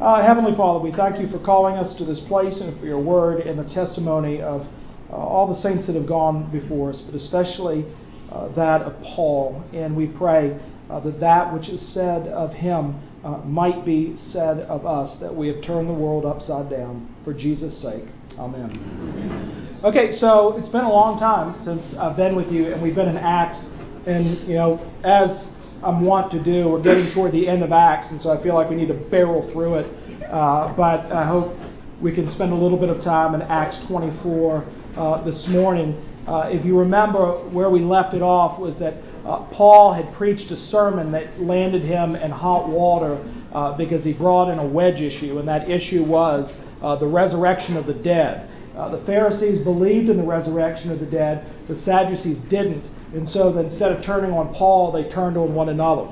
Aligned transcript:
Uh, 0.00 0.26
Heavenly 0.26 0.56
Father, 0.56 0.82
we 0.82 0.92
thank 0.96 1.20
you 1.20 1.28
for 1.28 1.38
calling 1.44 1.76
us 1.76 1.94
to 1.98 2.06
this 2.06 2.24
place 2.26 2.62
and 2.62 2.80
for 2.80 2.86
your 2.86 3.02
word 3.02 3.40
and 3.40 3.58
the 3.58 3.74
testimony 3.74 4.40
of 4.40 4.62
uh, 4.62 5.14
all 5.14 5.46
the 5.46 5.60
saints 5.60 5.86
that 5.86 5.94
have 5.94 6.08
gone 6.08 6.50
before 6.50 6.88
us, 6.88 7.02
but 7.04 7.14
especially 7.14 7.84
uh, 8.32 8.48
that 8.54 8.80
of 8.80 8.94
Paul. 9.14 9.62
And 9.74 9.94
we 9.94 10.06
pray 10.06 10.58
uh, 10.88 11.00
that 11.00 11.20
that 11.20 11.52
which 11.52 11.68
is 11.68 11.92
said 11.92 12.28
of 12.28 12.50
him 12.54 12.98
uh, 13.22 13.42
might 13.44 13.84
be 13.84 14.16
said 14.16 14.60
of 14.60 14.86
us, 14.86 15.18
that 15.20 15.36
we 15.36 15.48
have 15.48 15.62
turned 15.62 15.90
the 15.90 15.92
world 15.92 16.24
upside 16.24 16.70
down 16.70 17.14
for 17.22 17.34
Jesus' 17.34 17.82
sake. 17.82 18.08
Amen. 18.38 19.80
Okay, 19.84 20.12
so 20.12 20.56
it's 20.56 20.70
been 20.70 20.84
a 20.84 20.90
long 20.90 21.20
time 21.20 21.62
since 21.62 21.94
I've 21.98 22.16
been 22.16 22.34
with 22.36 22.48
you, 22.50 22.72
and 22.72 22.82
we've 22.82 22.94
been 22.94 23.08
in 23.08 23.18
Acts. 23.18 23.68
And, 24.06 24.48
you 24.48 24.54
know, 24.54 24.80
as 25.04 25.52
I'm 25.82 26.04
wont 26.04 26.30
to 26.32 26.42
do. 26.42 26.68
We're 26.68 26.82
getting 26.82 27.10
toward 27.14 27.32
the 27.32 27.48
end 27.48 27.62
of 27.62 27.72
Acts, 27.72 28.10
and 28.10 28.20
so 28.20 28.30
I 28.30 28.42
feel 28.42 28.54
like 28.54 28.68
we 28.68 28.76
need 28.76 28.88
to 28.88 29.08
barrel 29.10 29.50
through 29.52 29.76
it. 29.76 29.86
Uh, 30.24 30.74
but 30.76 31.10
I 31.10 31.26
hope 31.26 31.56
we 32.02 32.14
can 32.14 32.30
spend 32.34 32.52
a 32.52 32.54
little 32.54 32.78
bit 32.78 32.90
of 32.90 33.02
time 33.02 33.34
in 33.34 33.40
Acts 33.42 33.82
24 33.88 34.64
uh, 34.96 35.24
this 35.24 35.46
morning. 35.48 35.94
Uh, 36.28 36.50
if 36.50 36.66
you 36.66 36.78
remember 36.78 37.48
where 37.48 37.70
we 37.70 37.80
left 37.80 38.14
it 38.14 38.20
off 38.20 38.60
was 38.60 38.78
that 38.78 38.94
uh, 39.24 39.48
Paul 39.56 39.94
had 39.94 40.14
preached 40.16 40.50
a 40.50 40.56
sermon 40.56 41.12
that 41.12 41.40
landed 41.40 41.82
him 41.82 42.14
in 42.14 42.30
hot 42.30 42.68
water 42.68 43.16
uh, 43.52 43.76
because 43.76 44.04
he 44.04 44.12
brought 44.12 44.52
in 44.52 44.58
a 44.58 44.66
wedge 44.66 45.00
issue, 45.00 45.38
and 45.38 45.48
that 45.48 45.70
issue 45.70 46.04
was 46.04 46.44
uh, 46.82 46.96
the 46.96 47.06
resurrection 47.06 47.78
of 47.78 47.86
the 47.86 47.94
dead. 47.94 48.50
the 48.74 49.02
Pharisees 49.06 49.64
believed 49.64 50.10
in 50.10 50.18
the 50.18 50.26
resurrection 50.26 50.90
of 50.90 51.00
the 51.00 51.06
dead, 51.06 51.50
the 51.68 51.74
Sadducees 51.76 52.38
didn't. 52.50 52.84
And 53.14 53.28
so 53.28 53.56
instead 53.58 53.92
of 53.92 54.04
turning 54.04 54.32
on 54.32 54.54
Paul, 54.54 54.92
they 54.92 55.08
turned 55.10 55.36
on 55.36 55.54
one 55.54 55.68
another. 55.68 56.08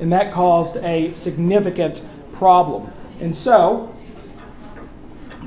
And 0.00 0.10
that 0.12 0.34
caused 0.34 0.76
a 0.78 1.14
significant 1.22 1.98
problem. 2.36 2.92
And 3.20 3.36
so 3.36 3.94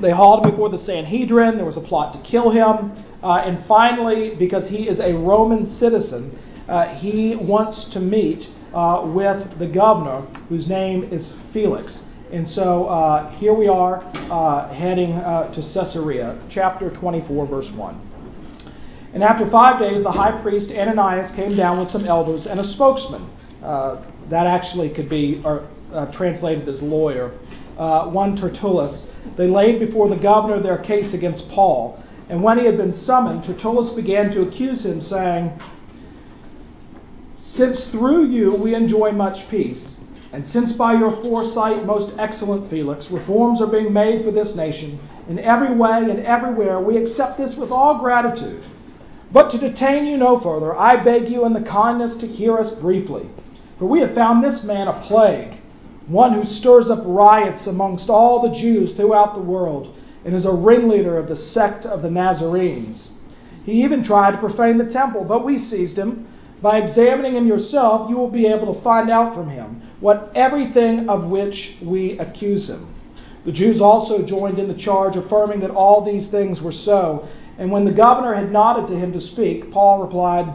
they 0.00 0.10
hauled 0.10 0.44
him 0.44 0.50
before 0.52 0.70
the 0.70 0.78
Sanhedrin. 0.78 1.56
There 1.56 1.66
was 1.66 1.76
a 1.76 1.86
plot 1.86 2.14
to 2.14 2.30
kill 2.30 2.50
him. 2.50 2.92
Uh, 3.22 3.42
and 3.44 3.66
finally, 3.66 4.34
because 4.38 4.68
he 4.68 4.88
is 4.88 5.00
a 5.00 5.12
Roman 5.12 5.64
citizen, 5.64 6.38
uh, 6.68 6.94
he 6.94 7.36
wants 7.36 7.90
to 7.92 8.00
meet 8.00 8.48
uh, 8.74 9.10
with 9.14 9.58
the 9.58 9.66
governor, 9.66 10.22
whose 10.48 10.68
name 10.68 11.04
is 11.04 11.34
Felix. 11.52 12.04
And 12.32 12.48
so 12.48 12.86
uh, 12.86 13.30
here 13.38 13.54
we 13.54 13.68
are 13.68 14.02
uh, 14.14 14.74
heading 14.74 15.12
uh, 15.12 15.54
to 15.54 15.60
Caesarea, 15.74 16.46
chapter 16.50 16.90
24, 16.98 17.46
verse 17.46 17.70
1. 17.76 18.15
And 19.16 19.24
after 19.24 19.50
five 19.50 19.80
days, 19.80 20.02
the 20.02 20.12
high 20.12 20.42
priest 20.42 20.70
Ananias 20.70 21.34
came 21.34 21.56
down 21.56 21.80
with 21.80 21.88
some 21.88 22.04
elders 22.04 22.46
and 22.46 22.60
a 22.60 22.64
spokesman. 22.64 23.22
Uh, 23.64 24.04
that 24.28 24.46
actually 24.46 24.92
could 24.94 25.08
be 25.08 25.40
uh, 25.42 25.64
uh, 25.90 26.12
translated 26.14 26.68
as 26.68 26.82
lawyer. 26.82 27.32
Uh, 27.78 28.10
one 28.10 28.36
Tertullus. 28.36 29.06
They 29.38 29.46
laid 29.46 29.80
before 29.80 30.10
the 30.10 30.20
governor 30.20 30.62
their 30.62 30.76
case 30.76 31.14
against 31.14 31.48
Paul. 31.48 31.98
And 32.28 32.42
when 32.42 32.58
he 32.58 32.66
had 32.66 32.76
been 32.76 32.92
summoned, 32.92 33.44
Tertullus 33.44 33.96
began 33.96 34.32
to 34.32 34.42
accuse 34.42 34.84
him, 34.84 35.00
saying, 35.00 35.58
Since 37.38 37.88
through 37.92 38.28
you 38.28 38.54
we 38.62 38.74
enjoy 38.74 39.12
much 39.12 39.50
peace, 39.50 39.98
and 40.34 40.46
since 40.46 40.76
by 40.76 40.92
your 40.92 41.22
foresight, 41.22 41.86
most 41.86 42.14
excellent 42.18 42.68
Felix, 42.68 43.08
reforms 43.10 43.62
are 43.62 43.72
being 43.72 43.94
made 43.94 44.26
for 44.26 44.30
this 44.30 44.54
nation, 44.54 45.00
in 45.26 45.38
every 45.38 45.74
way 45.74 46.04
and 46.10 46.20
everywhere, 46.20 46.84
we 46.84 46.98
accept 46.98 47.38
this 47.38 47.56
with 47.58 47.70
all 47.70 47.98
gratitude. 47.98 48.62
But 49.32 49.50
to 49.50 49.58
detain 49.58 50.06
you 50.06 50.16
no 50.16 50.40
further, 50.40 50.76
I 50.76 51.02
beg 51.02 51.28
you 51.28 51.44
in 51.46 51.52
the 51.52 51.68
kindness 51.68 52.16
to 52.20 52.26
hear 52.26 52.56
us 52.58 52.74
briefly. 52.80 53.28
For 53.78 53.86
we 53.86 54.00
have 54.00 54.14
found 54.14 54.42
this 54.42 54.64
man 54.64 54.88
a 54.88 55.04
plague, 55.06 55.60
one 56.06 56.32
who 56.32 56.44
stirs 56.44 56.88
up 56.88 57.02
riots 57.04 57.66
amongst 57.66 58.08
all 58.08 58.40
the 58.42 58.58
Jews 58.58 58.96
throughout 58.96 59.34
the 59.34 59.42
world, 59.42 59.94
and 60.24 60.34
is 60.34 60.46
a 60.46 60.52
ringleader 60.52 61.18
of 61.18 61.28
the 61.28 61.36
sect 61.36 61.84
of 61.84 62.02
the 62.02 62.10
Nazarenes. 62.10 63.12
He 63.64 63.82
even 63.82 64.04
tried 64.04 64.32
to 64.32 64.38
profane 64.38 64.78
the 64.78 64.90
temple, 64.92 65.24
but 65.24 65.44
we 65.44 65.58
seized 65.58 65.98
him. 65.98 66.28
By 66.62 66.78
examining 66.78 67.34
him 67.36 67.46
yourself, 67.46 68.08
you 68.08 68.16
will 68.16 68.30
be 68.30 68.46
able 68.46 68.72
to 68.72 68.82
find 68.82 69.10
out 69.10 69.34
from 69.34 69.50
him 69.50 69.82
what 70.00 70.30
everything 70.34 71.08
of 71.08 71.24
which 71.24 71.76
we 71.84 72.18
accuse 72.18 72.68
him. 72.68 72.94
The 73.44 73.52
Jews 73.52 73.80
also 73.80 74.26
joined 74.26 74.58
in 74.58 74.68
the 74.68 74.74
charge, 74.74 75.16
affirming 75.16 75.60
that 75.60 75.70
all 75.70 76.04
these 76.04 76.30
things 76.30 76.60
were 76.60 76.72
so. 76.72 77.28
And 77.58 77.70
when 77.70 77.84
the 77.84 77.92
governor 77.92 78.34
had 78.34 78.52
nodded 78.52 78.88
to 78.88 78.98
him 78.98 79.12
to 79.12 79.20
speak, 79.20 79.70
Paul 79.72 80.02
replied, 80.02 80.46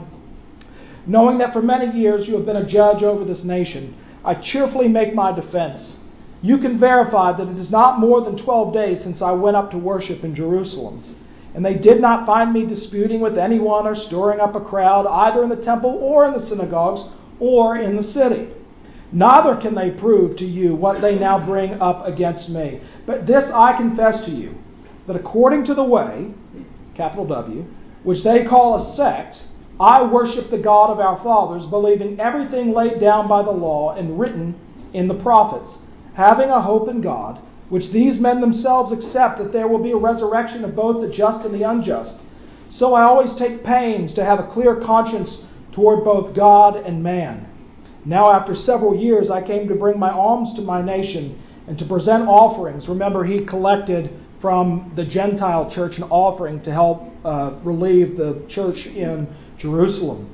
Knowing 1.08 1.40
that 1.40 1.54
for 1.54 1.62
many 1.62 1.98
years 1.98 2.28
you 2.28 2.36
have 2.36 2.46
been 2.46 2.58
a 2.58 2.68
judge 2.68 3.02
over 3.04 3.26
this 3.26 3.44
nation, 3.44 3.98
I 4.24 4.36
cheerfully 4.36 4.88
make 4.88 5.16
my 5.16 5.32
defense. 5.32 5.98
You 6.44 6.58
can 6.58 6.80
verify 6.80 7.36
that 7.38 7.48
it 7.48 7.58
is 7.58 7.72
not 7.72 8.00
more 8.00 8.22
than 8.22 8.44
twelve 8.44 8.74
days 8.74 9.04
since 9.04 9.22
I 9.22 9.32
went 9.32 9.56
up 9.56 9.72
to 9.72 9.78
worship 9.78 10.24
in 10.24 10.36
Jerusalem. 10.36 11.18
And 11.54 11.66
they 11.66 11.74
did 11.74 12.00
not 12.00 12.26
find 12.26 12.54
me 12.54 12.66
disputing 12.66 13.20
with 13.20 13.38
anyone 13.38 13.86
or 13.86 13.96
stirring 13.96 14.40
up 14.40 14.56
a 14.56 14.62
crowd, 14.62 15.06
either 15.08 15.44
in 15.44 15.50
the 15.50 15.64
temple 15.64 15.90
or 15.90 16.28
in 16.28 16.34
the 16.34 16.46
synagogues 16.46 17.04
or 17.40 17.78
in 17.78 17.96
the 17.96 18.04
city. 18.04 18.54
Neither 19.12 19.60
can 19.62 19.76
they 19.76 19.92
prove 19.92 20.38
to 20.38 20.46
you 20.46 20.74
what 20.76 21.02
they 21.02 21.20
now 21.20 21.46
bring 21.46 21.74
up 21.74 22.08
against 22.08 22.50
me. 22.50 22.82
But 23.06 23.28
this 23.28 23.44
I 23.54 23.76
confess 23.76 24.24
to 24.26 24.32
you, 24.32 24.56
that 25.08 25.18
according 25.18 25.66
to 25.66 25.74
the 25.74 25.84
way, 25.84 26.34
capital 26.96 27.28
W, 27.28 27.66
which 28.04 28.24
they 28.24 28.46
call 28.46 28.76
a 28.76 28.96
sect, 28.96 29.38
I 29.80 30.04
worship 30.04 30.52
the 30.52 30.62
God 30.62 30.92
of 30.92 31.00
our 31.00 31.22
fathers, 31.24 31.66
believing 31.70 32.20
everything 32.20 32.72
laid 32.74 33.00
down 33.00 33.28
by 33.28 33.44
the 33.44 33.52
law 33.52 33.96
and 33.96 34.20
written 34.20 34.56
in 34.94 35.08
the 35.08 35.22
prophets, 35.22 35.78
having 36.16 36.50
a 36.50 36.62
hope 36.62 36.88
in 36.88 37.02
God, 37.02 37.42
which 37.70 37.92
these 37.92 38.20
men 38.20 38.42
themselves 38.42 38.92
accept 38.92 39.40
that 39.40 39.54
there 39.54 39.68
will 39.68 39.82
be 39.82 39.92
a 39.92 39.98
resurrection 39.98 40.66
of 40.66 40.76
both 40.76 41.02
the 41.02 41.12
just 41.12 41.46
and 41.46 41.54
the 41.54 41.68
unjust. 41.68 42.20
So 42.78 42.94
I 42.94 43.04
always 43.04 43.36
take 43.38 43.64
pains 43.64 44.14
to 44.16 44.24
have 44.24 44.40
a 44.40 44.52
clear 44.52 44.82
conscience 44.86 45.44
toward 45.74 46.04
both 46.04 46.36
God 46.36 46.76
and 46.76 47.02
man. 47.02 47.48
Now, 48.06 48.32
after 48.32 48.56
several 48.56 48.96
years, 48.96 49.30
I 49.32 49.46
came 49.46 49.68
to 49.68 49.76
bring 49.76 50.00
my 50.00 50.12
alms 50.12 50.56
to 50.56 50.62
my 50.62 50.82
nation 50.82 51.42
and 51.68 51.78
to 51.78 51.88
present 51.88 52.28
offerings. 52.28 52.90
Remember, 52.90 53.24
he 53.24 53.46
collected 53.46 54.10
from 54.42 54.92
the 54.96 55.06
Gentile 55.06 55.72
church 55.74 55.94
an 55.98 56.04
offering 56.04 56.62
to 56.64 56.72
help 56.72 57.04
uh, 57.24 57.60
relieve 57.64 58.18
the 58.18 58.46
church 58.50 58.88
in 58.88 59.28
Jerusalem. 59.60 60.28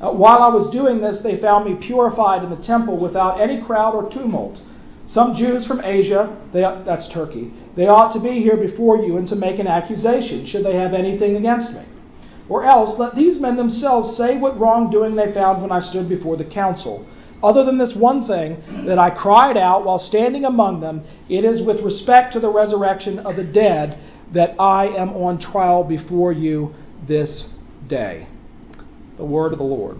Uh, 0.00 0.12
while 0.12 0.42
I 0.42 0.48
was 0.48 0.70
doing 0.72 1.00
this, 1.00 1.20
they 1.22 1.40
found 1.40 1.64
me 1.64 1.86
purified 1.86 2.42
in 2.42 2.50
the 2.50 2.62
temple 2.66 3.00
without 3.00 3.40
any 3.40 3.62
crowd 3.64 3.94
or 3.94 4.10
tumult. 4.10 4.58
Some 5.06 5.34
Jews 5.34 5.66
from 5.66 5.80
Asia, 5.84 6.36
they, 6.52 6.60
that's 6.60 7.08
Turkey, 7.14 7.52
they 7.76 7.86
ought 7.86 8.12
to 8.12 8.20
be 8.20 8.42
here 8.42 8.56
before 8.56 8.98
you 8.98 9.16
and 9.16 9.28
to 9.28 9.36
make 9.36 9.60
an 9.60 9.68
accusation, 9.68 10.44
should 10.46 10.64
they 10.66 10.74
have 10.74 10.92
anything 10.92 11.36
against 11.36 11.72
me. 11.72 11.86
Or 12.48 12.64
else, 12.64 12.98
let 12.98 13.14
these 13.14 13.40
men 13.40 13.56
themselves 13.56 14.16
say 14.16 14.36
what 14.36 14.58
wrongdoing 14.58 15.16
they 15.16 15.32
found 15.32 15.62
when 15.62 15.72
I 15.72 15.80
stood 15.80 16.08
before 16.08 16.36
the 16.36 16.44
council 16.44 17.06
other 17.46 17.64
than 17.64 17.78
this 17.78 17.94
one 17.96 18.26
thing, 18.26 18.86
that 18.86 18.98
I 18.98 19.10
cried 19.10 19.56
out 19.56 19.84
while 19.84 19.98
standing 19.98 20.44
among 20.44 20.80
them, 20.80 21.06
it 21.28 21.44
is 21.44 21.64
with 21.66 21.80
respect 21.84 22.32
to 22.32 22.40
the 22.40 22.50
resurrection 22.50 23.20
of 23.20 23.36
the 23.36 23.44
dead 23.44 23.98
that 24.34 24.60
I 24.60 24.86
am 24.86 25.10
on 25.10 25.40
trial 25.40 25.84
before 25.84 26.32
you 26.32 26.74
this 27.06 27.50
day. 27.88 28.26
The 29.16 29.24
word 29.24 29.52
of 29.52 29.58
the 29.58 29.64
Lord. 29.64 29.98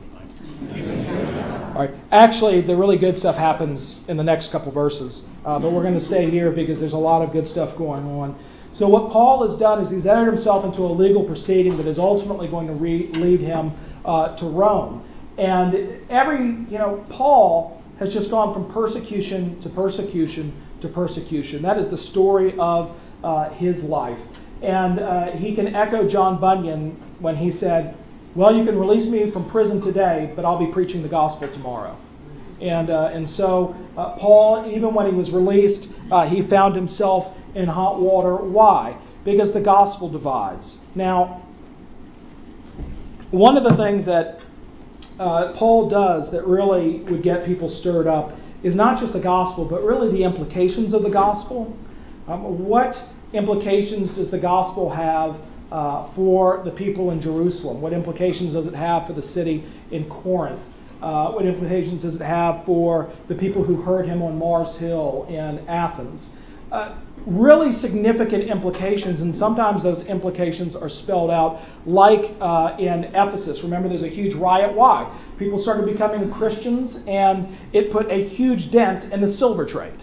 All 1.76 1.82
right. 1.82 1.90
Actually, 2.10 2.66
the 2.66 2.74
really 2.74 2.98
good 2.98 3.18
stuff 3.18 3.36
happens 3.36 4.00
in 4.08 4.16
the 4.16 4.24
next 4.24 4.50
couple 4.50 4.72
verses, 4.72 5.24
uh, 5.44 5.58
but 5.58 5.72
we're 5.72 5.82
going 5.82 5.98
to 5.98 6.04
stay 6.04 6.30
here 6.30 6.50
because 6.50 6.80
there's 6.80 6.94
a 6.94 6.98
lot 6.98 7.22
of 7.22 7.32
good 7.32 7.46
stuff 7.46 7.76
going 7.76 8.04
on. 8.04 8.34
So, 8.78 8.88
what 8.88 9.12
Paul 9.12 9.48
has 9.48 9.58
done 9.58 9.80
is 9.80 9.90
he's 9.90 10.06
entered 10.06 10.32
himself 10.32 10.64
into 10.64 10.82
a 10.82 10.92
legal 10.92 11.24
proceeding 11.24 11.76
that 11.76 11.86
is 11.86 11.98
ultimately 11.98 12.48
going 12.48 12.66
to 12.66 12.74
re- 12.74 13.10
lead 13.12 13.40
him 13.40 13.72
uh, 14.04 14.36
to 14.38 14.46
Rome. 14.46 15.05
And 15.38 16.10
every, 16.10 16.64
you 16.70 16.78
know, 16.78 17.04
Paul 17.10 17.82
has 17.98 18.12
just 18.12 18.30
gone 18.30 18.54
from 18.54 18.72
persecution 18.72 19.60
to 19.62 19.70
persecution 19.70 20.62
to 20.82 20.88
persecution. 20.88 21.62
That 21.62 21.78
is 21.78 21.91
the 21.91 21.98
story 21.98 22.54
of 22.59 22.97
uh, 23.24 23.50
his 23.54 23.83
life. 23.83 24.18
And 24.62 24.98
uh, 25.00 25.30
he 25.33 25.54
can 25.54 25.74
echo 25.74 26.09
John 26.09 26.41
Bunyan 26.41 27.16
when 27.21 27.36
he 27.36 27.50
said, 27.50 27.97
Well, 28.34 28.54
you 28.54 28.65
can 28.65 28.78
release 28.78 29.10
me 29.10 29.30
from 29.33 29.50
prison 29.50 29.83
today, 29.83 30.33
but 30.34 30.44
I'll 30.44 30.59
be 30.59 30.72
preaching 30.72 31.03
the 31.03 31.09
gospel 31.09 31.48
tomorrow. 31.53 31.98
And, 32.60 32.88
uh, 32.88 33.10
and 33.12 33.28
so, 33.28 33.74
uh, 33.98 34.16
Paul, 34.18 34.71
even 34.74 34.94
when 34.94 35.10
he 35.10 35.15
was 35.15 35.30
released, 35.30 35.88
uh, 36.10 36.28
he 36.28 36.48
found 36.48 36.74
himself 36.74 37.36
in 37.54 37.66
hot 37.66 38.00
water. 38.00 38.36
Why? 38.36 38.98
Because 39.24 39.53
the 39.53 39.60
gospel 39.60 40.10
divides. 40.10 40.80
Now, 40.94 41.42
one 43.30 43.59
of 43.59 43.65
the 43.65 43.77
things 43.77 44.06
that 44.06 44.38
uh, 45.18 45.54
Paul 45.59 45.89
does 45.89 46.30
that 46.33 46.47
really 46.47 47.03
would 47.10 47.22
get 47.22 47.47
people 47.47 47.71
stirred 47.71 48.07
up 48.07 48.36
is 48.63 48.74
not 48.74 49.01
just 49.01 49.13
the 49.13 49.22
gospel, 49.22 49.68
but 49.68 49.83
really 49.83 50.10
the 50.13 50.24
implications 50.24 50.92
of 50.92 51.03
the 51.03 51.10
gospel. 51.10 51.77
Um, 52.28 52.66
what 52.66 52.95
implications 53.33 54.15
does 54.15 54.30
the 54.30 54.41
gospel 54.41 54.91
have 54.91 55.36
uh, 55.71 56.15
for 56.15 56.63
the 56.65 56.71
people 56.71 57.10
in 57.10 57.21
Jerusalem? 57.21 57.80
What 57.80 57.92
implications 57.92 58.54
does 58.54 58.66
it 58.66 58.74
have 58.74 59.07
for 59.07 59.13
the 59.13 59.22
city 59.22 59.65
in 59.91 60.09
Corinth? 60.09 60.60
Uh, 61.01 61.30
what 61.33 61.45
implications 61.45 62.03
does 62.03 62.15
it 62.16 62.22
have 62.22 62.65
for 62.65 63.15
the 63.28 63.34
people 63.34 63.62
who 63.62 63.83
heard 63.83 64.07
him 64.07 64.22
on 64.22 64.39
Mars 64.39 64.78
Hill 64.78 65.27
in 65.28 65.66
Athens? 65.69 66.27
Uh, 66.72 67.01
really 67.27 67.72
significant 67.72 68.45
implications, 68.45 69.21
and 69.21 69.34
sometimes 69.34 69.83
those 69.83 70.04
implications 70.07 70.77
are 70.77 70.89
spelled 70.89 71.30
out, 71.30 71.60
like 71.86 72.34
uh, 72.41 72.77
in 72.78 73.04
Ephesus. 73.15 73.60
Remember, 73.63 73.89
there's 73.89 74.03
a 74.03 74.09
huge 74.09 74.34
riot. 74.34 74.74
Why? 74.74 75.10
People 75.39 75.60
started 75.63 75.86
becoming 75.91 76.33
Christians, 76.33 76.98
and 77.07 77.48
it 77.74 77.92
put 77.92 78.10
a 78.10 78.28
huge 78.28 78.71
dent 78.72 79.13
in 79.13 79.21
the 79.21 79.28
silver 79.28 79.66
trade. 79.66 79.98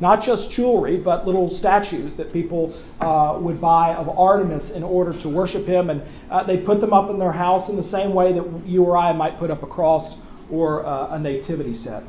Not 0.00 0.22
just 0.22 0.50
jewelry, 0.50 1.00
but 1.02 1.26
little 1.26 1.48
statues 1.50 2.16
that 2.18 2.32
people 2.32 2.74
uh, 3.00 3.40
would 3.40 3.60
buy 3.60 3.94
of 3.94 4.08
Artemis 4.08 4.72
in 4.74 4.82
order 4.82 5.12
to 5.22 5.28
worship 5.28 5.66
him. 5.66 5.88
And 5.88 6.02
uh, 6.30 6.44
they 6.44 6.58
put 6.58 6.80
them 6.80 6.92
up 6.92 7.08
in 7.10 7.18
their 7.18 7.32
house 7.32 7.70
in 7.70 7.76
the 7.76 7.82
same 7.84 8.12
way 8.12 8.32
that 8.34 8.62
you 8.66 8.84
or 8.84 8.96
I 8.96 9.12
might 9.12 9.38
put 9.38 9.50
up 9.50 9.62
a 9.62 9.66
cross 9.66 10.20
or 10.50 10.84
uh, 10.84 11.16
a 11.16 11.18
nativity 11.18 11.74
set. 11.74 12.02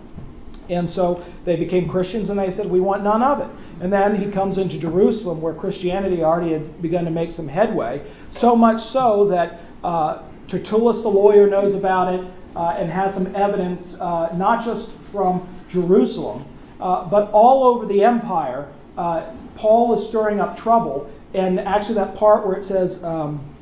And 0.70 0.90
so 0.90 1.26
they 1.46 1.56
became 1.56 1.88
Christians 1.88 2.30
and 2.30 2.38
they 2.38 2.50
said, 2.50 2.70
We 2.70 2.80
want 2.80 3.04
none 3.04 3.24
of 3.24 3.40
it. 3.40 3.50
And 3.82 3.92
then 3.92 4.16
he 4.16 4.32
comes 4.32 4.58
into 4.58 4.80
Jerusalem 4.80 5.42
where 5.42 5.54
Christianity 5.54 6.24
already 6.24 6.54
had 6.54 6.82
begun 6.82 7.06
to 7.06 7.12
make 7.12 7.32
some 7.32 7.48
headway, 7.48 8.06
so 8.40 8.56
much 8.56 8.82
so 8.92 9.28
that 9.30 9.62
uh, 9.84 10.30
Tertullus 10.50 11.02
the 11.04 11.10
lawyer 11.10 11.50
knows 11.50 11.76
about 11.76 12.14
it 12.14 12.22
uh, 12.56 12.78
and 12.78 12.92
has 12.92 13.14
some 13.14 13.36
evidence, 13.36 13.96
uh, 14.00 14.30
not 14.36 14.66
just 14.66 14.92
from 15.12 15.66
Jerusalem, 15.72 16.46
uh, 16.80 17.10
but 17.10 17.30
all 17.32 17.76
over 17.76 17.86
the 17.86 18.04
empire, 18.04 18.74
uh, 18.98 19.36
Paul 19.58 20.00
is 20.00 20.10
stirring 20.10 20.40
up 20.40 20.58
trouble. 20.58 21.12
And 21.34 21.60
actually, 21.60 21.96
that 21.96 22.16
part 22.16 22.48
where 22.48 22.56
it 22.56 22.64
says 22.64 23.00
um, 23.04 23.56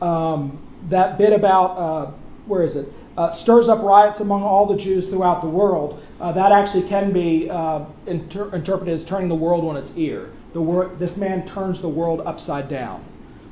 um, 0.00 0.86
that 0.90 1.18
bit 1.18 1.32
about, 1.32 1.76
uh, 1.76 2.12
where 2.46 2.62
is 2.62 2.76
it? 2.76 2.88
Uh, 3.16 3.30
stirs 3.42 3.68
up 3.68 3.82
riots 3.84 4.20
among 4.20 4.42
all 4.42 4.66
the 4.66 4.82
Jews 4.82 5.08
throughout 5.08 5.40
the 5.40 5.48
world. 5.48 6.02
Uh, 6.24 6.32
that 6.32 6.52
actually 6.52 6.88
can 6.88 7.12
be 7.12 7.50
uh, 7.50 7.84
inter- 8.06 8.48
interpreted 8.54 8.98
as 8.98 9.04
turning 9.04 9.28
the 9.28 9.34
world 9.34 9.62
on 9.62 9.76
its 9.76 9.92
ear. 9.94 10.32
Wor- 10.54 10.96
this 10.98 11.18
man 11.18 11.46
turns 11.46 11.82
the 11.82 11.88
world 11.88 12.22
upside 12.24 12.70
down. 12.70 13.04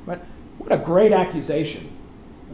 But 0.06 0.22
what 0.56 0.72
a 0.72 0.82
great 0.82 1.12
accusation. 1.12 1.94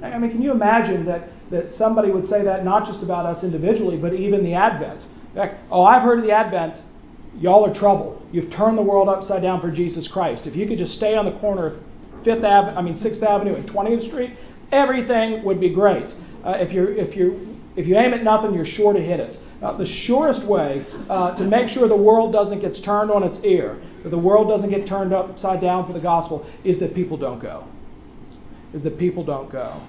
I 0.03 0.19
mean, 0.19 0.33
can 0.33 0.43
you 0.43 0.51
imagine 0.51 1.07
that, 1.07 1.29
that 1.53 1.71
somebody 1.75 2.11
would 2.11 2.25
say 2.25 2.43
that 2.43 2.65
not 2.65 2.85
just 2.85 3.05
about 3.05 3.27
us 3.27 3.45
individually, 3.45 3.97
but 3.97 4.13
even 4.13 4.43
the 4.43 4.55
Advent? 4.55 5.05
fact, 5.37 5.63
oh, 5.71 5.85
I've 5.85 6.03
heard 6.03 6.19
of 6.19 6.25
the 6.25 6.33
Advent. 6.33 6.83
Y'all 7.37 7.65
are 7.65 7.73
trouble. 7.79 8.21
You've 8.33 8.51
turned 8.51 8.77
the 8.77 8.83
world 8.83 9.09
upside 9.09 9.43
down 9.43 9.61
for 9.61 9.71
Jesus 9.71 10.11
Christ. 10.13 10.49
If 10.49 10.57
you 10.57 10.67
could 10.67 10.79
just 10.79 10.95
stay 10.95 11.15
on 11.15 11.27
the 11.27 11.39
corner 11.39 11.67
of 11.67 11.83
Fifth 12.25 12.43
Avenue, 12.43 12.77
I 12.77 12.83
mean 12.83 12.97
Sixth 12.99 13.23
Avenue 13.23 13.55
and 13.55 13.71
20th 13.71 14.09
Street, 14.09 14.33
everything 14.73 15.45
would 15.45 15.61
be 15.61 15.73
great. 15.73 16.11
Uh, 16.45 16.57
if 16.59 16.73
you 16.73 16.89
if 16.89 17.15
you 17.15 17.57
if 17.77 17.87
you 17.87 17.97
aim 17.97 18.13
at 18.13 18.25
nothing, 18.25 18.53
you're 18.53 18.67
sure 18.67 18.93
to 18.93 19.01
hit 19.01 19.21
it. 19.21 19.37
Uh, 19.63 19.77
the 19.77 19.87
surest 20.07 20.47
way 20.47 20.87
uh, 21.11 21.37
to 21.37 21.45
make 21.45 21.69
sure 21.69 21.89
the 21.89 21.97
world 21.97 22.33
doesn't 22.33 22.61
get 22.61 22.73
turned 22.85 23.11
on 23.11 23.25
its 23.25 23.41
ear, 23.45 23.83
that 24.05 24.11
the 24.11 24.19
world 24.19 24.49
doesn't 24.49 24.71
get 24.71 24.89
turned 24.89 25.13
upside 25.13 25.61
down 25.61 25.85
for 25.85 25.93
the 25.93 26.01
gospel, 26.01 26.49
is 26.65 26.79
that 26.79 26.95
people 26.95 27.17
don't 27.17 27.41
go. 27.41 27.67
Is 28.73 28.85
that 28.85 28.99
people 28.99 29.25
don't 29.25 29.51
go. 29.51 29.85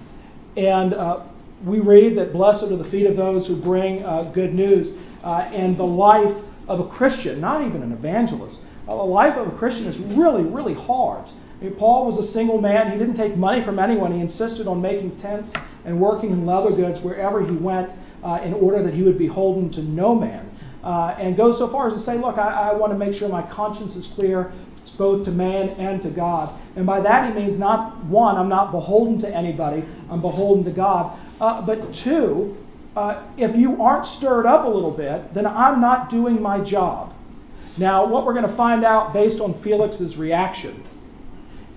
And 0.57 0.93
uh, 0.93 1.27
we 1.65 1.79
read 1.79 2.17
that 2.17 2.33
blessed 2.33 2.63
are 2.63 2.77
the 2.77 2.89
feet 2.89 3.05
of 3.05 3.15
those 3.15 3.47
who 3.47 3.61
bring 3.61 4.01
uh, 4.03 4.31
good 4.33 4.53
news 4.53 4.97
uh, 5.23 5.49
and 5.53 5.77
the 5.77 5.83
life 5.83 6.35
of 6.67 6.79
a 6.79 6.89
Christian, 6.89 7.39
not 7.39 7.67
even 7.67 7.83
an 7.83 7.91
evangelist. 7.91 8.61
Uh, 8.87 8.95
the 8.95 9.03
life 9.03 9.37
of 9.37 9.53
a 9.53 9.57
Christian 9.57 9.85
is 9.85 10.17
really, 10.17 10.43
really 10.43 10.73
hard. 10.73 11.25
I 11.59 11.65
mean, 11.65 11.75
Paul 11.75 12.07
was 12.07 12.17
a 12.25 12.31
single 12.31 12.59
man. 12.59 12.91
He 12.91 12.97
didn't 12.97 13.17
take 13.17 13.35
money 13.35 13.63
from 13.63 13.77
anyone. 13.77 14.13
He 14.13 14.21
insisted 14.21 14.65
on 14.65 14.81
making 14.81 15.19
tents 15.19 15.51
and 15.85 15.99
working 15.99 16.31
in 16.31 16.45
leather 16.45 16.75
goods 16.75 17.03
wherever 17.03 17.45
he 17.45 17.55
went 17.55 17.89
uh, 18.23 18.39
in 18.43 18.53
order 18.53 18.83
that 18.83 18.93
he 18.93 19.03
would 19.03 19.17
be 19.17 19.27
holden 19.27 19.71
to 19.73 19.81
no 19.81 20.15
man. 20.15 20.45
Uh, 20.83 21.15
and 21.19 21.35
go 21.35 21.57
so 21.57 21.69
far 21.71 21.87
as 21.87 21.93
to 21.93 21.99
say, 21.99 22.17
look, 22.17 22.37
I, 22.37 22.71
I 22.71 22.73
want 22.75 22.93
to 22.93 22.97
make 22.97 23.13
sure 23.13 23.27
my 23.27 23.49
conscience 23.53 23.95
is 23.95 24.11
clear 24.15 24.53
both 24.97 25.25
to 25.25 25.31
man 25.31 25.69
and 25.69 26.01
to 26.03 26.09
God. 26.09 26.59
And 26.75 26.85
by 26.85 27.01
that 27.01 27.29
he 27.29 27.39
means 27.39 27.59
not 27.59 28.05
one, 28.05 28.35
I'm 28.35 28.49
not 28.49 28.71
beholden 28.71 29.19
to 29.21 29.35
anybody, 29.35 29.83
I'm 30.09 30.21
beholden 30.21 30.63
to 30.65 30.71
God. 30.71 31.19
Uh, 31.39 31.65
but 31.65 31.79
two, 32.03 32.55
uh, 32.95 33.31
if 33.37 33.55
you 33.55 33.81
aren't 33.81 34.05
stirred 34.17 34.45
up 34.45 34.65
a 34.65 34.67
little 34.67 34.95
bit, 34.95 35.33
then 35.33 35.45
I'm 35.45 35.79
not 35.79 36.09
doing 36.09 36.41
my 36.41 36.63
job. 36.63 37.13
Now, 37.77 38.07
what 38.07 38.25
we're 38.25 38.33
going 38.33 38.49
to 38.49 38.57
find 38.57 38.83
out 38.83 39.13
based 39.13 39.39
on 39.39 39.61
Felix's 39.63 40.17
reaction 40.17 40.85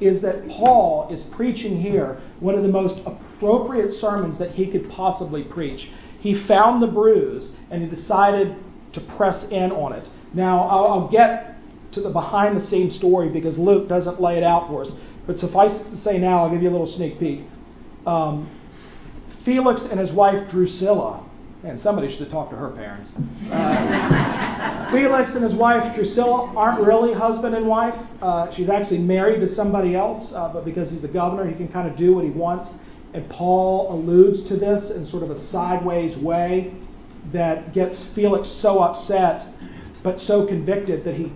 is 0.01 0.21
that 0.23 0.49
Paul 0.49 1.09
is 1.13 1.25
preaching 1.37 1.81
here 1.81 2.21
one 2.41 2.57
of 2.57 2.63
the 2.63 2.69
most 2.69 3.01
appropriate 3.07 3.93
sermons 4.01 4.39
that 4.39 4.51
he 4.51 4.71
could 4.71 4.91
possibly 4.91 5.45
preach. 5.45 5.93
He 6.23 6.47
found 6.47 6.81
the 6.81 6.87
bruise 6.87 7.51
and 7.71 7.83
he 7.83 7.89
decided 7.89 8.57
to 8.95 9.01
press 9.17 9.45
in 9.51 9.73
on 9.73 9.93
it. 9.93 10.09
Now, 10.33 10.69
I'll, 10.69 10.87
I'll 10.87 11.11
get 11.11 11.57
to 11.95 12.01
the 12.01 12.11
behind 12.11 12.57
the 12.57 12.65
scenes 12.65 12.97
story 12.97 13.29
because 13.29 13.59
Luke 13.59 13.89
doesn't 13.89 14.21
lay 14.21 14.39
it 14.39 14.45
out 14.45 14.69
for 14.69 14.83
us. 14.85 14.95
But 15.27 15.39
suffice 15.39 15.73
it 15.73 15.91
to 15.91 15.97
say 15.97 16.19
now, 16.19 16.45
I'll 16.45 16.51
give 16.51 16.63
you 16.63 16.71
a 16.71 16.71
little 16.71 16.87
sneak 16.87 17.19
peek. 17.19 17.41
Um, 18.07 18.49
Felix 19.45 19.85
and 19.91 19.99
his 19.99 20.13
wife 20.13 20.49
Drusilla, 20.49 21.29
and 21.65 21.81
somebody 21.81 22.11
should 22.11 22.21
have 22.21 22.31
talked 22.31 22.51
to 22.53 22.57
her 22.57 22.71
parents. 22.71 23.11
Uh, 23.51 24.91
Felix 24.93 25.35
and 25.35 25.43
his 25.43 25.59
wife 25.59 25.95
Drusilla 25.97 26.55
aren't 26.57 26.87
really 26.87 27.13
husband 27.13 27.55
and 27.57 27.67
wife. 27.67 27.95
Uh, 28.21 28.55
she's 28.55 28.71
actually 28.71 28.99
married 28.99 29.41
to 29.41 29.49
somebody 29.49 29.97
else, 29.97 30.33
uh, 30.35 30.53
but 30.53 30.65
because 30.65 30.89
he's 30.91 31.03
the 31.03 31.13
governor, 31.13 31.49
he 31.49 31.55
can 31.57 31.69
kind 31.69 31.91
of 31.91 31.97
do 31.97 32.15
what 32.15 32.25
he 32.25 32.31
wants. 32.31 32.73
And 33.15 33.29
Paul 33.29 33.93
alludes 33.93 34.49
to 34.49 34.57
this 34.57 34.91
in 34.95 35.07
sort 35.07 35.23
of 35.23 35.31
a 35.31 35.39
sideways 35.49 36.21
way 36.23 36.75
that 37.33 37.75
gets 37.75 38.11
Felix 38.15 38.49
so 38.63 38.81
upset, 38.81 39.43
but 40.03 40.19
so 40.21 40.47
convicted 40.47 41.05
that 41.05 41.15
he, 41.15 41.33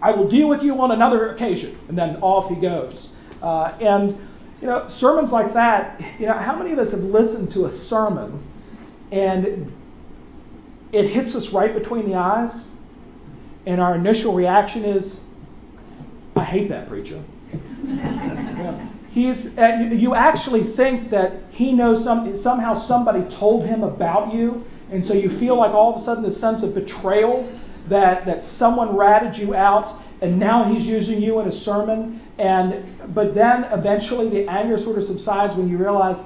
I 0.00 0.12
will 0.12 0.30
deal 0.30 0.48
with 0.48 0.62
you 0.62 0.74
on 0.74 0.92
another 0.92 1.34
occasion. 1.34 1.78
And 1.88 1.98
then 1.98 2.16
off 2.16 2.48
he 2.48 2.60
goes. 2.60 3.10
Uh, 3.42 3.76
and 3.80 4.18
you 4.60 4.68
know, 4.68 4.88
sermons 4.98 5.32
like 5.32 5.52
that, 5.54 6.00
you 6.18 6.26
know, 6.26 6.38
how 6.38 6.56
many 6.56 6.72
of 6.72 6.78
us 6.78 6.92
have 6.92 7.00
listened 7.00 7.52
to 7.54 7.66
a 7.66 7.70
sermon 7.88 8.42
and 9.12 9.72
it 10.94 11.12
hits 11.12 11.34
us 11.34 11.48
right 11.52 11.74
between 11.74 12.08
the 12.08 12.16
eyes, 12.16 12.68
and 13.66 13.80
our 13.80 13.96
initial 13.96 14.34
reaction 14.34 14.84
is, 14.84 15.18
I 16.36 16.44
hate 16.44 16.68
that 16.68 16.88
preacher. 16.88 17.24
He's, 19.14 19.46
uh, 19.56 19.94
you 19.94 20.16
actually 20.16 20.74
think 20.74 21.10
that 21.10 21.52
he 21.52 21.72
knows 21.72 22.02
some, 22.02 22.36
somehow 22.42 22.84
somebody 22.88 23.22
told 23.38 23.64
him 23.64 23.84
about 23.84 24.34
you, 24.34 24.64
and 24.90 25.06
so 25.06 25.14
you 25.14 25.38
feel 25.38 25.56
like 25.56 25.70
all 25.70 25.94
of 25.94 26.02
a 26.02 26.04
sudden 26.04 26.24
this 26.24 26.40
sense 26.40 26.64
of 26.64 26.74
betrayal 26.74 27.46
that, 27.88 28.26
that 28.26 28.42
someone 28.58 28.96
ratted 28.96 29.36
you 29.36 29.54
out, 29.54 30.02
and 30.20 30.36
now 30.36 30.64
he's 30.64 30.84
using 30.84 31.22
you 31.22 31.38
in 31.38 31.46
a 31.46 31.52
sermon, 31.52 32.20
and 32.40 33.14
but 33.14 33.36
then 33.36 33.66
eventually 33.70 34.30
the 34.30 34.50
anger 34.50 34.78
sort 34.78 34.98
of 34.98 35.04
subsides 35.04 35.56
when 35.56 35.68
you 35.68 35.78
realize 35.78 36.18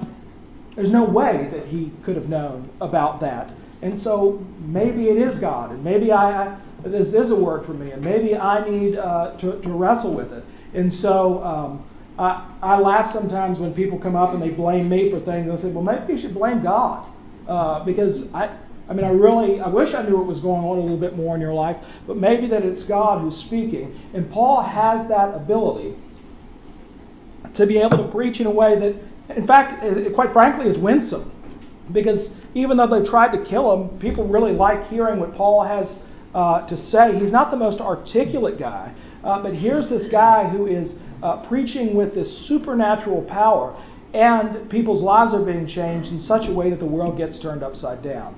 there's 0.74 0.90
no 0.90 1.04
way 1.04 1.50
that 1.52 1.66
he 1.66 1.92
could 2.06 2.16
have 2.16 2.30
known 2.30 2.70
about 2.80 3.20
that. 3.20 3.54
And 3.82 4.00
so 4.00 4.42
maybe 4.60 5.08
it 5.08 5.18
is 5.18 5.38
God, 5.40 5.72
and 5.72 5.84
maybe 5.84 6.10
I, 6.10 6.56
I 6.56 6.60
this 6.84 7.08
is 7.08 7.30
a 7.32 7.36
word 7.36 7.66
for 7.66 7.74
me, 7.74 7.90
and 7.90 8.02
maybe 8.02 8.34
I 8.34 8.66
need 8.66 8.96
uh, 8.96 9.36
to, 9.42 9.60
to, 9.60 9.72
wrestle 9.72 10.16
with 10.16 10.32
it. 10.32 10.44
And 10.74 10.90
so 10.90 11.42
um, 11.42 11.90
I, 12.18 12.58
I, 12.60 12.78
laugh 12.80 13.14
sometimes 13.14 13.60
when 13.60 13.72
people 13.74 13.98
come 13.98 14.16
up 14.16 14.34
and 14.34 14.42
they 14.42 14.50
blame 14.50 14.88
me 14.88 15.10
for 15.10 15.20
things. 15.20 15.48
I 15.50 15.62
say, 15.62 15.72
well, 15.72 15.84
maybe 15.84 16.14
you 16.14 16.20
should 16.20 16.34
blame 16.34 16.62
God 16.62 17.12
uh, 17.48 17.84
because 17.84 18.24
I. 18.34 18.64
I 18.90 18.94
mean, 18.94 19.04
I 19.04 19.10
really, 19.10 19.60
I 19.60 19.68
wish 19.68 19.90
I 19.94 20.02
knew 20.02 20.16
what 20.16 20.26
was 20.26 20.40
going 20.40 20.64
on 20.64 20.78
a 20.78 20.80
little 20.80 20.98
bit 20.98 21.14
more 21.14 21.34
in 21.34 21.42
your 21.42 21.52
life, 21.52 21.76
but 22.06 22.16
maybe 22.16 22.48
that 22.48 22.62
it's 22.62 22.88
God 22.88 23.20
who's 23.20 23.36
speaking. 23.44 24.00
And 24.14 24.30
Paul 24.32 24.62
has 24.62 25.06
that 25.10 25.34
ability 25.34 25.94
to 27.54 27.66
be 27.66 27.76
able 27.76 27.98
to 27.98 28.10
preach 28.10 28.40
in 28.40 28.46
a 28.46 28.50
way 28.50 28.78
that, 28.78 29.36
in 29.36 29.46
fact, 29.46 29.84
quite 30.14 30.32
frankly, 30.32 30.70
is 30.70 30.78
winsome. 30.82 31.30
Because 31.92 32.32
even 32.54 32.78
though 32.78 32.86
they 32.88 33.06
tried 33.06 33.36
to 33.36 33.44
kill 33.44 33.72
him, 33.74 34.00
people 34.00 34.26
really 34.26 34.52
like 34.52 34.84
hearing 34.84 35.20
what 35.20 35.34
Paul 35.34 35.64
has 35.64 35.84
uh, 36.34 36.66
to 36.68 36.76
say. 36.76 37.18
He's 37.18 37.32
not 37.32 37.50
the 37.50 37.56
most 37.56 37.80
articulate 37.80 38.58
guy, 38.58 38.94
uh, 39.24 39.42
but 39.42 39.54
here's 39.54 39.88
this 39.88 40.08
guy 40.10 40.48
who 40.48 40.66
is 40.66 40.94
uh, 41.22 41.46
preaching 41.48 41.96
with 41.96 42.14
this 42.14 42.48
supernatural 42.48 43.22
power, 43.22 43.76
and 44.14 44.70
people's 44.70 45.02
lives 45.02 45.34
are 45.34 45.44
being 45.44 45.66
changed 45.66 46.08
in 46.10 46.22
such 46.22 46.48
a 46.48 46.52
way 46.52 46.70
that 46.70 46.78
the 46.78 46.86
world 46.86 47.18
gets 47.18 47.40
turned 47.40 47.62
upside 47.62 48.02
down. 48.02 48.36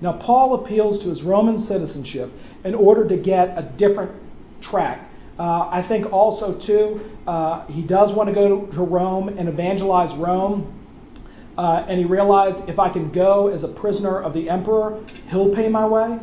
Now, 0.00 0.20
Paul 0.20 0.64
appeals 0.64 1.02
to 1.02 1.10
his 1.10 1.22
Roman 1.22 1.58
citizenship 1.58 2.30
in 2.64 2.74
order 2.74 3.06
to 3.08 3.16
get 3.16 3.56
a 3.56 3.72
different 3.78 4.12
track. 4.60 5.08
Uh, 5.38 5.42
I 5.42 5.84
think 5.88 6.12
also, 6.12 6.60
too, 6.64 7.00
uh, 7.26 7.66
he 7.66 7.82
does 7.82 8.14
want 8.16 8.28
to 8.28 8.34
go 8.34 8.66
to 8.66 8.82
Rome 8.82 9.28
and 9.28 9.48
evangelize 9.48 10.16
Rome. 10.18 10.80
Uh, 11.56 11.86
and 11.88 11.98
he 11.98 12.04
realized 12.04 12.68
if 12.68 12.78
I 12.78 12.92
can 12.92 13.12
go 13.12 13.48
as 13.48 13.62
a 13.62 13.68
prisoner 13.68 14.20
of 14.20 14.34
the 14.34 14.50
emperor, 14.50 15.04
he'll 15.30 15.54
pay 15.54 15.68
my 15.68 15.86
way. 15.86 16.18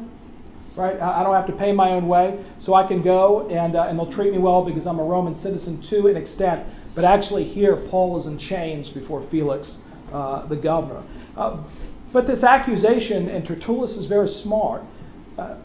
Right? 0.77 0.99
I 0.99 1.23
don't 1.23 1.35
have 1.35 1.47
to 1.47 1.57
pay 1.57 1.73
my 1.73 1.89
own 1.91 2.07
way. 2.07 2.45
So 2.59 2.73
I 2.73 2.87
can 2.87 3.03
go 3.03 3.49
and, 3.49 3.75
uh, 3.75 3.83
and 3.83 3.99
they'll 3.99 4.11
treat 4.11 4.31
me 4.31 4.39
well 4.39 4.63
because 4.63 4.87
I'm 4.87 4.99
a 4.99 5.03
Roman 5.03 5.35
citizen 5.35 5.83
to 5.89 6.07
an 6.07 6.15
extent. 6.15 6.65
But 6.95 7.03
actually, 7.03 7.43
here, 7.43 7.87
Paul 7.89 8.19
is 8.21 8.27
in 8.27 8.37
chains 8.37 8.89
before 8.89 9.27
Felix, 9.29 9.79
uh, 10.13 10.47
the 10.47 10.55
governor. 10.55 11.03
Uh, 11.35 11.67
But 12.13 12.27
this 12.27 12.43
accusation, 12.43 13.29
and 13.29 13.45
Tertullus 13.45 13.95
is 13.95 14.07
very 14.07 14.27
smart, 14.27 14.83
uh, 15.37 15.55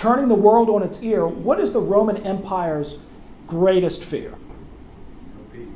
turning 0.00 0.28
the 0.28 0.34
world 0.34 0.68
on 0.68 0.82
its 0.82 0.98
ear, 1.02 1.26
what 1.26 1.60
is 1.60 1.72
the 1.72 1.80
Roman 1.80 2.18
Empire's 2.18 2.98
greatest 3.48 4.04
fear? 4.10 4.34
Peace. 5.52 5.66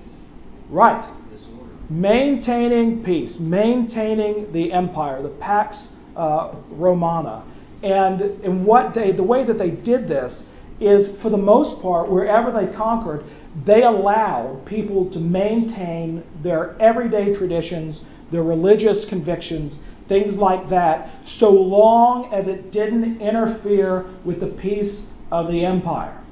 Right. 0.70 1.02
Disorder. 1.30 1.72
Maintaining 1.90 3.02
peace, 3.04 3.36
maintaining 3.40 4.52
the 4.52 4.72
empire, 4.72 5.22
the 5.22 5.34
Pax 5.40 5.88
uh, 6.16 6.54
Romana. 6.70 7.44
And 7.82 8.20
in 8.42 8.64
what 8.64 8.94
they, 8.94 9.12
the 9.12 9.22
way 9.22 9.44
that 9.46 9.58
they 9.58 9.70
did 9.70 10.08
this 10.08 10.42
is, 10.80 11.20
for 11.22 11.30
the 11.30 11.36
most 11.36 11.80
part, 11.82 12.10
wherever 12.10 12.50
they 12.50 12.74
conquered, 12.74 13.24
they 13.66 13.82
allowed 13.82 14.64
people 14.66 15.10
to 15.12 15.18
maintain 15.20 16.24
their 16.42 16.80
everyday 16.80 17.34
traditions, 17.34 18.02
their 18.32 18.42
religious 18.42 19.06
convictions, 19.08 19.78
things 20.08 20.36
like 20.36 20.68
that, 20.70 21.24
so 21.38 21.50
long 21.50 22.32
as 22.32 22.48
it 22.48 22.72
didn't 22.72 23.20
interfere 23.20 24.12
with 24.24 24.40
the 24.40 24.58
peace 24.60 25.06
of 25.30 25.46
the 25.48 25.64
empire. 25.64 26.23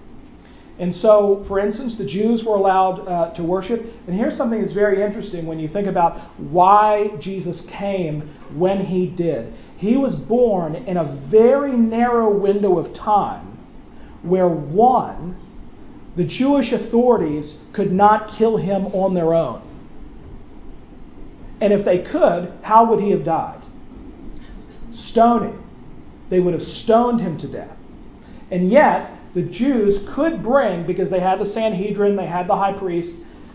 And 0.79 0.95
so, 0.95 1.45
for 1.49 1.61
instance, 1.61 1.97
the 1.99 2.07
Jews 2.07 2.45
were 2.47 2.55
allowed 2.57 3.07
uh, 3.07 3.35
to 3.35 3.45
worship. 3.45 3.81
And 4.07 4.17
here's 4.17 4.37
something 4.37 4.61
that's 4.61 4.73
very 4.73 5.05
interesting 5.05 5.47
when 5.47 5.59
you 5.59 5.69
think 5.69 5.87
about 5.87 6.31
why 6.41 7.09
Jesus 7.21 7.63
came 7.79 8.35
when 8.57 8.87
he 8.87 9.07
did. 9.07 9.53
He 9.77 9.97
was 9.97 10.15
born 10.29 10.75
in 10.75 10.97
a 10.97 11.29
very 11.31 11.77
narrow 11.77 12.37
window 12.37 12.79
of 12.79 12.95
time 12.97 13.59
where, 14.23 14.49
one, 14.49 15.37
the 16.17 16.25
Jewish 16.25 16.73
authorities 16.73 17.59
could 17.75 17.93
not 17.93 18.39
kill 18.39 18.57
him 18.57 18.87
on 18.87 19.15
their 19.15 19.35
own. 19.35 19.69
And 21.61 21.73
if 21.73 21.85
they 21.85 21.99
could, 21.99 22.53
how 22.63 22.91
would 22.91 23.01
he 23.01 23.11
have 23.11 23.25
died? 23.25 23.63
Stoning. 25.11 25.63
They 26.31 26.41
would 26.41 26.55
have 26.55 26.63
stoned 26.63 27.21
him 27.21 27.39
to 27.39 27.51
death. 27.51 27.77
And 28.51 28.71
yet, 28.71 29.19
the 29.35 29.43
Jews 29.43 30.07
could 30.15 30.43
bring, 30.43 30.87
because 30.87 31.11
they 31.11 31.21
had 31.21 31.39
the 31.39 31.47
Sanhedrin, 31.47 32.17
they 32.17 32.27
had 32.27 32.47
the 32.47 32.57
high 32.57 32.79
priest, 32.79 33.13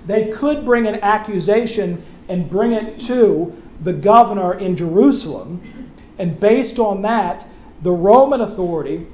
they 0.07 0.31
could 0.39 0.65
bring 0.65 0.87
an 0.87 0.95
accusation 0.95 2.03
and 2.29 2.49
bring 2.49 2.71
it 2.71 3.07
to 3.07 3.53
the 3.83 3.93
governor 3.93 4.57
in 4.59 4.75
Jerusalem. 4.75 5.93
And 6.17 6.39
based 6.39 6.79
on 6.79 7.03
that, 7.03 7.45
the 7.83 7.91
Roman 7.91 8.41
authority 8.41 9.07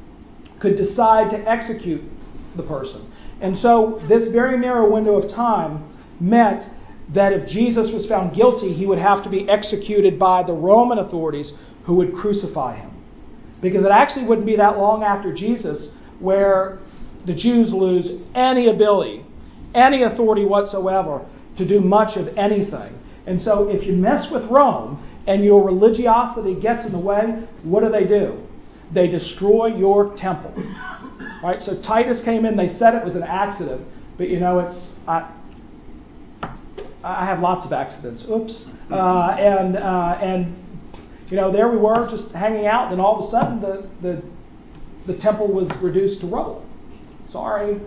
could 0.62 0.78
decide 0.78 1.30
to 1.32 1.38
execute 1.50 2.02
the 2.56 2.64
person. 2.64 3.12
And 3.42 3.58
so, 3.58 4.02
this 4.08 4.32
very 4.32 4.58
narrow 4.58 4.90
window 4.92 5.22
of 5.22 5.30
time 5.32 5.94
meant 6.22 6.64
that 7.14 7.34
if 7.34 7.48
Jesus 7.48 7.92
was 7.94 8.08
found 8.08 8.34
guilty, 8.34 8.72
he 8.72 8.86
would 8.86 9.00
have 9.00 9.24
to 9.26 9.30
be 9.30 9.50
executed 9.50 10.18
by 10.18 10.44
the 10.44 10.54
Roman 10.54 11.00
authorities 11.00 11.54
who 11.86 11.96
would 11.96 12.14
crucify 12.14 12.78
him. 12.78 12.92
Because 13.62 13.84
it 13.84 13.92
actually 13.92 14.28
wouldn't 14.28 14.48
be 14.48 14.56
that 14.56 14.78
long 14.78 15.04
after 15.04 15.34
Jesus 15.34 15.94
where 16.24 16.80
the 17.26 17.36
Jews 17.36 17.72
lose 17.74 18.22
any 18.36 18.70
ability, 18.70 19.26
any 19.76 20.04
authority 20.04 20.46
whatsoever 20.46 21.28
to 21.58 21.68
do 21.68 21.80
much 21.80 22.18
of 22.18 22.38
anything. 22.38 22.98
And 23.28 23.42
so 23.42 23.70
if 23.70 23.86
you 23.86 23.94
mess 23.94 24.30
with 24.32 24.50
Rome 24.50 24.98
and 25.28 25.44
your 25.44 25.64
religiosity 25.64 26.60
gets 26.60 26.86
in 26.86 26.92
the 26.92 27.00
way, 27.00 27.48
what 27.64 27.84
do 27.84 27.92
they 27.92 28.06
do? 28.06 28.44
They 28.94 29.08
destroy 29.08 29.68
your 29.68 30.16
temple. 30.18 30.54
Right? 31.44 31.62
So 31.62 31.82
Titus 31.82 32.22
came 32.24 32.46
in, 32.46 32.58
they 32.58 32.68
said 32.68 32.96
it 32.96 33.04
was 33.04 33.16
an 33.16 33.24
accident, 33.24 33.88
but 34.18 34.30
you 34.30 34.40
know, 34.40 34.60
it's. 34.60 34.96
I, 35.08 35.32
I 37.04 37.26
have 37.26 37.40
lots 37.40 37.66
of 37.66 37.74
accidents. 37.74 38.24
Oops. 38.30 38.66
Uh, 38.90 39.36
and, 39.38 39.76
uh, 39.76 40.18
and, 40.22 40.56
you 41.28 41.36
know, 41.36 41.52
there 41.52 41.70
we 41.70 41.78
were 41.78 42.08
just 42.10 42.34
hanging 42.34 42.66
out, 42.66 42.94
and 42.94 43.02
all 43.02 43.20
of 43.20 43.28
a 43.28 43.32
sudden 43.32 43.62
the, 43.62 43.90
the 44.02 44.24
the 45.08 45.18
temple 45.18 45.52
was 45.52 45.70
reduced 45.82 46.22
to 46.22 46.28
rubble. 46.28 46.66
Sorry. 47.32 47.82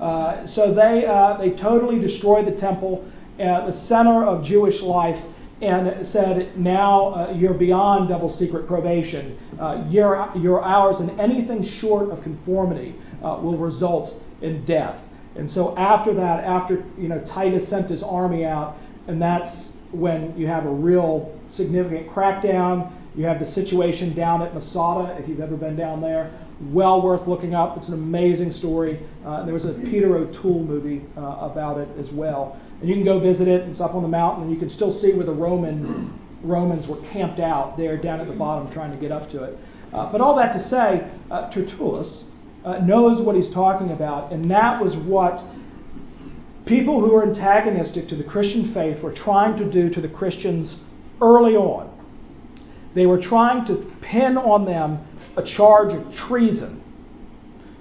Uh, 0.00 0.46
so 0.46 0.74
they, 0.74 1.04
uh, 1.06 1.36
they 1.38 1.50
totally 1.60 1.98
destroyed 2.00 2.46
the 2.46 2.58
temple, 2.58 3.10
uh, 3.40 3.66
the 3.66 3.76
center 3.86 4.24
of 4.24 4.44
Jewish 4.44 4.80
life, 4.80 5.22
and 5.60 6.06
said, 6.06 6.56
now 6.56 7.08
uh, 7.08 7.32
you're 7.32 7.54
beyond 7.54 8.08
double 8.08 8.32
secret 8.36 8.68
probation. 8.68 9.36
Uh, 9.60 9.84
your, 9.88 10.30
your 10.36 10.64
hours 10.64 11.00
and 11.00 11.18
anything 11.18 11.64
short 11.80 12.10
of 12.10 12.22
conformity 12.22 12.94
uh, 13.24 13.40
will 13.42 13.58
result 13.58 14.22
in 14.40 14.64
death. 14.66 15.04
And 15.34 15.50
so 15.50 15.76
after 15.76 16.14
that, 16.14 16.44
after 16.44 16.84
you 16.96 17.08
know 17.08 17.20
Titus 17.32 17.68
sent 17.68 17.90
his 17.90 18.02
army 18.02 18.44
out, 18.44 18.76
and 19.06 19.20
that's 19.20 19.72
when 19.92 20.36
you 20.36 20.46
have 20.46 20.64
a 20.64 20.70
real 20.70 21.38
significant 21.52 22.08
crackdown. 22.10 22.92
You 23.14 23.24
have 23.26 23.40
the 23.40 23.46
situation 23.46 24.14
down 24.14 24.42
at 24.42 24.54
Masada, 24.54 25.16
if 25.18 25.28
you've 25.28 25.40
ever 25.40 25.56
been 25.56 25.76
down 25.76 26.00
there, 26.00 26.47
well 26.60 27.02
worth 27.02 27.26
looking 27.28 27.54
up. 27.54 27.76
It's 27.76 27.88
an 27.88 27.94
amazing 27.94 28.52
story. 28.52 28.98
Uh, 29.24 29.44
there 29.44 29.54
was 29.54 29.64
a 29.64 29.74
Peter 29.90 30.16
O'Toole 30.16 30.64
movie 30.64 31.04
uh, 31.16 31.50
about 31.50 31.78
it 31.78 31.88
as 31.98 32.12
well. 32.12 32.60
And 32.80 32.88
you 32.88 32.94
can 32.94 33.04
go 33.04 33.20
visit 33.20 33.48
it. 33.48 33.68
It's 33.68 33.80
up 33.80 33.94
on 33.94 34.02
the 34.02 34.08
mountain, 34.08 34.44
and 34.44 34.52
you 34.52 34.58
can 34.58 34.70
still 34.70 34.98
see 35.00 35.14
where 35.14 35.26
the 35.26 35.32
Roman 35.32 36.18
Romans 36.42 36.88
were 36.88 37.00
camped 37.12 37.40
out 37.40 37.76
there 37.76 38.00
down 38.00 38.20
at 38.20 38.28
the 38.28 38.32
bottom 38.32 38.72
trying 38.72 38.92
to 38.92 39.00
get 39.00 39.10
up 39.10 39.30
to 39.30 39.42
it. 39.44 39.58
Uh, 39.92 40.10
but 40.12 40.20
all 40.20 40.36
that 40.36 40.52
to 40.52 40.62
say, 40.68 41.10
uh, 41.30 41.50
Tertullus 41.52 42.30
uh, 42.64 42.78
knows 42.78 43.24
what 43.24 43.34
he's 43.34 43.52
talking 43.52 43.90
about, 43.90 44.32
and 44.32 44.50
that 44.50 44.82
was 44.82 44.94
what 45.06 45.38
people 46.66 47.00
who 47.00 47.12
were 47.12 47.26
antagonistic 47.26 48.08
to 48.08 48.16
the 48.16 48.24
Christian 48.24 48.72
faith 48.74 49.02
were 49.02 49.14
trying 49.14 49.56
to 49.58 49.70
do 49.70 49.92
to 49.92 50.00
the 50.00 50.08
Christians 50.08 50.76
early 51.20 51.54
on. 51.54 51.94
They 52.94 53.06
were 53.06 53.20
trying 53.20 53.66
to 53.66 53.90
pin 54.02 54.36
on 54.36 54.64
them 54.64 55.07
a 55.38 55.56
charge 55.56 55.94
of 55.94 56.12
treason, 56.28 56.82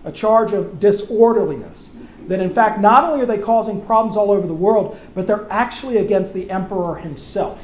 a 0.05 0.11
charge 0.11 0.53
of 0.53 0.79
disorderliness. 0.79 1.89
That 2.29 2.39
in 2.39 2.53
fact, 2.53 2.79
not 2.81 3.05
only 3.05 3.23
are 3.23 3.25
they 3.25 3.43
causing 3.43 3.85
problems 3.85 4.17
all 4.17 4.31
over 4.31 4.45
the 4.45 4.53
world, 4.53 4.97
but 5.15 5.27
they're 5.27 5.49
actually 5.51 5.97
against 5.97 6.33
the 6.33 6.51
emperor 6.51 6.95
himself. 6.95 7.57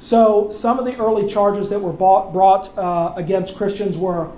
So, 0.00 0.50
some 0.60 0.78
of 0.78 0.84
the 0.84 0.94
early 0.94 1.32
charges 1.32 1.68
that 1.70 1.80
were 1.80 1.92
bought, 1.92 2.32
brought 2.32 2.66
uh, 2.78 3.14
against 3.16 3.56
Christians 3.56 4.00
were 4.00 4.34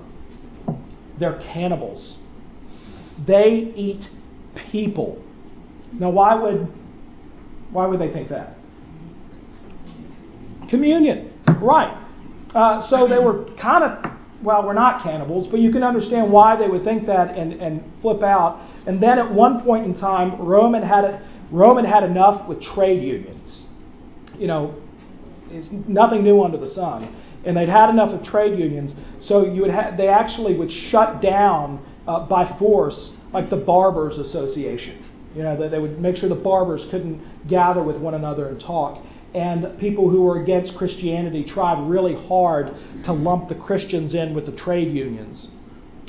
they're 1.19 1.39
cannibals. 1.53 2.19
They 3.27 3.73
eat 3.77 4.05
people. 4.73 5.23
Now, 5.93 6.11
why 6.11 6.35
would 6.35 6.67
why 7.71 7.87
would 7.87 8.01
they 8.01 8.13
think 8.13 8.31
that? 8.31 8.57
Communion, 10.71 11.33
right? 11.63 11.97
Uh, 12.55 12.89
so 12.89 13.07
they 13.07 13.23
were 13.23 13.45
kind 13.61 13.85
of 13.85 14.20
well, 14.43 14.67
we're 14.67 14.73
not 14.73 15.03
cannibals, 15.03 15.49
but 15.51 15.61
you 15.61 15.71
can 15.71 15.83
understand 15.83 16.33
why 16.33 16.57
they 16.57 16.69
would 16.69 16.85
think 16.85 17.07
that 17.07 17.37
and, 17.37 17.53
and 17.55 17.83
flip 18.01 18.23
out. 18.23 18.67
And 18.87 19.03
then 19.03 19.19
at 19.19 19.33
one 19.33 19.63
point 19.63 19.85
in 19.85 19.95
time, 19.95 20.41
Roman 20.41 20.83
had 20.83 21.21
Roman 21.51 21.85
had 21.85 22.05
enough 22.05 22.49
with 22.49 22.63
trade 22.63 23.03
unions. 23.03 23.67
You 24.39 24.47
know, 24.47 24.83
it's 25.51 25.69
nothing 25.89 26.23
new 26.23 26.43
under 26.43 26.57
the 26.57 26.69
sun, 26.69 27.15
and 27.45 27.57
they'd 27.57 27.69
had 27.69 27.91
enough 27.91 28.13
of 28.19 28.25
trade 28.25 28.59
unions. 28.59 28.95
So 29.21 29.45
you 29.45 29.63
would 29.63 29.71
ha- 29.73 29.95
they 29.97 30.09
actually 30.09 30.57
would 30.57 30.71
shut 30.71 31.21
down 31.21 31.85
uh, 32.07 32.27
by 32.27 32.57
force, 32.59 33.13
like 33.33 33.51
the 33.51 33.57
barbers' 33.57 34.19
association. 34.19 35.07
You 35.35 35.43
know, 35.43 35.57
they, 35.57 35.69
they 35.69 35.79
would 35.79 36.01
make 36.01 36.17
sure 36.17 36.29
the 36.29 36.35
barbers 36.35 36.87
couldn't 36.91 37.23
gather 37.49 37.83
with 37.83 38.01
one 38.01 38.15
another 38.15 38.49
and 38.49 38.61
talk 38.61 39.05
and 39.35 39.79
people 39.79 40.11
who 40.11 40.23
were 40.23 40.43
against 40.43 40.77
Christianity 40.77 41.45
tried 41.47 41.89
really 41.89 42.15
hard 42.27 42.75
to 43.05 43.13
lump 43.13 43.49
the 43.49 43.55
Christians 43.55 44.15
in 44.15 44.35
with 44.35 44.47
the 44.47 44.57
trade 44.57 44.93
unions. 44.93 45.51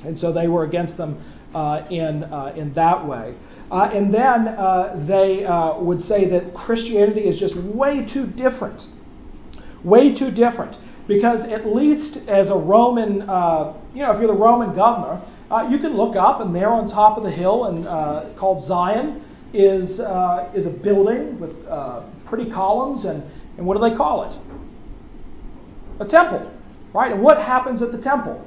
And 0.04 0.18
so 0.18 0.34
they 0.34 0.48
were 0.48 0.66
against 0.66 0.98
them 0.98 1.24
uh, 1.54 1.86
in, 1.92 2.24
uh, 2.24 2.54
in 2.56 2.74
that 2.74 3.08
way. 3.08 3.36
Uh, 3.70 3.90
and 3.94 4.14
then 4.14 4.48
uh, 4.48 5.06
they 5.08 5.46
uh, 5.46 5.80
would 5.80 6.02
say 6.02 6.30
that 6.30 6.54
Christianity 6.54 7.22
is 7.22 7.40
just 7.40 7.56
way 7.56 8.08
too 8.12 8.26
different. 8.26 8.82
Way 9.84 10.18
too 10.18 10.32
different. 10.32 10.76
Because 11.08 11.42
at 11.50 11.68
least 11.68 12.18
as 12.28 12.50
a 12.50 12.56
Roman, 12.56 13.22
uh, 13.24 13.78
you 13.94 14.02
know, 14.02 14.12
if 14.12 14.20
you're 14.20 14.28
the 14.28 14.34
Roman 14.34 14.76
governor, 14.76 15.22
you 15.70 15.80
can 15.80 15.98
look 15.98 16.16
up 16.16 16.40
and 16.40 16.56
there 16.56 16.70
on 16.70 16.88
top 16.88 17.18
of 17.18 17.24
the 17.24 17.32
hill 17.32 17.66
and 17.66 17.86
called 18.40 18.66
Zion 18.66 19.26
is, 19.54 20.00
is 20.56 20.66
a 20.66 20.80
building 20.82 21.38
with 21.40 21.52
pretty 22.32 22.50
columns, 22.50 23.06
and, 23.06 23.22
and 23.58 23.68
what 23.68 23.78
do 23.78 23.88
they 23.88 23.96
call 23.96 24.24
it? 24.24 26.02
A 26.02 26.08
temple, 26.08 26.52
right? 26.96 27.12
And 27.12 27.22
what 27.22 27.38
happens 27.38 27.84
at 27.84 27.92
the 27.92 28.02
temple? 28.02 28.44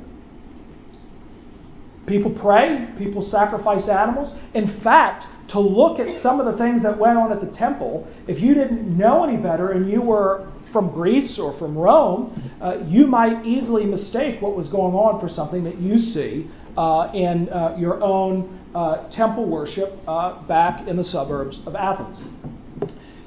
People 2.07 2.37
pray, 2.41 2.89
people 2.99 3.23
sacrifice 3.23 3.89
animals. 3.89 4.35
In 4.55 4.81
fact, 4.83 5.27
to 5.51 5.61
look 5.61 6.01
at 6.01 6.23
some 6.23 6.41
of 6.41 6.51
the 6.51 6.59
things 6.59 6.83
that 6.83 6.99
went 6.99 7.19
on 7.19 7.31
at 7.31 7.41
the 7.41 7.57
temple, 7.57 8.09
if 8.27 8.43
you 8.43 8.55
didn't 8.55 8.97
know 8.97 9.25
any 9.25 9.37
better 9.37 9.73
and 9.73 9.91
you 9.91 10.03
were 10.03 10.51
from 10.73 10.91
Greece 10.93 11.39
or 11.41 11.57
from 11.59 11.79
Rome, 11.79 12.53
uh, 12.61 12.79
you 12.85 13.07
might 13.07 13.47
easily 13.47 13.85
mistake 13.85 14.43
what 14.43 14.57
was 14.57 14.69
going 14.69 14.95
on 14.95 15.21
for 15.21 15.29
something 15.29 15.63
that 15.65 15.79
you 15.79 15.99
see 15.99 16.51
uh, 16.77 17.13
in 17.15 17.49
uh, 17.51 17.77
your 17.79 18.03
own 18.03 18.61
uh, 18.75 19.09
temple 19.15 19.49
worship 19.49 19.91
uh, 20.09 20.45
back 20.49 20.89
in 20.89 20.97
the 20.97 21.05
suburbs 21.05 21.61
of 21.67 21.77
Athens. 21.77 22.23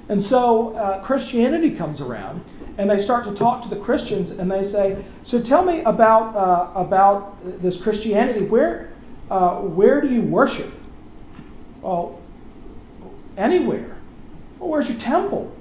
And 0.10 0.24
so 0.26 0.74
uh, 0.74 1.06
Christianity 1.06 1.78
comes 1.78 2.00
around, 2.00 2.44
and 2.78 2.90
they 2.90 2.98
start 3.04 3.26
to 3.26 3.36
talk 3.36 3.68
to 3.68 3.76
the 3.76 3.82
Christians, 3.82 4.32
and 4.32 4.50
they 4.50 4.64
say, 4.64 5.06
"So 5.26 5.42
tell 5.44 5.66
me 5.66 5.82
about 5.82 6.36
uh, 6.36 6.80
about 6.80 7.36
this 7.62 7.80
Christianity. 7.84 8.48
Where 8.48 8.94
uh, 9.30 9.62
where 9.62 10.02
do 10.02 10.08
you 10.08 10.24
worship?" 10.24 10.74
Well, 11.84 12.22
anywhere. 13.38 14.02
Well, 14.60 14.70
where's 14.70 14.90
your 14.90 15.00
temple? 15.00 15.54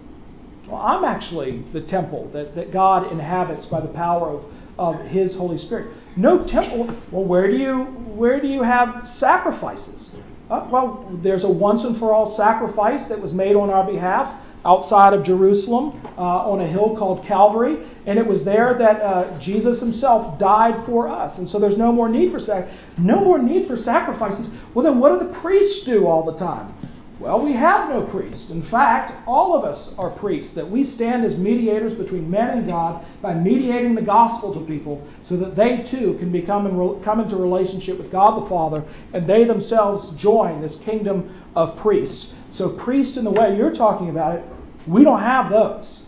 Well, 0.68 0.80
I'm 0.80 1.04
actually 1.04 1.64
the 1.72 1.82
temple 1.86 2.30
that, 2.32 2.54
that 2.54 2.72
God 2.72 3.12
inhabits 3.12 3.66
by 3.66 3.80
the 3.80 3.92
power 3.92 4.30
of, 4.30 4.44
of 4.78 5.06
His 5.06 5.34
Holy 5.36 5.58
Spirit. 5.58 5.96
No 6.16 6.46
temple. 6.46 7.00
Well, 7.12 7.24
where 7.24 7.48
do 7.48 7.56
you 7.56 7.74
where 8.16 8.40
do 8.40 8.48
you 8.48 8.62
have 8.62 9.06
sacrifices? 9.18 10.16
Uh, 10.48 10.68
well, 10.70 11.18
there's 11.24 11.42
a 11.44 11.50
once 11.50 11.82
and 11.82 11.98
for 11.98 12.12
all 12.12 12.36
sacrifice 12.36 13.08
that 13.08 13.20
was 13.20 13.32
made 13.32 13.56
on 13.56 13.68
our 13.68 13.84
behalf 13.84 14.42
outside 14.64 15.12
of 15.12 15.24
Jerusalem 15.24 16.00
uh, 16.18 16.20
on 16.20 16.60
a 16.60 16.66
hill 16.68 16.96
called 16.96 17.26
Calvary, 17.26 17.86
and 18.06 18.18
it 18.18 18.26
was 18.26 18.44
there 18.44 18.76
that 18.78 19.00
uh, 19.00 19.40
Jesus 19.40 19.80
Himself 19.80 20.38
died 20.38 20.84
for 20.86 21.08
us. 21.08 21.38
And 21.38 21.48
so 21.48 21.58
there's 21.58 21.78
no 21.78 21.90
more 21.92 22.08
need 22.08 22.32
for 22.32 22.38
sac- 22.38 22.68
no 22.98 23.20
more 23.20 23.38
need 23.42 23.66
for 23.66 23.76
sacrifices. 23.76 24.50
Well, 24.74 24.84
then 24.84 25.00
what 25.00 25.18
do 25.18 25.26
the 25.26 25.38
priests 25.40 25.84
do 25.84 26.06
all 26.06 26.24
the 26.24 26.38
time? 26.38 26.74
Well, 27.18 27.42
we 27.42 27.54
have 27.54 27.88
no 27.88 28.06
priest. 28.10 28.50
In 28.50 28.68
fact, 28.70 29.26
all 29.26 29.56
of 29.56 29.64
us 29.64 29.94
are 29.96 30.16
priests, 30.18 30.54
that 30.54 30.70
we 30.70 30.84
stand 30.84 31.24
as 31.24 31.38
mediators 31.38 31.96
between 31.96 32.30
men 32.30 32.58
and 32.58 32.66
God 32.66 33.06
by 33.22 33.32
mediating 33.32 33.94
the 33.94 34.02
gospel 34.02 34.52
to 34.52 34.66
people 34.66 35.06
so 35.26 35.38
that 35.38 35.56
they 35.56 35.90
too 35.90 36.16
can 36.18 36.30
become 36.30 36.66
and 36.66 37.04
come 37.04 37.20
into 37.20 37.36
relationship 37.36 37.98
with 37.98 38.12
God 38.12 38.44
the 38.44 38.48
Father 38.50 38.84
and 39.14 39.26
they 39.26 39.44
themselves 39.44 40.12
join 40.22 40.60
this 40.60 40.78
kingdom 40.84 41.42
of 41.56 41.78
priests. 41.78 42.34
So, 42.52 42.78
priests 42.84 43.16
in 43.16 43.24
the 43.24 43.30
way 43.30 43.56
you're 43.56 43.74
talking 43.74 44.10
about 44.10 44.36
it, 44.38 44.44
we 44.86 45.02
don't 45.02 45.20
have 45.20 45.50
those. 45.50 46.04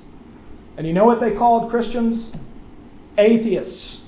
And 0.77 0.87
you 0.87 0.93
know 0.93 1.07
what 1.07 1.21
they 1.21 1.33
called 1.33 1.71
Christians? 1.71 2.33
Atheists. 3.17 4.03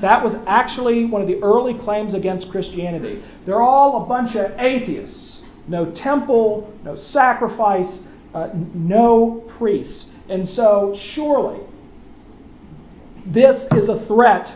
That 0.00 0.24
was 0.24 0.34
actually 0.46 1.04
one 1.04 1.20
of 1.20 1.28
the 1.28 1.40
early 1.42 1.78
claims 1.78 2.14
against 2.14 2.50
Christianity. 2.50 3.22
They're 3.44 3.62
all 3.62 4.02
a 4.02 4.06
bunch 4.08 4.34
of 4.34 4.58
atheists 4.58 5.31
no 5.68 5.92
temple, 5.94 6.72
no 6.84 6.96
sacrifice, 6.96 8.02
uh, 8.34 8.50
no 8.54 9.48
priest. 9.58 10.08
And 10.28 10.48
so, 10.48 10.94
surely, 11.14 11.64
this 13.26 13.56
is 13.72 13.88
a 13.88 14.04
threat 14.06 14.46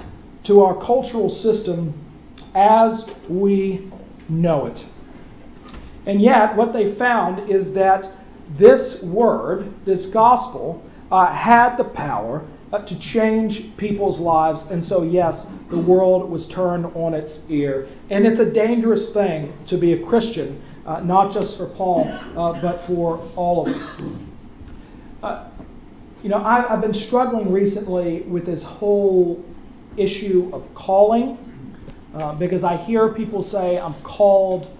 to 0.47 0.61
our 0.61 0.75
cultural 0.85 1.29
system 1.29 2.03
as 2.55 3.05
we 3.29 3.91
know 4.29 4.67
it. 4.67 4.79
And 6.07 6.21
yet, 6.21 6.57
what 6.57 6.73
they 6.73 6.97
found 6.99 7.51
is 7.51 7.75
that 7.75 8.05
this 8.59 9.03
word, 9.05 9.75
this 9.85 10.09
gospel, 10.13 10.83
uh, 11.11 11.33
had 11.35 11.77
the 11.77 11.85
power 11.85 12.49
to 12.73 12.99
change 13.13 13.77
people's 13.79 14.21
lives. 14.21 14.67
And 14.71 14.85
so, 14.85 15.03
yes, 15.03 15.47
the 15.71 15.81
world 15.81 16.31
was 16.31 16.51
turned 16.55 16.87
on 16.87 17.15
its 17.15 17.41
ear. 17.49 17.89
And 18.11 18.27
it's 18.27 18.41
a 18.41 18.53
dangerous 18.53 19.11
thing 19.15 19.53
to 19.69 19.79
be 19.79 19.93
a 19.93 20.07
Christian 20.07 20.63
uh, 20.87 21.01
not 21.01 21.35
just 21.35 21.59
for 21.59 21.73
Paul, 21.77 22.07
uh, 22.07 22.61
but 22.63 22.87
for 22.87 23.19
all 23.37 23.67
of 23.67 23.75
us. 23.75 24.01
Uh, 25.23 25.51
you 26.23 26.31
know, 26.31 26.37
I, 26.37 26.67
have 26.69 26.81
been 26.81 26.95
struggling 26.95 27.53
recently 27.53 28.23
with 28.23 28.47
this 28.47 28.63
whole 28.65 29.45
issue 29.97 30.51
of 30.53 30.63
calling 30.75 31.39
uh, 32.15 32.39
because 32.39 32.63
I 32.65 32.77
hear 32.77 33.13
people 33.13 33.43
say, 33.43 33.79
I'm 33.79 34.01
called 34.03 34.73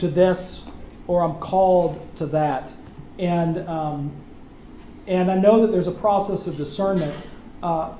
to 0.00 0.10
this 0.10 0.64
or 1.06 1.22
I'm 1.22 1.40
called 1.40 2.00
to 2.18 2.26
that. 2.28 2.68
And, 3.18 3.68
um, 3.68 4.22
and 5.06 5.30
I 5.30 5.36
know 5.36 5.62
that 5.64 5.72
there's 5.72 5.88
a 5.88 5.98
process 6.00 6.46
of 6.48 6.56
discernment. 6.56 7.24
Uh, 7.62 7.96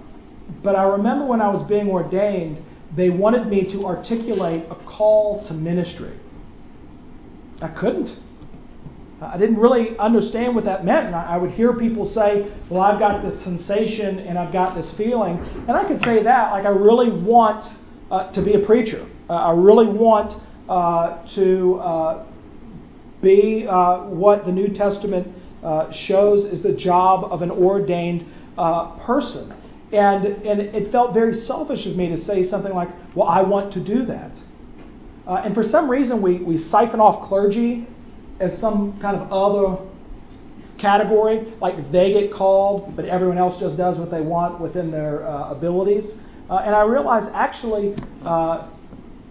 but 0.63 0.77
I 0.77 0.85
remember 0.85 1.27
when 1.27 1.41
I 1.41 1.49
was 1.49 1.69
being 1.69 1.89
ordained, 1.89 2.65
they 2.97 3.11
wanted 3.11 3.47
me 3.49 3.65
to 3.73 3.85
articulate 3.85 4.65
a 4.71 4.77
call 4.87 5.45
to 5.49 5.55
ministry. 5.55 6.19
I 7.61 7.69
couldn't. 7.69 8.17
I 9.21 9.39
didn't 9.39 9.57
really 9.57 9.99
understand 9.99 10.55
what 10.55 10.65
that 10.65 10.85
meant. 10.85 11.07
And 11.07 11.15
I 11.15 11.39
would 11.39 11.51
hear 11.51 11.73
people 11.73 12.07
say, 12.07 12.53
Well, 12.71 12.83
I've 12.83 12.99
got 12.99 13.23
this 13.23 13.43
sensation 13.45 14.19
and 14.19 14.39
I've 14.39 14.53
got 14.53 14.77
this 14.77 14.93
feeling. 14.97 15.39
And 15.39 15.71
I 15.71 15.89
could 15.89 16.01
say 16.03 16.23
that, 16.23 16.53
like, 16.53 16.67
I 16.67 16.71
really 16.71 17.11
want 17.11 17.65
uh, 18.11 18.33
to 18.33 18.45
be 18.45 18.55
a 18.55 18.67
preacher. 18.67 19.09
Uh, 19.29 19.33
I 19.33 19.53
really 19.53 19.87
want 19.87 20.33
uh, 20.69 21.25
to 21.35 21.75
uh, 21.77 22.27
be 23.23 23.67
uh, 23.69 24.05
what 24.05 24.45
the 24.45 24.53
New 24.53 24.69
Testament 24.69 25.29
uh, 25.67 25.93
shows 26.07 26.45
is 26.45 26.63
the 26.63 26.73
job 26.73 27.31
of 27.31 27.43
an 27.43 27.51
ordained 27.51 28.25
person. 29.05 29.53
And, 29.93 30.27
and 30.27 30.61
it 30.61 30.91
felt 30.91 31.15
very 31.15 31.35
selfish 31.35 31.87
of 31.87 31.97
me 31.97 32.09
to 32.09 32.17
say 32.17 32.43
something 32.43 32.73
like, 32.73 32.89
Well, 33.15 33.29
I 33.29 33.43
want 33.43 33.73
to 33.75 33.85
do 33.85 34.07
that. 34.07 34.33
Uh, 35.27 35.43
and 35.45 35.55
for 35.55 35.65
some 35.65 35.91
reason, 35.91 36.23
we, 36.23 36.43
we 36.43 36.59
siphon 36.59 37.01
off 37.01 37.29
clergy 37.29 37.87
as 38.41 38.61
some 38.61 38.99
kind 39.01 39.17
of 39.17 39.33
other 39.33 39.85
category, 40.81 41.53
like 41.61 41.91
they 41.91 42.13
get 42.13 42.33
called, 42.33 42.95
but 42.95 43.05
everyone 43.07 43.39
else 43.39 43.59
just 43.61 43.77
does 43.77 43.99
what 43.99 44.11
they 44.11 44.21
want 44.21 44.61
within 44.61 44.91
their 44.91 45.27
uh, 45.27 45.53
abilities. 45.53 46.15
Uh, 46.51 46.57
and 46.59 46.75
I 46.75 46.83
realized 46.83 47.27
actually 47.35 47.97
uh, 48.25 48.71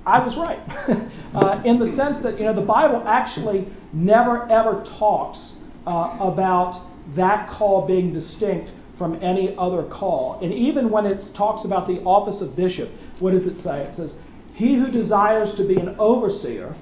I 0.05 0.25
was 0.25 0.35
right 0.37 0.59
uh, 1.35 1.63
in 1.63 1.79
the 1.79 1.95
sense 1.95 2.21
that 2.23 2.37
you 2.39 2.45
know 2.45 2.53
the 2.53 2.65
Bible 2.65 3.03
actually 3.07 3.67
never 3.93 4.49
ever 4.51 4.83
talks 4.99 5.57
uh, 5.85 6.17
about 6.19 6.91
that 7.15 7.49
call 7.49 7.85
being 7.87 8.13
distinct 8.13 8.71
from 8.97 9.21
any 9.21 9.55
other 9.57 9.83
call. 9.83 10.39
And 10.41 10.53
even 10.53 10.89
when 10.89 11.05
it 11.05 11.21
talks 11.37 11.65
about 11.65 11.87
the 11.87 11.99
office 12.01 12.41
of 12.41 12.55
bishop, 12.55 12.89
what 13.19 13.31
does 13.31 13.45
it 13.45 13.61
say? 13.61 13.81
It 13.83 13.95
says 13.95 14.15
he 14.55 14.75
who 14.75 14.89
desires 14.89 15.55
to 15.57 15.67
be 15.67 15.75
an 15.75 15.95
overseer 15.99 16.75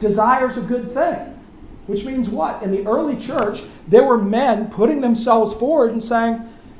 desires 0.00 0.56
a 0.56 0.66
good 0.66 0.92
thing. 0.94 1.34
Which 1.86 2.04
means 2.04 2.28
what? 2.32 2.62
In 2.62 2.72
the 2.72 2.84
early 2.88 3.14
church, 3.26 3.58
there 3.88 4.04
were 4.04 4.18
men 4.18 4.72
putting 4.74 5.00
themselves 5.00 5.58
forward 5.60 5.92
and 5.92 6.02
saying, 6.02 6.38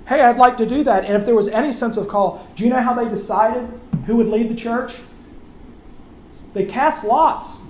Hey, 0.08 0.20
I'd 0.20 0.38
like 0.38 0.56
to 0.58 0.68
do 0.68 0.84
that. 0.84 1.04
And 1.04 1.14
if 1.20 1.26
there 1.26 1.34
was 1.34 1.48
any 1.48 1.72
sense 1.72 1.96
of 1.96 2.08
call, 2.08 2.48
do 2.56 2.64
you 2.64 2.70
know 2.70 2.82
how 2.82 2.94
they 2.94 3.12
decided 3.12 3.68
who 4.06 4.16
would 4.16 4.26
lead 4.26 4.50
the 4.50 4.60
church? 4.60 4.90
They 6.54 6.64
cast 6.64 7.04
lots. 7.04 7.60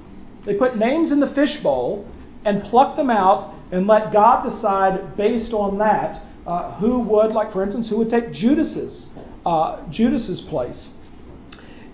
They 0.45 0.55
put 0.55 0.77
names 0.77 1.13
in 1.13 1.21
the 1.21 1.33
fishbowl 1.35 2.09
and 2.45 2.63
plucked 2.63 2.97
them 2.97 3.11
out 3.11 3.56
and 3.73 3.87
let 3.87 4.13
God 4.13 4.45
decide 4.49 5.17
based 5.17 5.53
on 5.53 5.79
that 5.79 6.23
uh, 6.47 6.79
who 6.79 7.01
would, 7.01 7.33
like 7.33 7.53
for 7.53 7.65
instance, 7.65 7.89
who 7.89 7.99
would 7.99 8.11
take 8.11 8.33
Judas's 8.33 9.09
uh, 9.45 9.85
Judas's 9.91 10.47
place. 10.49 10.91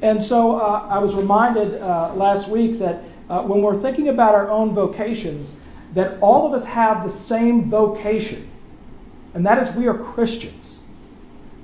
And 0.02 0.24
so 0.24 0.56
uh, 0.56 0.88
I 0.90 0.98
was 0.98 1.14
reminded 1.14 1.80
uh, 1.80 2.14
last 2.14 2.50
week 2.50 2.78
that 2.80 3.04
uh, 3.30 3.46
when 3.46 3.62
we're 3.62 3.80
thinking 3.80 4.08
about 4.08 4.34
our 4.34 4.50
own 4.50 4.74
vocations, 4.74 5.56
that 5.94 6.18
all 6.20 6.46
of 6.46 6.60
us 6.60 6.66
have 6.66 7.06
the 7.06 7.24
same 7.26 7.70
vocation, 7.70 8.50
and 9.34 9.46
that 9.46 9.58
is 9.58 9.76
we 9.76 9.86
are 9.86 10.12
Christians. 10.14 10.80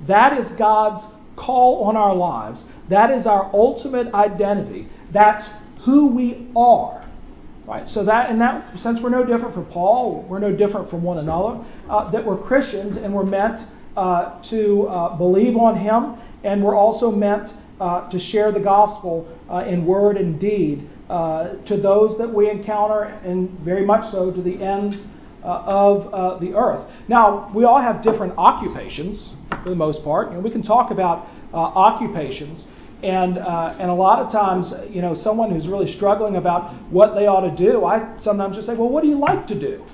That 0.07 0.39
is 0.39 0.45
God's 0.57 1.05
call 1.35 1.83
on 1.83 1.97
our 1.97 2.15
lives. 2.15 2.65
That 2.89 3.11
is 3.11 3.27
our 3.27 3.49
ultimate 3.53 4.13
identity. 4.13 4.87
That's 5.13 5.43
who 5.85 6.07
we 6.15 6.51
are. 6.55 7.08
Right? 7.69 7.87
So 7.87 8.03
that 8.05 8.31
in 8.31 8.39
that 8.39 8.79
sense, 8.79 8.97
we're 9.03 9.11
no 9.11 9.23
different 9.23 9.53
from 9.53 9.67
Paul. 9.67 10.25
We're 10.27 10.39
no 10.39 10.55
different 10.55 10.89
from 10.89 11.03
one 11.03 11.19
another. 11.19 11.63
Uh, 11.87 12.09
that 12.09 12.25
we're 12.25 12.41
Christians 12.41 12.97
and 12.97 13.13
we're 13.13 13.23
meant 13.23 13.59
uh, 13.95 14.41
to 14.49 14.87
uh, 14.87 15.15
believe 15.17 15.55
on 15.55 15.77
Him, 15.77 16.19
and 16.43 16.63
we're 16.63 16.75
also 16.75 17.11
meant 17.11 17.47
uh, 17.79 18.09
to 18.09 18.17
share 18.17 18.51
the 18.51 18.59
gospel 18.59 19.27
uh, 19.51 19.65
in 19.67 19.85
word 19.85 20.17
and 20.17 20.39
deed 20.39 20.89
uh, 21.11 21.63
to 21.67 21.77
those 21.79 22.17
that 22.17 22.33
we 22.33 22.49
encounter, 22.49 23.03
and 23.03 23.59
very 23.59 23.85
much 23.85 24.11
so 24.11 24.31
to 24.31 24.41
the 24.41 24.63
ends 24.63 25.05
of 25.43 26.41
the 26.41 26.53
earth. 26.55 26.89
Now, 27.07 27.51
we 27.55 27.65
all 27.65 27.79
have 27.79 28.03
different 28.03 28.33
occupations 28.35 29.31
for 29.63 29.69
the 29.69 29.75
most 29.75 30.03
part. 30.03 30.33
Know, 30.33 30.39
we 30.39 30.49
can 30.51 30.63
talk 30.63 30.89
about 30.89 31.27
occupations. 31.53 32.65
And, 33.01 33.37
and 33.37 33.89
a 33.89 33.93
lot 33.93 34.19
of 34.19 34.31
times, 34.31 34.73
you 34.89 35.01
know, 35.01 35.13
someone 35.13 35.51
who's 35.51 35.67
really 35.67 35.91
struggling 35.95 36.35
about 36.35 36.73
what 36.91 37.15
they 37.15 37.27
ought 37.27 37.49
to 37.49 37.55
do, 37.55 37.85
I 37.85 38.17
sometimes 38.19 38.55
just 38.55 38.67
say, 38.67 38.75
well, 38.75 38.89
what 38.89 39.03
do 39.03 39.09
you 39.09 39.17
like 39.17 39.47
to 39.47 39.59
do? 39.59 39.85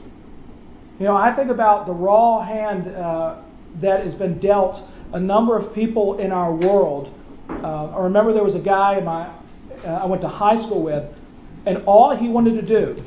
You 0.99 1.05
know, 1.05 1.15
I 1.15 1.35
think 1.35 1.51
about 1.51 1.85
the 1.85 1.93
raw 1.93 2.43
hand 2.43 2.87
that 3.81 4.03
has 4.03 4.15
been 4.15 4.39
dealt 4.39 4.75
a 5.13 5.19
number 5.19 5.57
of 5.57 5.75
people 5.75 6.17
in 6.19 6.31
our 6.31 6.53
world 6.55 7.13
uh, 7.49 7.95
I 7.95 8.03
remember 8.03 8.33
there 8.33 8.43
was 8.43 8.55
a 8.55 8.63
guy 8.63 8.99
my, 9.01 9.27
uh, 9.83 10.03
I 10.03 10.05
went 10.05 10.21
to 10.23 10.27
high 10.27 10.57
school 10.57 10.83
with, 10.83 11.03
and 11.65 11.83
all 11.85 12.15
he 12.15 12.27
wanted 12.27 12.59
to 12.61 12.67
do 12.67 13.03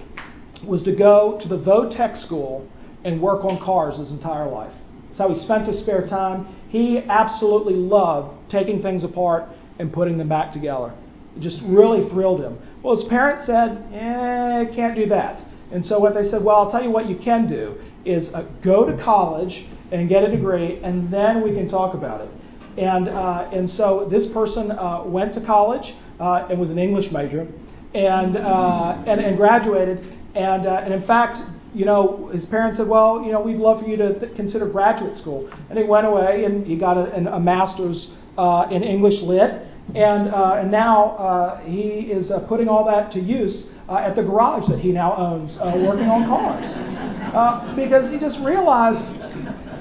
was 0.66 0.82
to 0.84 0.94
go 0.94 1.38
to 1.42 1.48
the 1.48 1.58
Votech 1.58 2.16
school 2.16 2.68
and 3.04 3.20
work 3.20 3.44
on 3.44 3.64
cars 3.64 3.98
his 3.98 4.11
entire 4.11 4.48
life. 4.48 4.72
That's 5.08 5.18
how 5.18 5.28
he 5.28 5.40
spent 5.40 5.66
his 5.66 5.80
spare 5.80 6.06
time. 6.06 6.54
He 6.68 6.98
absolutely 6.98 7.74
loved 7.74 8.50
taking 8.50 8.82
things 8.82 9.04
apart 9.04 9.48
and 9.79 9.93
putting 9.93 10.19
them 10.19 10.29
back 10.29 10.53
together. 10.53 10.95
It 11.37 11.41
just 11.41 11.61
really 11.67 12.09
thrilled 12.11 12.41
him. 12.41 12.59
Well, 12.83 12.97
his 12.97 13.09
parents 13.09 13.47
said, 13.47 13.85
eh, 13.93 14.75
can't 14.75 14.97
do 14.97 15.07
that. 15.07 15.45
And 15.73 15.85
so 15.85 15.99
what 15.99 16.14
they 16.14 16.23
said, 16.23 16.43
well, 16.43 16.57
I'll 16.57 16.71
tell 16.71 16.83
you 16.83 16.91
what 16.91 17.09
you 17.09 17.17
can 17.23 17.49
do 17.49 17.77
is 18.05 18.31
uh, 18.35 18.49
go 18.64 18.87
to 18.87 18.97
college 19.05 19.67
and 19.93 20.09
get 20.09 20.23
a 20.23 20.31
degree, 20.31 20.81
and 20.83 21.12
then 21.12 21.43
we 21.43 21.53
can 21.53 21.69
talk 21.69 21.95
about 21.95 22.21
it. 22.23 22.31
And, 22.79 23.09
uh, 23.09 23.51
and 23.53 23.69
so 23.69 24.07
this 24.11 24.29
person 24.33 24.71
uh, 24.71 25.03
went 25.05 25.35
to 25.35 25.45
college 25.45 25.95
uh, 26.21 26.47
and 26.49 26.61
was 26.61 26.71
an 26.71 26.79
English 26.79 27.11
major 27.12 27.47
and, 27.95 28.37
uh, 28.37 29.03
and, 29.07 29.21
and 29.21 29.37
graduated. 29.37 29.99
And, 30.35 30.67
uh, 30.67 30.83
and 30.85 30.95
in 30.95 31.07
fact, 31.07 31.38
you 31.75 31.85
know, 31.85 32.29
his 32.33 32.47
parents 32.47 32.79
said, 32.79 32.88
well, 32.88 33.23
you 33.25 33.33
know, 33.33 33.41
we'd 33.41 33.57
love 33.57 33.83
for 33.83 33.88
you 33.88 33.97
to 33.97 34.19
th- 34.19 34.37
consider 34.37 34.69
graduate 34.69 35.17
school. 35.17 35.51
And 35.69 35.79
he 35.79 35.85
went 35.85 36.07
away 36.07 36.45
and 36.45 36.67
he 36.67 36.79
got 36.79 36.97
a, 36.97 37.35
a 37.35 37.41
master's 37.41 38.14
uh, 38.38 38.68
in 38.70 38.83
English 38.83 39.20
Lit. 39.22 39.66
And, 39.94 40.29
uh, 40.29 40.61
and 40.61 40.70
now 40.70 41.16
uh, 41.16 41.61
he 41.64 42.12
is 42.12 42.31
uh, 42.31 42.46
putting 42.46 42.68
all 42.68 42.85
that 42.85 43.11
to 43.12 43.20
use 43.20 43.70
uh, 43.88 43.96
at 43.96 44.14
the 44.16 44.22
garage 44.22 44.68
that 44.68 44.79
he 44.79 44.92
now 44.92 45.16
owns, 45.16 45.59
working 45.83 46.09
on 46.09 46.29
cars. 46.29 47.74
Because 47.74 48.12
he 48.12 48.20
just 48.20 48.38
realized, 48.44 49.01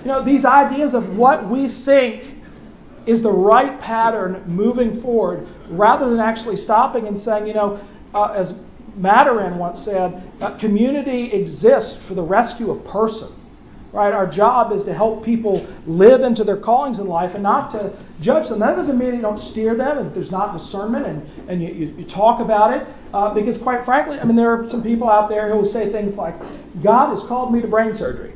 you 0.01 0.07
know, 0.07 0.23
these 0.23 0.45
ideas 0.45 0.93
of 0.93 1.17
what 1.17 1.51
we 1.51 1.83
think 1.83 2.23
is 3.05 3.21
the 3.21 3.31
right 3.31 3.79
pattern 3.81 4.43
moving 4.47 5.01
forward 5.01 5.47
rather 5.69 6.09
than 6.09 6.19
actually 6.19 6.55
stopping 6.55 7.07
and 7.07 7.19
saying, 7.19 7.45
you 7.45 7.53
know, 7.53 7.75
as 8.15 8.53
Maturin 8.97 9.59
once 9.59 9.83
said, 9.83 10.23
community 10.59 11.31
exists 11.33 11.99
for 12.07 12.15
the 12.15 12.23
rescue 12.23 12.71
of 12.71 12.83
person. 12.85 13.36
Right? 13.97 14.13
Our 14.13 14.29
job 14.29 14.73
is 14.73 14.85
to 14.85 14.93
help 14.93 15.25
people 15.25 15.65
live 15.87 16.21
into 16.21 16.43
their 16.43 16.61
callings 16.61 16.99
in 16.99 17.07
life 17.07 17.31
and 17.33 17.41
not 17.41 17.71
to 17.71 17.97
judge 18.21 18.47
them. 18.47 18.59
That 18.59 18.75
doesn't 18.75 18.95
mean 18.95 19.15
you 19.15 19.23
don't 19.23 19.41
steer 19.49 19.75
them 19.75 19.97
and 19.97 20.13
there's 20.13 20.29
not 20.29 20.55
discernment 20.55 21.07
and, 21.07 21.49
and 21.49 21.63
you, 21.63 21.73
you, 21.73 21.87
you 21.97 22.05
talk 22.05 22.39
about 22.39 22.77
it. 22.77 22.85
Uh, 23.11 23.33
because, 23.33 23.59
quite 23.63 23.85
frankly, 23.85 24.19
I 24.19 24.23
mean, 24.23 24.35
there 24.35 24.53
are 24.53 24.67
some 24.67 24.83
people 24.83 25.09
out 25.09 25.29
there 25.29 25.49
who 25.49 25.57
will 25.57 25.71
say 25.73 25.91
things 25.91 26.13
like, 26.13 26.37
God 26.83 27.15
has 27.15 27.25
called 27.27 27.51
me 27.51 27.59
to 27.59 27.67
brain 27.67 27.97
surgery 27.97 28.35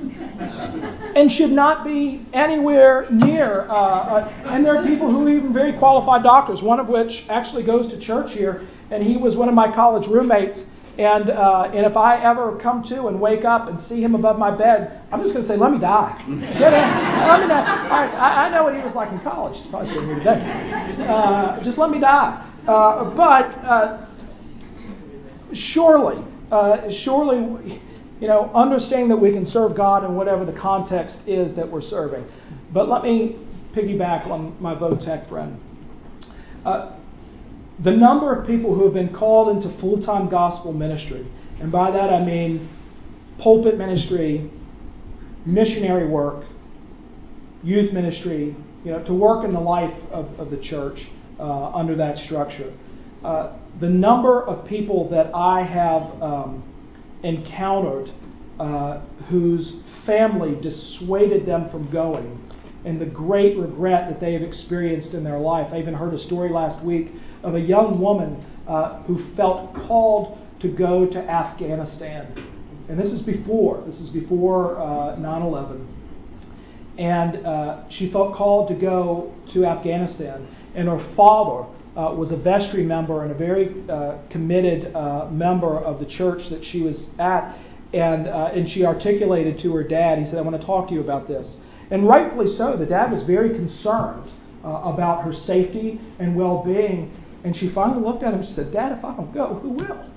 and 0.00 1.30
should 1.30 1.50
not 1.50 1.84
be 1.84 2.26
anywhere 2.32 3.06
near. 3.10 3.68
Uh, 3.68 3.74
uh, 3.74 4.46
and 4.46 4.64
there 4.64 4.74
are 4.74 4.86
people 4.86 5.12
who 5.12 5.26
are 5.26 5.30
even 5.30 5.52
very 5.52 5.78
qualified 5.78 6.22
doctors, 6.22 6.62
one 6.62 6.80
of 6.80 6.88
which 6.88 7.12
actually 7.28 7.66
goes 7.66 7.92
to 7.92 8.00
church 8.00 8.32
here, 8.32 8.66
and 8.90 9.02
he 9.02 9.18
was 9.18 9.36
one 9.36 9.50
of 9.50 9.54
my 9.54 9.68
college 9.74 10.08
roommates. 10.08 10.64
And, 10.98 11.30
uh, 11.30 11.72
and 11.72 11.86
if 11.86 11.96
I 11.96 12.22
ever 12.22 12.58
come 12.62 12.82
to 12.90 13.06
and 13.06 13.18
wake 13.18 13.46
up 13.46 13.68
and 13.68 13.80
see 13.88 14.02
him 14.02 14.14
above 14.14 14.38
my 14.38 14.54
bed, 14.54 15.00
I'm 15.10 15.22
just 15.22 15.32
going 15.32 15.46
to 15.46 15.48
say, 15.48 15.56
let 15.56 15.72
me 15.72 15.78
die. 15.78 16.22
Let 16.28 17.40
me 17.40 17.48
die. 17.48 17.64
I, 17.90 18.46
I 18.46 18.50
know 18.50 18.64
what 18.64 18.74
he 18.74 18.82
was 18.82 18.94
like 18.94 19.10
in 19.10 19.20
college. 19.20 19.56
He's 19.56 19.70
probably 19.70 19.88
sitting 19.88 20.04
here 20.04 20.18
today. 20.18 20.40
Uh, 21.08 21.64
just 21.64 21.78
let 21.78 21.90
me 21.90 21.98
die. 21.98 22.46
Uh, 22.68 23.16
but 23.16 23.48
uh, 23.64 24.06
surely, 25.54 26.22
uh, 26.50 26.88
surely 27.04 27.80
you 28.20 28.28
know, 28.28 28.52
understanding 28.54 29.08
that 29.08 29.16
we 29.16 29.32
can 29.32 29.46
serve 29.46 29.76
God 29.76 30.04
in 30.04 30.14
whatever 30.14 30.44
the 30.44 30.52
context 30.52 31.26
is 31.26 31.56
that 31.56 31.70
we're 31.70 31.82
serving. 31.82 32.24
But 32.72 32.88
let 32.88 33.02
me 33.02 33.44
piggyback 33.74 34.26
on 34.28 34.60
my 34.62 34.74
Votech 34.74 35.28
friend. 35.28 35.58
Uh, 36.64 36.98
the 37.82 37.90
number 37.90 38.34
of 38.34 38.46
people 38.46 38.74
who 38.74 38.84
have 38.84 38.94
been 38.94 39.14
called 39.14 39.56
into 39.56 39.80
full 39.80 40.02
time 40.04 40.28
gospel 40.28 40.72
ministry, 40.72 41.26
and 41.60 41.70
by 41.70 41.90
that 41.90 42.12
I 42.12 42.24
mean 42.24 42.68
pulpit 43.38 43.78
ministry, 43.78 44.50
missionary 45.46 46.08
work, 46.08 46.44
youth 47.62 47.92
ministry, 47.92 48.56
you 48.84 48.90
know, 48.90 49.02
to 49.04 49.14
work 49.14 49.44
in 49.44 49.52
the 49.52 49.60
life 49.60 49.94
of, 50.10 50.26
of 50.38 50.50
the 50.50 50.60
church 50.62 50.98
uh, 51.38 51.72
under 51.72 51.96
that 51.96 52.16
structure. 52.18 52.72
Uh, 53.24 53.58
the 53.80 53.88
number 53.88 54.42
of 54.42 54.66
people 54.68 55.08
that 55.10 55.32
I 55.34 55.62
have 55.62 56.22
um, 56.22 56.62
encountered 57.22 58.08
uh, 58.58 59.00
whose 59.30 59.80
family 60.04 60.60
dissuaded 60.60 61.46
them 61.46 61.70
from 61.70 61.90
going 61.90 62.48
and 62.84 63.00
the 63.00 63.06
great 63.06 63.56
regret 63.56 64.10
that 64.10 64.20
they 64.20 64.32
have 64.32 64.42
experienced 64.42 65.14
in 65.14 65.22
their 65.22 65.38
life. 65.38 65.72
I 65.72 65.78
even 65.78 65.94
heard 65.94 66.14
a 66.14 66.18
story 66.18 66.50
last 66.50 66.84
week 66.84 67.08
of 67.42 67.54
a 67.54 67.60
young 67.60 68.00
woman 68.00 68.44
uh, 68.68 69.02
who 69.04 69.34
felt 69.36 69.74
called 69.74 70.38
to 70.60 70.68
go 70.68 71.06
to 71.06 71.18
Afghanistan. 71.18 72.32
And 72.88 72.98
this 72.98 73.08
is 73.08 73.22
before, 73.22 73.82
this 73.86 73.96
is 73.96 74.10
before 74.10 74.78
uh, 74.78 75.16
9 75.16 75.42
11. 75.42 75.88
And 76.98 77.46
uh, 77.46 77.84
she 77.90 78.12
felt 78.12 78.36
called 78.36 78.68
to 78.68 78.74
go 78.74 79.34
to 79.54 79.64
Afghanistan. 79.64 80.46
And 80.74 80.88
her 80.88 81.14
father 81.16 81.68
uh, 81.96 82.14
was 82.14 82.32
a 82.32 82.36
vestry 82.36 82.82
member 82.82 83.22
and 83.22 83.32
a 83.32 83.34
very 83.34 83.74
uh, 83.88 84.18
committed 84.30 84.94
uh, 84.94 85.28
member 85.30 85.78
of 85.78 86.00
the 86.00 86.06
church 86.06 86.42
that 86.50 86.64
she 86.64 86.82
was 86.82 87.10
at. 87.18 87.58
And, 87.92 88.26
uh, 88.26 88.50
and 88.54 88.68
she 88.68 88.84
articulated 88.84 89.60
to 89.62 89.74
her 89.74 89.84
dad, 89.84 90.18
he 90.18 90.24
said, 90.24 90.38
I 90.38 90.42
want 90.42 90.58
to 90.58 90.66
talk 90.66 90.88
to 90.88 90.94
you 90.94 91.02
about 91.02 91.28
this. 91.28 91.58
And 91.90 92.08
rightfully 92.08 92.54
so, 92.56 92.76
the 92.76 92.86
dad 92.86 93.12
was 93.12 93.26
very 93.26 93.50
concerned 93.50 94.30
uh, 94.64 94.68
about 94.68 95.24
her 95.24 95.34
safety 95.34 96.00
and 96.18 96.34
well 96.34 96.62
being. 96.64 97.12
And 97.44 97.56
she 97.56 97.72
finally 97.74 98.02
looked 98.02 98.22
at 98.22 98.32
him 98.32 98.40
and 98.40 98.48
said, 98.48 98.72
Dad, 98.72 98.96
if 98.98 99.04
I 99.04 99.16
don't 99.16 99.32
go, 99.34 99.54
who 99.54 99.70
will? 99.70 100.12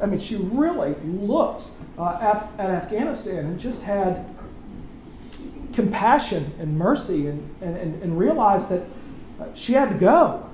I 0.00 0.06
mean, 0.06 0.20
she 0.20 0.36
really 0.36 0.94
looked 1.04 1.64
uh, 1.98 2.18
at, 2.20 2.60
at 2.60 2.70
Afghanistan 2.70 3.46
and 3.46 3.60
just 3.60 3.82
had 3.82 4.36
compassion 5.74 6.54
and 6.58 6.76
mercy 6.78 7.26
and, 7.28 7.62
and, 7.62 8.02
and 8.02 8.18
realized 8.18 8.70
that 8.70 8.86
she 9.56 9.72
had 9.72 9.90
to 9.90 9.98
go. 9.98 10.48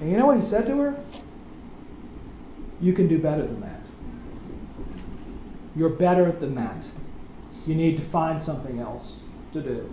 And 0.00 0.10
you 0.10 0.16
know 0.16 0.26
what 0.26 0.40
he 0.40 0.48
said 0.48 0.66
to 0.66 0.76
her? 0.76 1.04
You 2.80 2.94
can 2.94 3.08
do 3.08 3.20
better 3.20 3.46
than 3.46 3.60
that. 3.60 3.80
You're 5.76 5.90
better 5.90 6.32
than 6.38 6.54
that. 6.54 6.84
You 7.66 7.74
need 7.74 7.96
to 7.98 8.10
find 8.10 8.42
something 8.42 8.78
else 8.78 9.20
to 9.52 9.62
do. 9.62 9.90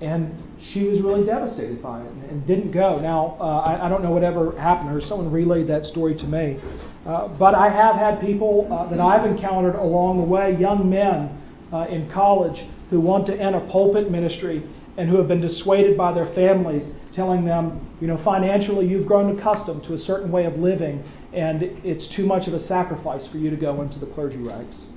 And 0.00 0.42
she 0.72 0.88
was 0.88 1.00
really 1.00 1.24
devastated 1.24 1.82
by 1.82 2.02
it 2.02 2.12
and, 2.12 2.46
didn't 2.46 2.72
go. 2.72 2.98
Now, 3.00 3.36
uh, 3.40 3.44
I, 3.44 3.86
I, 3.86 3.88
don't 3.88 4.02
know 4.02 4.10
whatever 4.10 4.52
happened 4.58 4.88
to 4.88 4.94
her. 4.94 5.00
Someone 5.00 5.32
relayed 5.32 5.68
that 5.68 5.84
story 5.84 6.14
to 6.16 6.24
me. 6.24 6.60
Uh, 7.06 7.28
but 7.38 7.54
I 7.54 7.70
have 7.70 7.96
had 7.96 8.20
people 8.20 8.68
uh, 8.70 8.90
that 8.90 9.00
I've 9.00 9.24
encountered 9.24 9.74
along 9.74 10.18
the 10.18 10.24
way, 10.24 10.54
young 10.58 10.90
men 10.90 11.40
uh, 11.72 11.86
in 11.88 12.10
college, 12.12 12.62
who 12.90 13.00
want 13.00 13.26
to 13.28 13.34
enter 13.34 13.60
pulpit 13.72 14.10
ministry 14.10 14.62
and 14.98 15.08
who 15.08 15.16
have 15.16 15.28
been 15.28 15.40
dissuaded 15.40 15.96
by 15.96 16.12
their 16.12 16.32
families, 16.34 16.90
telling 17.14 17.44
them, 17.44 17.96
you 18.00 18.06
know, 18.06 18.22
financially 18.24 18.86
you've 18.86 19.06
grown 19.06 19.38
accustomed 19.38 19.82
to 19.84 19.94
a 19.94 19.98
certain 19.98 20.30
way 20.30 20.44
of 20.44 20.54
living, 20.54 21.02
and 21.32 21.62
it's 21.84 22.14
too 22.16 22.24
much 22.24 22.48
of 22.48 22.54
a 22.54 22.60
sacrifice 22.60 23.28
for 23.30 23.38
you 23.38 23.50
to 23.50 23.56
go 23.56 23.82
into 23.82 23.98
the 23.98 24.06
clergy 24.06 24.38
ranks. 24.38 24.88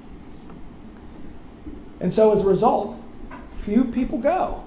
And 1.99 2.13
so 2.13 2.31
as 2.31 2.45
a 2.45 2.47
result, 2.47 2.97
few 3.65 3.85
people 3.93 4.21
go. 4.21 4.63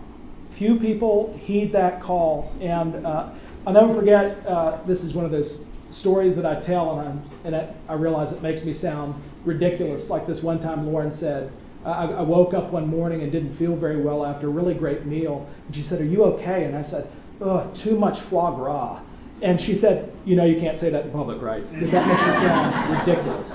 Few 0.63 0.79
people 0.79 1.37
heed 1.43 1.73
that 1.73 2.01
call. 2.01 2.53
And 2.61 3.05
uh, 3.05 3.35
I'll 3.67 3.73
never 3.73 3.99
forget, 3.99 4.47
uh, 4.47 4.81
this 4.87 5.01
is 5.01 5.13
one 5.13 5.25
of 5.25 5.33
those 5.33 5.65
stories 5.91 6.37
that 6.37 6.47
I 6.47 6.65
tell, 6.65 7.01
and, 7.01 7.19
I, 7.19 7.47
and 7.47 7.57
I, 7.57 7.75
I 7.89 7.95
realize 7.95 8.33
it 8.33 8.43
makes 8.43 8.65
me 8.65 8.73
sound 8.73 9.21
ridiculous. 9.45 10.09
Like 10.09 10.25
this 10.29 10.41
one 10.41 10.61
time 10.61 10.87
Lauren 10.87 11.11
said, 11.19 11.53
I, 11.85 12.05
I 12.05 12.23
woke 12.23 12.55
up 12.55 12.73
one 12.73 12.87
morning 12.87 13.23
and 13.23 13.33
didn't 13.33 13.59
feel 13.59 13.77
very 13.77 14.01
well 14.01 14.25
after 14.25 14.47
a 14.47 14.51
really 14.51 14.75
great 14.75 15.05
meal. 15.05 15.51
And 15.67 15.75
she 15.75 15.83
said, 15.83 16.01
Are 16.01 16.05
you 16.05 16.23
okay? 16.27 16.63
And 16.63 16.77
I 16.77 16.85
said, 16.85 17.11
Ugh, 17.45 17.77
too 17.83 17.99
much 17.99 18.19
foie 18.31 18.55
gras. 18.55 19.03
And 19.43 19.59
she 19.59 19.79
said, 19.79 20.13
You 20.25 20.37
know, 20.37 20.45
you 20.45 20.61
can't 20.61 20.79
say 20.79 20.91
that 20.91 21.07
in 21.07 21.11
public, 21.11 21.43
right? 21.43 21.65
Because 21.75 21.91
that 21.91 22.07
makes 22.07 22.23
you 22.23 22.39
sound 22.47 22.71
ridiculous. 23.03 23.51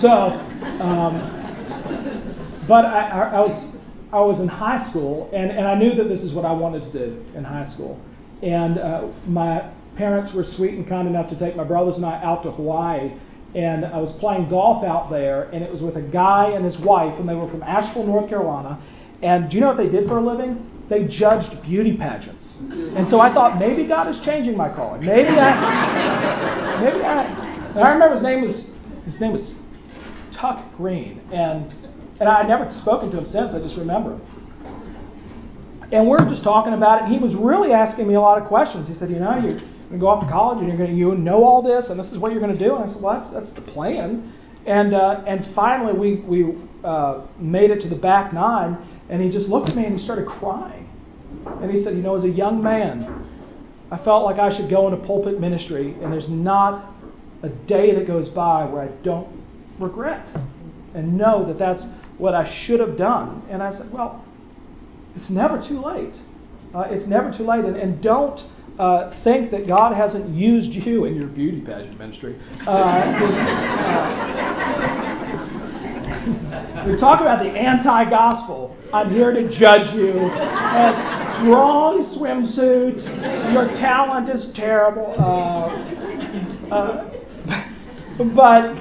So, 0.00 0.10
um, 0.78 1.44
but 2.68 2.84
I, 2.84 3.08
I, 3.08 3.20
I, 3.34 3.40
was, 3.40 3.73
I 4.14 4.20
was 4.20 4.38
in 4.38 4.46
high 4.46 4.88
school, 4.90 5.28
and, 5.34 5.50
and 5.50 5.66
I 5.66 5.74
knew 5.74 5.94
that 5.96 6.08
this 6.08 6.20
is 6.20 6.32
what 6.32 6.44
I 6.44 6.52
wanted 6.52 6.90
to 6.92 6.92
do 6.92 7.24
in 7.36 7.42
high 7.42 7.68
school. 7.74 8.00
And 8.42 8.78
uh, 8.78 9.08
my 9.26 9.72
parents 9.96 10.32
were 10.34 10.44
sweet 10.56 10.74
and 10.74 10.88
kind 10.88 11.08
enough 11.08 11.28
to 11.30 11.38
take 11.38 11.56
my 11.56 11.64
brothers 11.64 11.96
and 11.96 12.06
I 12.06 12.22
out 12.22 12.42
to 12.44 12.52
Hawaii 12.52 13.12
and 13.54 13.84
I 13.84 13.98
was 13.98 14.12
playing 14.18 14.50
golf 14.50 14.84
out 14.84 15.10
there, 15.10 15.44
and 15.50 15.62
it 15.62 15.72
was 15.72 15.80
with 15.80 15.96
a 15.96 16.02
guy 16.02 16.50
and 16.50 16.64
his 16.64 16.76
wife, 16.84 17.14
and 17.20 17.28
they 17.28 17.34
were 17.34 17.48
from 17.48 17.62
Asheville, 17.62 18.04
North 18.04 18.28
Carolina. 18.28 18.82
And 19.22 19.48
do 19.48 19.56
you 19.56 19.60
know 19.60 19.68
what 19.68 19.76
they 19.76 19.88
did 19.88 20.08
for 20.08 20.18
a 20.18 20.24
living? 20.24 20.70
They 20.90 21.06
judged 21.06 21.62
beauty 21.62 21.96
pageants. 21.96 22.58
And 22.60 23.08
so 23.08 23.20
I 23.20 23.32
thought 23.32 23.58
maybe 23.58 23.86
God 23.86 24.08
is 24.08 24.20
changing 24.24 24.56
my 24.56 24.74
calling. 24.74 25.06
Maybe 25.06 25.30
I, 25.30 26.82
maybe 26.82 27.04
I. 27.04 27.70
And 27.74 27.78
I 27.78 27.92
remember 27.92 28.16
his 28.16 28.24
name 28.24 28.42
was 28.42 28.70
his 29.06 29.20
name 29.20 29.32
was 29.32 29.54
Tuck 30.36 30.76
Green, 30.76 31.20
and 31.32 31.72
and 32.20 32.28
I 32.28 32.38
had 32.42 32.48
never 32.48 32.70
spoken 32.70 33.10
to 33.10 33.18
him 33.18 33.26
since. 33.26 33.54
I 33.54 33.58
just 33.58 33.76
remember. 33.76 34.20
And 35.92 36.08
we're 36.08 36.24
just 36.28 36.42
talking 36.42 36.72
about 36.72 37.02
it, 37.02 37.04
and 37.04 37.14
he 37.14 37.20
was 37.20 37.34
really 37.34 37.72
asking 37.72 38.08
me 38.08 38.14
a 38.14 38.20
lot 38.20 38.40
of 38.40 38.48
questions. 38.48 38.88
He 38.88 38.94
said, 38.94 39.10
you 39.10 39.18
know, 39.18 39.36
you're 39.38 39.58
going 39.58 39.92
to 39.92 39.98
go 39.98 40.08
off 40.08 40.24
to 40.24 40.30
college 40.30 40.58
and 40.58 40.68
you're 40.68 40.78
going 40.78 40.90
to 40.90 40.96
you 40.96 41.14
know 41.14 41.44
all 41.44 41.62
this 41.62 41.90
and 41.90 41.98
this 41.98 42.10
is 42.10 42.18
what 42.18 42.32
you're 42.32 42.40
going 42.40 42.56
to 42.56 42.58
do. 42.58 42.74
And 42.74 42.84
I 42.84 42.92
said, 42.92 43.02
well, 43.02 43.20
that's, 43.20 43.32
that's 43.32 43.52
the 43.54 43.62
plan. 43.72 44.32
And, 44.66 44.94
uh, 44.94 45.24
and 45.26 45.54
finally, 45.54 45.92
we, 45.92 46.24
we 46.24 46.56
uh, 46.82 47.26
made 47.38 47.70
it 47.70 47.80
to 47.82 47.88
the 47.88 47.96
back 47.96 48.32
nine, 48.32 48.78
and 49.10 49.20
he 49.20 49.30
just 49.30 49.48
looked 49.48 49.68
at 49.68 49.76
me 49.76 49.84
and 49.84 49.98
he 49.98 50.02
started 50.02 50.26
crying. 50.26 50.88
And 51.46 51.70
he 51.70 51.84
said, 51.84 51.94
You 51.94 52.02
know, 52.02 52.16
as 52.16 52.24
a 52.24 52.28
young 52.28 52.62
man, 52.62 53.28
I 53.90 54.02
felt 54.02 54.24
like 54.24 54.38
I 54.38 54.56
should 54.56 54.70
go 54.70 54.88
into 54.88 55.04
pulpit 55.06 55.38
ministry, 55.38 55.92
and 56.02 56.12
there's 56.12 56.30
not 56.30 56.94
a 57.42 57.50
day 57.68 57.94
that 57.94 58.06
goes 58.06 58.30
by 58.30 58.64
where 58.64 58.82
I 58.82 58.88
don't 59.02 59.28
regret. 59.78 60.26
and 60.94 61.18
know 61.18 61.44
that 61.46 61.58
that's 61.58 61.84
what 62.18 62.34
I 62.34 62.64
should 62.66 62.80
have 62.80 62.96
done. 62.96 63.42
And 63.50 63.62
I 63.62 63.70
said, 63.70 63.92
well, 63.92 64.24
it's 65.16 65.30
never 65.30 65.62
too 65.66 65.80
late. 65.80 66.14
Uh, 66.74 66.84
it's 66.88 67.06
never 67.06 67.32
too 67.36 67.44
late. 67.44 67.64
And, 67.64 67.76
and 67.76 68.02
don't 68.02 68.40
uh, 68.78 69.22
think 69.22 69.50
that 69.52 69.68
God 69.68 69.94
hasn't 69.94 70.30
used 70.30 70.70
you 70.70 71.04
in 71.04 71.14
your 71.14 71.28
beauty 71.28 71.60
pageant 71.60 71.98
ministry. 71.98 72.40
Uh, 72.66 72.70
uh 72.70 73.54
we 76.86 76.96
talk 76.98 77.20
about 77.20 77.42
the 77.42 77.50
anti 77.50 78.08
gospel. 78.10 78.76
I'm 78.92 79.10
here 79.10 79.32
to 79.32 79.48
judge 79.58 79.94
you. 79.94 80.12
And 80.18 81.50
wrong 81.50 82.04
swimsuit. 82.18 83.02
Your 83.52 83.66
talent 83.80 84.28
is 84.28 84.50
terrible. 84.54 85.14
Uh, 85.18 85.68
uh, 86.74 87.10
but 88.34 88.74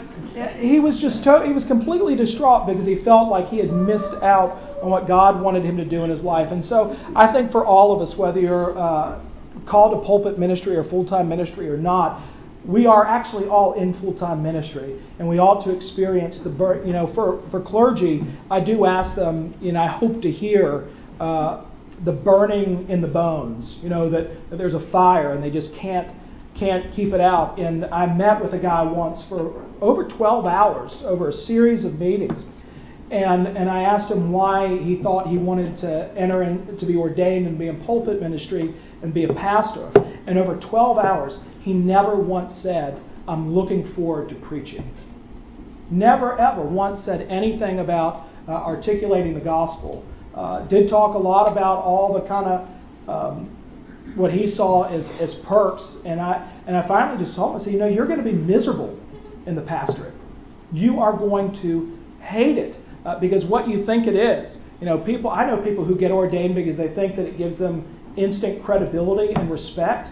he 0.60 0.80
was 0.80 1.00
just 1.00 1.24
to- 1.24 1.44
he 1.46 1.54
was 1.54 1.66
completely 1.66 2.16
distraught 2.16 2.68
because 2.68 2.86
he 2.86 2.96
felt 3.04 3.30
like 3.30 3.48
he 3.48 3.58
had 3.58 3.72
missed 3.72 4.16
out 4.22 4.58
on 4.82 4.90
what 4.90 5.08
God 5.08 5.42
wanted 5.42 5.64
him 5.64 5.78
to 5.78 5.86
do 5.86 6.04
in 6.04 6.10
his 6.10 6.24
life. 6.24 6.52
And 6.52 6.64
so 6.64 6.96
I 7.16 7.32
think 7.32 7.52
for 7.52 7.66
all 7.66 7.94
of 7.94 8.02
us, 8.02 8.18
whether 8.18 8.40
you're 8.40 8.78
uh, 8.78 9.20
called 9.66 10.00
to 10.00 10.06
pulpit 10.06 10.40
ministry 10.40 10.76
or 10.76 10.84
full 10.84 11.06
time 11.06 11.30
ministry 11.30 11.70
or 11.70 11.78
not, 11.78 12.22
we 12.66 12.86
are 12.86 13.06
actually 13.06 13.48
all 13.48 13.74
in 13.74 13.94
full 14.00 14.14
time 14.14 14.42
ministry, 14.42 15.02
and 15.20 15.28
we 15.28 15.38
ought 15.38 15.64
to 15.66 15.76
experience 15.76 16.40
the 16.44 16.50
birth. 16.50 16.86
You 16.88 16.94
know, 16.94 17.12
for 17.14 17.42
for 17.52 17.62
clergy, 17.62 18.22
I 18.50 18.60
do 18.62 18.86
ask 18.86 19.16
them, 19.16 19.54
you 19.62 19.74
know, 19.74 19.82
I 19.82 19.88
hope 19.88 20.22
to 20.22 20.32
hear. 20.32 20.90
Uh, 21.20 21.66
the 22.06 22.12
burning 22.12 22.90
in 22.90 23.02
the 23.02 23.08
bones, 23.08 23.80
you 23.82 23.88
know, 23.88 24.10
that, 24.10 24.28
that 24.50 24.58
there's 24.58 24.74
a 24.74 24.92
fire 24.92 25.32
and 25.32 25.42
they 25.42 25.50
just 25.50 25.74
can't 25.80 26.08
can't 26.58 26.94
keep 26.94 27.14
it 27.14 27.22
out. 27.22 27.60
And 27.60 27.86
I 27.86 28.06
met 28.14 28.42
with 28.44 28.54
a 28.54 28.60
guy 28.60 28.84
once 28.84 29.24
for 29.30 29.66
over 29.82 30.08
12 30.08 30.46
hours 30.46 31.04
over 31.06 31.30
a 31.30 31.34
series 31.34 31.86
of 31.86 31.94
meetings. 31.94 32.46
And, 33.12 33.48
and 33.48 33.70
I 33.70 33.84
asked 33.84 34.12
him 34.12 34.32
why 34.32 34.78
he 34.78 35.02
thought 35.02 35.28
he 35.28 35.38
wanted 35.38 35.78
to 35.80 36.12
enter 36.18 36.42
in, 36.42 36.78
to 36.80 36.86
be 36.86 36.96
ordained 36.96 37.46
and 37.46 37.60
be 37.60 37.68
in 37.68 37.84
pulpit 37.86 38.22
ministry 38.22 38.74
and 39.04 39.14
be 39.14 39.26
a 39.26 39.34
pastor. 39.34 39.92
And 40.26 40.40
over 40.40 40.60
12 40.60 40.98
hours, 40.98 41.40
he 41.62 41.74
never 41.74 42.16
once 42.16 42.54
said, 42.64 43.00
I'm 43.28 43.54
looking 43.54 43.94
forward 43.94 44.30
to 44.30 44.36
preaching. 44.36 44.96
Never 45.92 46.40
ever 46.40 46.64
once 46.64 47.06
said 47.06 47.28
anything 47.30 47.80
about 47.80 48.28
uh, 48.48 48.52
articulating 48.52 49.34
the 49.34 49.42
gospel. 49.42 50.06
Uh, 50.34 50.68
did 50.68 50.90
talk 50.90 51.16
a 51.16 51.20
lot 51.20 51.52
about 51.52 51.84
all 51.84 52.20
the 52.20 52.28
kind 52.28 52.48
of 52.48 52.68
um, 53.08 53.63
what 54.16 54.32
he 54.32 54.48
saw 54.48 54.84
as, 54.84 55.06
as 55.20 55.36
perks. 55.48 55.98
And 56.06 56.20
I, 56.20 56.62
and 56.68 56.76
I 56.76 56.88
finally 56.88 57.24
just 57.24 57.36
told 57.36 57.56
him, 57.56 57.62
I 57.62 57.64
said, 57.64 57.74
you 57.74 57.80
know, 57.80 57.88
you're 57.88 58.08
going 58.08 58.24
to 58.24 58.26
be 58.26 58.34
miserable 58.34 59.00
in 59.48 59.56
the 59.56 59.62
pastorate. 59.62 60.14
You 60.72 61.00
are 61.00 61.16
going 61.18 61.54
to 61.62 61.98
hate 62.24 62.58
it 62.58 62.76
uh, 63.06 63.20
because 63.20 63.46
what 63.50 63.68
you 63.68 63.86
think 63.86 64.08
it 64.08 64.16
is. 64.16 64.60
You 64.80 64.88
know, 64.88 64.98
people. 64.98 65.30
I 65.30 65.46
know 65.46 65.62
people 65.64 65.86
who 65.86 65.98
get 65.98 66.12
ordained 66.12 66.56
because 66.56 66.78
they 66.78 66.94
think 66.94 67.16
that 67.16 67.26
it 67.26 67.38
gives 67.38 67.58
them 67.58 67.86
instant 68.18 68.64
credibility 68.66 69.34
and 69.34 69.50
respect. 69.50 70.10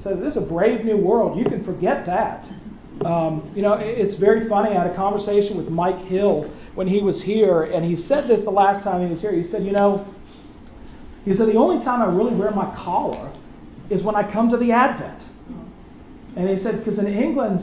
So 0.00 0.16
this 0.16 0.36
is 0.36 0.42
a 0.42 0.46
brave 0.46 0.84
new 0.84 0.96
world. 0.96 1.38
You 1.38 1.44
can 1.44 1.64
forget 1.64 2.04
that. 2.06 2.44
Um, 3.04 3.52
you 3.56 3.62
know, 3.62 3.74
it's 3.80 4.18
very 4.20 4.48
funny. 4.48 4.76
I 4.76 4.82
had 4.82 4.92
a 4.92 4.96
conversation 4.96 5.56
with 5.56 5.68
Mike 5.68 6.06
Hill 6.06 6.52
when 6.74 6.86
he 6.86 7.02
was 7.02 7.22
here, 7.22 7.64
and 7.64 7.84
he 7.84 7.96
said 7.96 8.28
this 8.28 8.44
the 8.44 8.50
last 8.50 8.84
time 8.84 9.02
he 9.02 9.10
was 9.10 9.20
here. 9.20 9.34
He 9.34 9.44
said, 9.44 9.64
you 9.64 9.72
know, 9.72 10.06
he 11.24 11.34
said, 11.34 11.48
The 11.48 11.56
only 11.56 11.84
time 11.84 12.02
I 12.02 12.12
really 12.14 12.34
wear 12.36 12.50
my 12.50 12.74
collar 12.84 13.32
is 13.90 14.04
when 14.04 14.16
I 14.16 14.30
come 14.30 14.50
to 14.50 14.56
the 14.56 14.72
Advent. 14.72 15.22
And 16.36 16.48
he 16.48 16.62
said, 16.62 16.78
Because 16.78 16.98
in 16.98 17.06
England, 17.06 17.60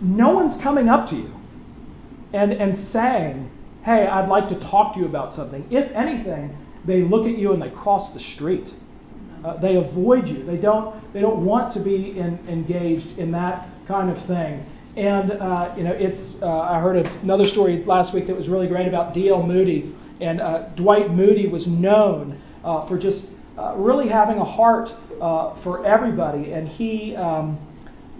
no 0.00 0.30
one's 0.30 0.60
coming 0.62 0.88
up 0.88 1.08
to 1.10 1.16
you 1.16 1.32
and, 2.32 2.52
and 2.52 2.76
saying, 2.92 3.50
Hey, 3.84 4.06
I'd 4.06 4.28
like 4.28 4.48
to 4.50 4.60
talk 4.70 4.94
to 4.94 5.00
you 5.00 5.06
about 5.06 5.34
something. 5.34 5.66
If 5.70 5.90
anything, 5.92 6.56
they 6.86 7.02
look 7.02 7.26
at 7.26 7.38
you 7.38 7.52
and 7.52 7.62
they 7.62 7.70
cross 7.70 8.12
the 8.14 8.20
street. 8.34 8.68
Uh, 9.44 9.58
they 9.60 9.76
avoid 9.76 10.28
you. 10.28 10.44
They 10.44 10.58
don't, 10.58 11.00
they 11.14 11.20
don't 11.20 11.44
want 11.44 11.72
to 11.74 11.82
be 11.82 12.18
in, 12.18 12.38
engaged 12.46 13.18
in 13.18 13.32
that 13.32 13.68
kind 13.88 14.10
of 14.10 14.26
thing. 14.26 14.66
And, 14.96 15.32
uh, 15.32 15.74
you 15.78 15.84
know, 15.84 15.92
it's, 15.92 16.42
uh, 16.42 16.46
I 16.46 16.80
heard 16.80 16.96
another 16.96 17.44
story 17.46 17.82
last 17.86 18.12
week 18.12 18.26
that 18.26 18.36
was 18.36 18.48
really 18.48 18.68
great 18.68 18.86
about 18.86 19.14
D.L. 19.14 19.42
Moody, 19.42 19.94
and 20.20 20.40
uh, 20.40 20.68
Dwight 20.76 21.10
Moody 21.10 21.48
was 21.48 21.66
known 21.66 22.40
uh, 22.64 22.88
for 22.88 22.98
just 22.98 23.28
uh, 23.58 23.74
really 23.76 24.08
having 24.08 24.38
a 24.38 24.44
heart 24.44 24.88
uh, 25.20 25.62
for 25.62 25.84
everybody, 25.84 26.52
and 26.52 26.68
he 26.68 27.16
um, 27.16 27.58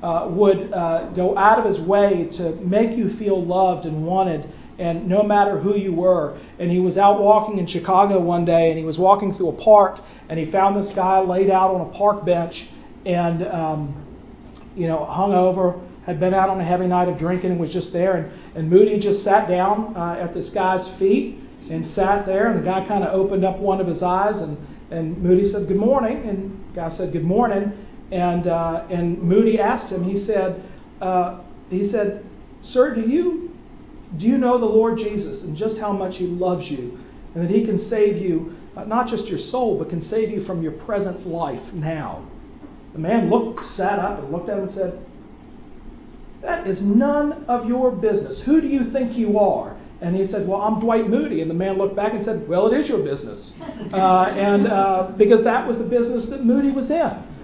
uh, 0.02 0.28
would 0.30 0.72
uh, 0.72 1.10
go 1.14 1.36
out 1.36 1.58
of 1.58 1.64
his 1.64 1.86
way 1.86 2.28
to 2.36 2.52
make 2.56 2.96
you 2.96 3.10
feel 3.18 3.44
loved 3.44 3.86
and 3.86 4.04
wanted. 4.04 4.50
And 4.78 5.10
no 5.10 5.22
matter 5.22 5.60
who 5.60 5.76
you 5.76 5.92
were. 5.94 6.40
And 6.58 6.70
he 6.70 6.78
was 6.78 6.96
out 6.96 7.20
walking 7.20 7.58
in 7.58 7.66
Chicago 7.66 8.18
one 8.18 8.46
day, 8.46 8.70
and 8.70 8.78
he 8.78 8.84
was 8.84 8.98
walking 8.98 9.34
through 9.34 9.50
a 9.50 9.62
park, 9.62 10.00
and 10.30 10.38
he 10.38 10.50
found 10.50 10.74
this 10.74 10.90
guy 10.96 11.20
laid 11.20 11.50
out 11.50 11.74
on 11.74 11.82
a 11.82 11.98
park 11.98 12.24
bench, 12.24 12.54
and 13.04 13.46
um, 13.46 14.06
you 14.74 14.88
know, 14.88 15.04
hung 15.04 15.34
over, 15.34 15.78
had 16.06 16.18
been 16.18 16.32
out 16.32 16.48
on 16.48 16.62
a 16.62 16.64
heavy 16.64 16.86
night 16.86 17.08
of 17.08 17.18
drinking, 17.18 17.50
and 17.50 17.60
was 17.60 17.72
just 17.74 17.92
there. 17.92 18.16
And, 18.16 18.56
and 18.56 18.70
Moody 18.70 18.98
just 19.00 19.22
sat 19.22 19.48
down 19.48 19.94
uh, 19.94 20.16
at 20.18 20.32
this 20.32 20.50
guy's 20.54 20.98
feet, 20.98 21.38
and 21.68 21.86
sat 21.86 22.26
there, 22.26 22.50
and 22.50 22.60
the 22.60 22.64
guy 22.64 22.86
kind 22.86 23.04
of 23.04 23.12
opened 23.14 23.44
up 23.44 23.58
one 23.58 23.80
of 23.80 23.86
his 23.86 24.02
eyes, 24.02 24.36
and, 24.36 24.56
and 24.90 25.18
Moody 25.18 25.46
said, 25.46 25.68
Good 25.68 25.76
morning. 25.76 26.28
And 26.28 26.64
the 26.70 26.76
guy 26.76 26.88
said, 26.90 27.12
Good 27.12 27.24
morning. 27.24 27.86
And, 28.12 28.46
uh, 28.46 28.86
and 28.90 29.22
Moody 29.22 29.60
asked 29.60 29.92
him, 29.92 30.02
he 30.02 30.24
said, 30.24 30.64
uh, 31.00 31.42
he 31.68 31.90
said, 31.90 32.24
Sir, 32.62 32.94
do 32.94 33.02
you, 33.02 33.50
do 34.18 34.26
you 34.26 34.36
know 34.36 34.58
the 34.58 34.66
Lord 34.66 34.98
Jesus 34.98 35.44
and 35.44 35.56
just 35.56 35.78
how 35.78 35.92
much 35.92 36.16
he 36.16 36.26
loves 36.26 36.68
you? 36.68 36.98
And 37.34 37.44
that 37.44 37.50
he 37.50 37.64
can 37.64 37.78
save 37.88 38.16
you, 38.16 38.56
uh, 38.76 38.84
not 38.84 39.06
just 39.06 39.28
your 39.28 39.38
soul, 39.38 39.78
but 39.78 39.88
can 39.88 40.00
save 40.00 40.30
you 40.30 40.44
from 40.44 40.62
your 40.62 40.72
present 40.72 41.26
life 41.26 41.62
now. 41.72 42.28
The 42.92 42.98
man 42.98 43.30
looked, 43.30 43.60
sat 43.76 44.00
up, 44.00 44.18
and 44.18 44.32
looked 44.32 44.48
at 44.48 44.58
him 44.58 44.64
and 44.64 44.74
said, 44.74 45.06
That 46.42 46.66
is 46.66 46.80
none 46.82 47.44
of 47.44 47.68
your 47.68 47.92
business. 47.92 48.42
Who 48.44 48.60
do 48.60 48.66
you 48.66 48.90
think 48.92 49.16
you 49.16 49.38
are? 49.38 49.79
And 50.00 50.16
he 50.16 50.24
said, 50.24 50.48
Well, 50.48 50.60
I'm 50.60 50.80
Dwight 50.80 51.08
Moody. 51.08 51.42
And 51.42 51.50
the 51.50 51.54
man 51.54 51.76
looked 51.76 51.94
back 51.94 52.14
and 52.14 52.24
said, 52.24 52.48
Well, 52.48 52.72
it 52.72 52.80
is 52.80 52.88
your 52.88 53.04
business. 53.04 53.52
Uh, 53.92 54.32
and 54.36 54.66
uh, 54.66 55.12
because 55.18 55.44
that 55.44 55.66
was 55.66 55.78
the 55.78 55.84
business 55.84 56.30
that 56.30 56.44
Moody 56.44 56.72
was 56.72 56.90
in 56.90 56.96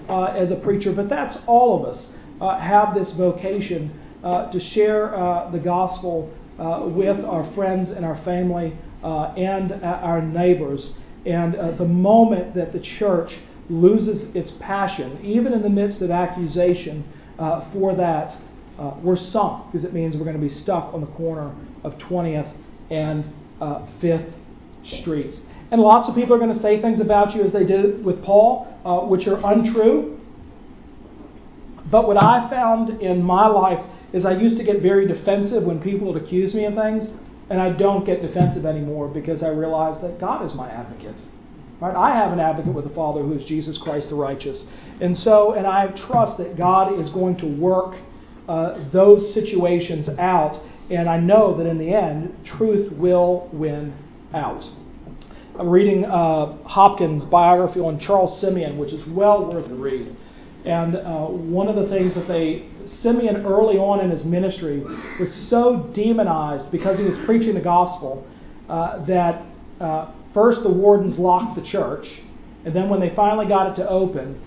uh, 0.08 0.34
as 0.36 0.50
a 0.50 0.60
preacher. 0.62 0.92
But 0.94 1.08
that's 1.08 1.36
all 1.46 1.78
of 1.78 1.94
us 1.94 2.12
uh, 2.40 2.58
have 2.58 2.94
this 2.94 3.14
vocation 3.16 4.00
uh, 4.22 4.50
to 4.52 4.60
share 4.60 5.14
uh, 5.14 5.50
the 5.50 5.58
gospel 5.58 6.32
with 6.96 7.22
our 7.24 7.52
friends 7.54 7.90
and 7.90 8.04
our 8.04 8.22
family 8.24 8.78
and 9.02 9.72
our 9.84 10.22
neighbors. 10.22 10.92
And 11.26 11.78
the 11.78 11.84
moment 11.84 12.54
that 12.54 12.72
the 12.72 12.80
church 12.98 13.30
loses 13.68 14.34
its 14.34 14.54
passion, 14.60 15.22
even 15.22 15.52
in 15.52 15.60
the 15.62 15.68
midst 15.68 16.00
of 16.00 16.10
accusation 16.10 17.04
for 17.72 17.94
that, 17.96 18.40
uh, 18.78 18.96
we're 19.02 19.16
sunk 19.16 19.72
because 19.72 19.84
it 19.86 19.92
means 19.92 20.16
we're 20.16 20.24
going 20.24 20.40
to 20.40 20.42
be 20.42 20.52
stuck 20.52 20.92
on 20.92 21.00
the 21.00 21.06
corner 21.08 21.54
of 21.84 21.92
20th 21.94 22.52
and 22.90 23.24
uh, 23.60 23.86
5th 24.02 24.32
Streets. 25.00 25.40
And 25.72 25.80
lots 25.80 26.08
of 26.08 26.14
people 26.14 26.34
are 26.34 26.38
going 26.38 26.52
to 26.52 26.60
say 26.60 26.80
things 26.80 27.00
about 27.00 27.34
you 27.34 27.42
as 27.42 27.52
they 27.52 27.66
did 27.66 28.04
with 28.04 28.22
Paul, 28.22 28.72
uh, 28.84 29.06
which 29.06 29.26
are 29.26 29.40
untrue. 29.44 30.20
But 31.90 32.06
what 32.06 32.16
I 32.16 32.48
found 32.48 33.00
in 33.00 33.22
my 33.22 33.46
life 33.48 33.84
is 34.12 34.24
I 34.24 34.36
used 34.36 34.58
to 34.58 34.64
get 34.64 34.80
very 34.80 35.08
defensive 35.08 35.64
when 35.64 35.80
people 35.80 36.12
would 36.12 36.22
accuse 36.22 36.54
me 36.54 36.64
of 36.66 36.74
things, 36.74 37.08
and 37.50 37.60
I 37.60 37.76
don't 37.76 38.04
get 38.04 38.22
defensive 38.22 38.64
anymore 38.64 39.08
because 39.08 39.42
I 39.42 39.48
realize 39.48 40.00
that 40.02 40.20
God 40.20 40.44
is 40.44 40.54
my 40.54 40.70
advocate. 40.70 41.16
Right? 41.80 41.94
I 41.94 42.16
have 42.16 42.32
an 42.32 42.40
advocate 42.40 42.74
with 42.74 42.88
the 42.88 42.94
Father 42.94 43.22
who 43.22 43.32
is 43.32 43.44
Jesus 43.44 43.78
Christ 43.82 44.08
the 44.10 44.16
righteous. 44.16 44.64
And 45.00 45.16
so, 45.16 45.52
and 45.52 45.66
I 45.66 45.88
trust 46.08 46.38
that 46.38 46.56
God 46.56 46.98
is 46.98 47.10
going 47.10 47.36
to 47.38 47.60
work 47.60 47.96
uh, 48.48 48.90
those 48.92 49.34
situations 49.34 50.08
out. 50.18 50.62
And 50.90 51.08
I 51.08 51.18
know 51.18 51.56
that 51.58 51.66
in 51.66 51.78
the 51.78 51.92
end, 51.92 52.34
truth 52.58 52.92
will 52.92 53.50
win 53.52 53.92
out. 54.32 54.62
I'm 55.58 55.68
reading 55.68 56.04
uh, 56.04 56.62
Hopkins' 56.64 57.24
biography 57.24 57.80
on 57.80 57.98
Charles 57.98 58.40
Simeon, 58.40 58.78
which 58.78 58.92
is 58.92 59.02
well 59.08 59.50
worth 59.50 59.68
the 59.68 59.74
read. 59.74 60.14
And 60.66 60.96
uh, 60.96 61.26
one 61.26 61.68
of 61.68 61.76
the 61.76 61.88
things 61.88 62.14
that 62.14 62.26
they, 62.28 62.68
Simeon 63.00 63.46
early 63.46 63.76
on 63.78 64.04
in 64.04 64.10
his 64.10 64.24
ministry 64.24 64.80
was 64.80 65.48
so 65.48 65.90
demonized 65.94 66.70
because 66.72 66.98
he 66.98 67.04
was 67.04 67.16
preaching 67.24 67.54
the 67.54 67.62
gospel 67.62 68.26
uh, 68.68 69.04
that 69.06 69.46
uh, 69.80 70.12
first 70.34 70.62
the 70.62 70.72
wardens 70.72 71.18
locked 71.18 71.58
the 71.58 71.64
church, 71.64 72.06
and 72.64 72.74
then 72.74 72.88
when 72.90 73.00
they 73.00 73.14
finally 73.14 73.46
got 73.46 73.72
it 73.72 73.76
to 73.76 73.88
open, 73.88 74.42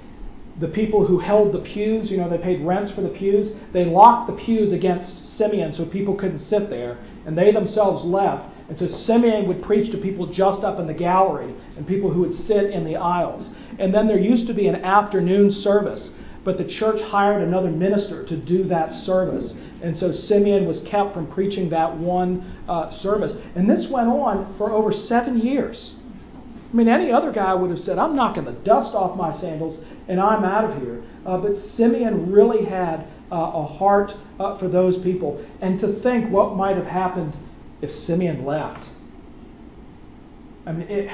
the 0.60 0.68
people 0.68 1.06
who 1.06 1.20
held 1.20 1.54
the 1.54 1.60
pews, 1.60 2.12
you 2.12 2.18
know, 2.18 2.30
they 2.30 2.38
paid 2.38 2.66
rents 2.66 2.94
for 2.94 3.02
the 3.02 3.10
pews, 3.10 3.54
they 3.74 3.86
locked 3.86 4.30
the 4.30 4.38
pews 4.38 4.74
against 4.74 5.38
Simeon 5.38 5.74
so 5.74 5.86
people 5.86 6.16
couldn't 6.16 6.40
sit 6.40 6.70
there, 6.70 6.98
and 7.26 7.38
they 7.38 7.52
themselves 7.52 8.06
left. 8.06 8.56
And 8.70 8.78
so 8.78 8.88
Simeon 8.88 9.48
would 9.48 9.64
preach 9.64 9.92
to 9.92 9.98
people 9.98 10.32
just 10.32 10.64
up 10.64 10.80
in 10.80 10.86
the 10.86 10.94
gallery 10.94 11.56
and 11.76 11.88
people 11.88 12.12
who 12.12 12.22
would 12.22 12.34
sit 12.34 12.72
in 12.72 12.84
the 12.86 12.98
aisles. 12.98 13.50
And 13.80 13.94
then 13.94 14.08
there 14.08 14.20
used 14.20 14.46
to 14.48 14.54
be 14.54 14.68
an 14.68 14.76
afternoon 14.76 15.52
service 15.52 16.12
but 16.46 16.58
the 16.58 16.68
church 16.68 17.02
hired 17.02 17.44
another 17.44 17.70
minister 17.70 18.26
to 18.26 18.38
do 18.38 18.64
that 18.66 18.92
service. 19.04 19.54
And 19.84 19.96
so 19.96 20.12
Simeon 20.12 20.68
was 20.68 20.86
kept 20.90 21.14
from 21.14 21.32
preaching 21.32 21.70
that 21.70 21.96
one 21.98 22.64
uh, 22.68 22.92
service. 23.02 23.36
And 23.56 23.70
this 23.70 23.88
went 23.92 24.08
on 24.08 24.56
for 24.58 24.72
over 24.72 24.92
seven 24.92 25.38
years. 25.38 25.96
I 26.72 26.76
mean, 26.76 26.88
any 26.88 27.12
other 27.12 27.32
guy 27.32 27.54
would 27.56 27.72
have 27.72 27.80
said, 27.80 27.98
I'm 27.98 28.16
knocking 28.16 28.46
the 28.46 28.52
dust 28.52 28.94
off 28.94 29.18
my 29.18 29.32
sandals 29.40 29.84
and 30.08 30.20
I'm 30.20 30.44
out 30.44 30.70
of 30.70 30.82
here. 30.82 31.04
Uh, 31.26 31.38
but 31.38 31.56
Simeon 31.76 32.32
really 32.32 32.64
had 32.66 33.08
uh, 33.32 33.36
a 33.36 33.66
heart 33.66 34.12
uh, 34.40 34.60
for 34.60 34.70
those 34.70 35.02
people. 35.04 35.44
And 35.62 35.80
to 35.80 36.02
think 36.04 36.32
what 36.32 36.56
might 36.56 36.78
have 36.78 36.86
happened 36.86 37.34
if 37.82 37.90
Simeon 37.90 38.46
left. 38.46 38.86
I 40.66 40.74
mean, 40.74 40.88
it, 40.90 41.10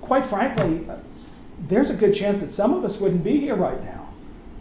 quite 0.00 0.30
frankly, 0.30 0.86
there's 1.68 1.90
a 1.90 1.96
good 1.96 2.14
chance 2.14 2.40
that 2.40 2.52
some 2.52 2.72
of 2.72 2.84
us 2.84 2.98
wouldn't 3.00 3.24
be 3.24 3.40
here 3.40 3.56
right 3.56 3.82
now. 3.82 4.14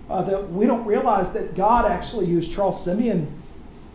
Uh, 0.09 0.29
that 0.29 0.51
we 0.51 0.65
don't 0.65 0.85
realize 0.85 1.33
that 1.33 1.55
God 1.55 1.89
actually 1.89 2.25
used 2.25 2.53
Charles 2.53 2.83
Simeon 2.83 3.41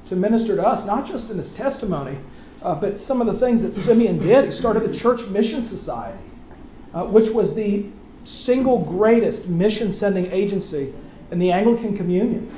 to 0.08 0.16
minister 0.16 0.56
to 0.56 0.62
us, 0.62 0.86
not 0.86 1.06
just 1.06 1.30
in 1.30 1.36
his 1.36 1.52
testimony, 1.58 2.18
uh, 2.62 2.74
but 2.80 2.96
some 2.98 3.20
of 3.20 3.32
the 3.32 3.38
things 3.40 3.62
that 3.62 3.74
Simeon 3.86 4.18
did. 4.18 4.46
He 4.46 4.52
started 4.52 4.88
the 4.88 4.98
Church 4.98 5.20
Mission 5.30 5.68
Society, 5.68 6.22
uh, 6.94 7.04
which 7.04 7.32
was 7.34 7.54
the 7.54 7.90
single 8.24 8.84
greatest 8.84 9.46
mission 9.46 9.92
sending 9.92 10.26
agency 10.26 10.94
in 11.30 11.38
the 11.38 11.52
Anglican 11.52 11.96
Communion. 11.96 12.50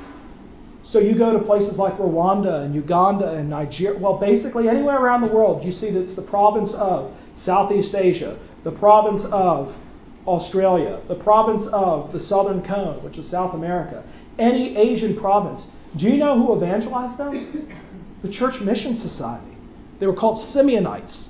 So 0.83 0.99
you 0.99 1.17
go 1.17 1.37
to 1.37 1.45
places 1.45 1.77
like 1.77 1.93
Rwanda 1.99 2.65
and 2.65 2.73
Uganda 2.73 3.29
and 3.33 3.49
Nigeria, 3.49 3.99
well, 3.99 4.17
basically 4.19 4.67
anywhere 4.67 4.97
around 4.97 5.27
the 5.27 5.33
world, 5.33 5.63
you 5.63 5.71
see 5.71 5.91
that 5.91 6.01
it's 6.01 6.15
the 6.15 6.27
province 6.27 6.71
of 6.73 7.13
Southeast 7.43 7.93
Asia, 7.93 8.39
the 8.63 8.71
province 8.71 9.21
of 9.31 9.75
Australia, 10.25 11.01
the 11.07 11.15
province 11.15 11.67
of 11.71 12.11
the 12.11 12.19
Southern 12.19 12.65
Cone, 12.65 13.03
which 13.03 13.17
is 13.17 13.29
South 13.29 13.53
America, 13.53 14.03
any 14.39 14.75
Asian 14.77 15.19
province. 15.19 15.67
Do 15.97 16.07
you 16.07 16.17
know 16.17 16.35
who 16.37 16.57
evangelized 16.57 17.19
them? 17.19 17.69
The 18.23 18.31
Church 18.31 18.55
Mission 18.61 18.95
Society. 18.95 19.48
They 19.99 20.07
were 20.07 20.15
called 20.15 20.55
Simeonites. 20.55 21.27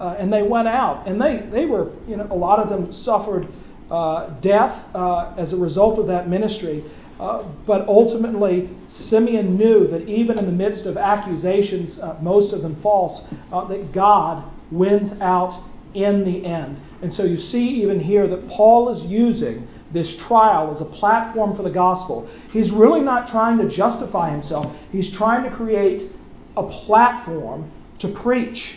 Uh, 0.00 0.16
and 0.18 0.32
they 0.32 0.40
went 0.40 0.66
out, 0.66 1.06
and 1.06 1.20
they, 1.20 1.46
they 1.52 1.66
were, 1.66 1.92
you 2.08 2.16
know, 2.16 2.26
a 2.30 2.34
lot 2.34 2.58
of 2.58 2.70
them 2.70 2.90
suffered 2.90 3.46
uh, 3.90 4.40
death 4.40 4.82
uh, 4.94 5.34
as 5.36 5.52
a 5.52 5.56
result 5.56 5.98
of 5.98 6.06
that 6.06 6.26
ministry. 6.26 6.90
Uh, 7.20 7.52
but 7.66 7.86
ultimately, 7.86 8.70
Simeon 8.88 9.58
knew 9.58 9.86
that 9.88 10.08
even 10.08 10.38
in 10.38 10.46
the 10.46 10.52
midst 10.52 10.86
of 10.86 10.96
accusations, 10.96 11.98
uh, 12.00 12.18
most 12.22 12.54
of 12.54 12.62
them 12.62 12.80
false, 12.82 13.28
uh, 13.52 13.68
that 13.68 13.92
God 13.92 14.50
wins 14.72 15.20
out 15.20 15.68
in 15.94 16.24
the 16.24 16.46
end. 16.46 16.78
And 17.02 17.12
so 17.12 17.24
you 17.24 17.36
see 17.36 17.82
even 17.82 18.00
here 18.00 18.26
that 18.26 18.48
Paul 18.48 18.96
is 18.96 19.04
using 19.10 19.68
this 19.92 20.16
trial 20.28 20.74
as 20.74 20.80
a 20.80 20.98
platform 20.98 21.56
for 21.56 21.62
the 21.62 21.70
gospel. 21.70 22.30
He's 22.52 22.72
really 22.72 23.00
not 23.00 23.28
trying 23.28 23.58
to 23.58 23.68
justify 23.68 24.30
himself, 24.30 24.74
he's 24.90 25.14
trying 25.18 25.48
to 25.50 25.54
create 25.54 26.10
a 26.56 26.62
platform 26.86 27.70
to 28.00 28.14
preach. 28.22 28.76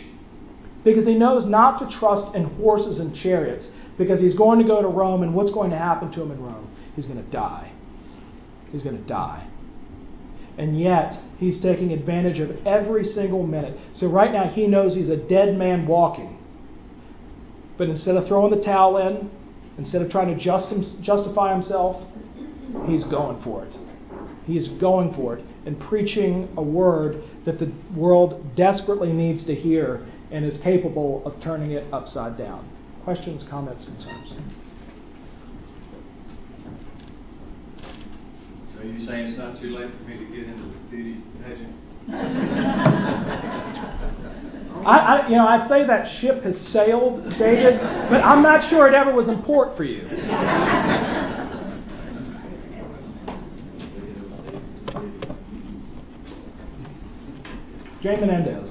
Because 0.84 1.06
he 1.06 1.14
knows 1.14 1.46
not 1.46 1.78
to 1.78 1.98
trust 1.98 2.34
in 2.36 2.44
horses 2.56 2.98
and 2.98 3.14
chariots, 3.14 3.70
because 3.96 4.20
he's 4.20 4.36
going 4.36 4.60
to 4.60 4.66
go 4.66 4.82
to 4.82 4.88
Rome, 4.88 5.22
and 5.22 5.34
what's 5.34 5.52
going 5.52 5.70
to 5.70 5.78
happen 5.78 6.12
to 6.12 6.22
him 6.22 6.30
in 6.30 6.42
Rome? 6.42 6.70
He's 6.94 7.06
going 7.06 7.24
to 7.24 7.30
die 7.30 7.74
he's 8.74 8.82
going 8.82 8.96
to 8.96 9.08
die. 9.08 9.48
And 10.58 10.78
yet, 10.78 11.12
he's 11.38 11.62
taking 11.62 11.92
advantage 11.92 12.40
of 12.40 12.66
every 12.66 13.04
single 13.04 13.46
minute. 13.46 13.78
So, 13.94 14.08
right 14.08 14.32
now, 14.32 14.48
he 14.48 14.66
knows 14.66 14.94
he's 14.94 15.08
a 15.08 15.16
dead 15.16 15.56
man 15.56 15.86
walking. 15.86 16.38
But 17.78 17.88
instead 17.88 18.16
of 18.16 18.26
throwing 18.26 18.56
the 18.56 18.62
towel 18.62 18.98
in, 18.98 19.30
instead 19.78 20.02
of 20.02 20.10
trying 20.10 20.36
to 20.36 20.42
just 20.42 20.72
justify 21.02 21.52
himself, 21.52 22.02
he's 22.86 23.04
going 23.04 23.42
for 23.42 23.64
it. 23.64 23.74
He 24.44 24.56
is 24.56 24.68
going 24.80 25.14
for 25.14 25.38
it 25.38 25.44
and 25.66 25.78
preaching 25.80 26.48
a 26.56 26.62
word 26.62 27.22
that 27.46 27.58
the 27.58 27.72
world 27.96 28.56
desperately 28.56 29.12
needs 29.12 29.46
to 29.46 29.54
hear 29.54 30.06
and 30.30 30.44
is 30.44 30.60
capable 30.62 31.24
of 31.26 31.42
turning 31.42 31.72
it 31.72 31.92
upside 31.92 32.36
down. 32.36 32.70
Questions, 33.04 33.46
comments, 33.48 33.84
concerns? 33.84 34.32
Are 38.78 38.86
you 38.86 38.98
saying 38.98 39.26
it's 39.28 39.38
not 39.38 39.58
too 39.60 39.68
late 39.68 39.90
for 39.96 40.02
me 40.04 40.18
to 40.18 40.24
get 40.26 40.44
into 40.44 40.64
the 40.64 40.76
beauty 40.90 41.22
pageant? 41.42 41.74
I, 44.84 44.98
I, 44.98 45.28
you 45.28 45.36
know, 45.36 45.46
I'd 45.46 45.66
say 45.68 45.86
that 45.86 46.06
ship 46.20 46.42
has 46.44 46.58
sailed, 46.70 47.24
David, 47.38 47.80
but 48.10 48.20
I'm 48.20 48.42
not 48.42 48.68
sure 48.68 48.86
it 48.86 48.94
ever 48.94 49.14
was 49.14 49.28
in 49.28 49.42
port 49.42 49.74
for 49.76 49.84
you. 49.84 50.02
Jay 58.04 58.20
Menendez. 58.20 58.68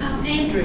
Um, 0.00 0.24
Andrew, 0.24 0.64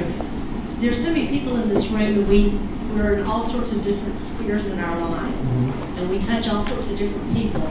there's 0.80 1.04
so 1.04 1.12
many 1.12 1.28
people 1.28 1.60
in 1.60 1.68
this 1.68 1.84
room, 1.92 2.00
and 2.00 2.30
we 2.32 2.56
we're 2.96 3.20
in 3.20 3.28
all 3.28 3.52
sorts 3.52 3.76
of 3.76 3.84
different 3.84 4.16
spheres 4.40 4.72
in 4.72 4.80
our 4.80 5.04
lives, 5.04 5.36
mm-hmm. 5.36 6.00
and 6.00 6.08
we 6.08 6.24
touch 6.24 6.48
all 6.48 6.64
sorts 6.64 6.88
of 6.88 6.96
different 6.96 7.36
people. 7.36 7.68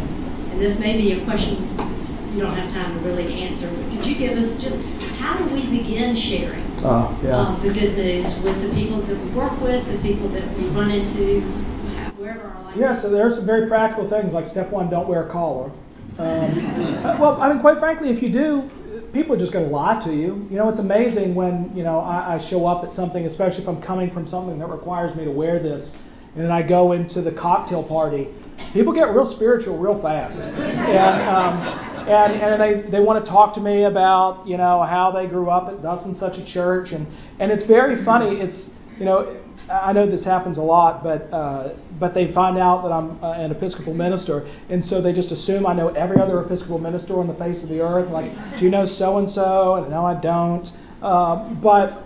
And 0.53 0.61
this 0.61 0.77
may 0.79 1.01
be 1.01 1.17
a 1.17 1.25
question 1.25 1.65
you 2.37 2.45
don't 2.45 2.53
have 2.53 2.69
time 2.77 2.93
to 2.93 3.01
really 3.09 3.41
answer, 3.41 3.73
but 3.73 3.89
could 3.89 4.05
you 4.05 4.21
give 4.21 4.37
us 4.37 4.53
just 4.61 4.77
how 5.17 5.41
do 5.41 5.49
we 5.49 5.65
begin 5.71 6.13
sharing 6.19 6.67
uh, 6.85 7.09
yeah. 7.25 7.41
um, 7.41 7.63
the 7.65 7.73
good 7.73 7.97
news 7.97 8.29
with 8.45 8.59
the 8.61 8.69
people 8.77 9.01
that 9.07 9.17
we 9.17 9.33
work 9.33 9.55
with, 9.65 9.81
the 9.89 9.97
people 10.05 10.29
that 10.35 10.45
we 10.59 10.69
run 10.77 10.91
into, 10.91 11.64
our 12.41 12.65
life? 12.65 12.77
Yeah, 12.79 13.03
so 13.03 13.11
there 13.11 13.27
are 13.27 13.35
some 13.35 13.47
very 13.47 13.69
practical 13.69 14.09
things 14.09 14.33
like 14.33 14.47
step 14.49 14.71
one, 14.71 14.91
don't 14.91 15.09
wear 15.09 15.29
a 15.29 15.33
collar. 15.33 15.71
Um, 16.19 17.19
well, 17.21 17.41
I 17.41 17.53
mean, 17.53 17.61
quite 17.61 17.79
frankly, 17.79 18.11
if 18.11 18.23
you 18.23 18.33
do, 18.33 18.71
people 19.13 19.35
are 19.35 19.39
just 19.39 19.53
going 19.53 19.65
to 19.65 19.71
lie 19.71 20.03
to 20.05 20.13
you. 20.13 20.47
You 20.51 20.57
know, 20.57 20.69
it's 20.69 20.81
amazing 20.81 21.35
when 21.35 21.71
you 21.75 21.83
know 21.83 22.01
I, 22.01 22.37
I 22.37 22.51
show 22.51 22.67
up 22.67 22.85
at 22.85 22.93
something, 22.93 23.25
especially 23.27 23.63
if 23.63 23.69
I'm 23.69 23.83
coming 23.83 24.11
from 24.13 24.27
something 24.27 24.59
that 24.59 24.69
requires 24.69 25.17
me 25.17 25.25
to 25.25 25.31
wear 25.31 25.63
this, 25.63 25.91
and 26.35 26.45
then 26.45 26.53
I 26.53 26.67
go 26.67 26.93
into 26.93 27.23
the 27.23 27.33
cocktail 27.33 27.87
party. 27.87 28.29
People 28.73 28.93
get 28.93 29.11
real 29.11 29.33
spiritual 29.35 29.79
real 29.79 30.01
fast, 30.03 30.37
and 30.39 31.29
um, 31.31 32.09
and 32.09 32.43
and 32.43 32.61
they 32.61 32.91
they 32.91 33.01
want 33.01 33.25
to 33.25 33.31
talk 33.31 33.55
to 33.55 33.61
me 33.61 33.85
about 33.85 34.47
you 34.47 34.57
know 34.57 34.83
how 34.83 35.11
they 35.11 35.27
grew 35.27 35.51
up 35.51 35.69
at 35.69 35.83
thus 35.83 36.05
and 36.05 36.17
such 36.17 36.39
a 36.39 36.47
church, 36.47 36.89
and 36.93 37.07
and 37.41 37.51
it's 37.51 37.67
very 37.67 38.05
funny. 38.05 38.41
It's 38.41 38.71
you 38.99 39.05
know 39.05 39.41
I 39.71 39.93
know 39.93 40.11
this 40.11 40.25
happens 40.25 40.59
a 40.59 40.63
lot, 40.63 41.03
but 41.03 41.23
uh, 41.33 41.75
but 41.99 42.13
they 42.15 42.33
find 42.33 42.59
out 42.59 42.83
that 42.83 42.93
I'm 42.93 43.23
uh, 43.23 43.33
an 43.33 43.51
Episcopal 43.51 43.95
minister, 43.95 44.47
and 44.69 44.85
so 44.85 45.01
they 45.01 45.13
just 45.13 45.33
assume 45.33 45.67
I 45.67 45.75
know 45.75 45.89
every 45.89 46.19
other 46.21 46.41
Episcopal 46.43 46.79
minister 46.79 47.15
on 47.15 47.29
the 47.29 47.35
face 47.35 47.63
of 47.63 47.69
the 47.69 47.81
earth. 47.81 48.11
Like, 48.11 48.33
do 48.59 48.65
you 48.65 48.71
know 48.71 48.87
so 48.87 49.19
and 49.19 49.31
so? 49.31 49.77
And 49.77 49.91
no, 49.91 50.05
I 50.05 50.21
don't. 50.21 50.67
Uh, 51.01 51.55
but 51.63 52.05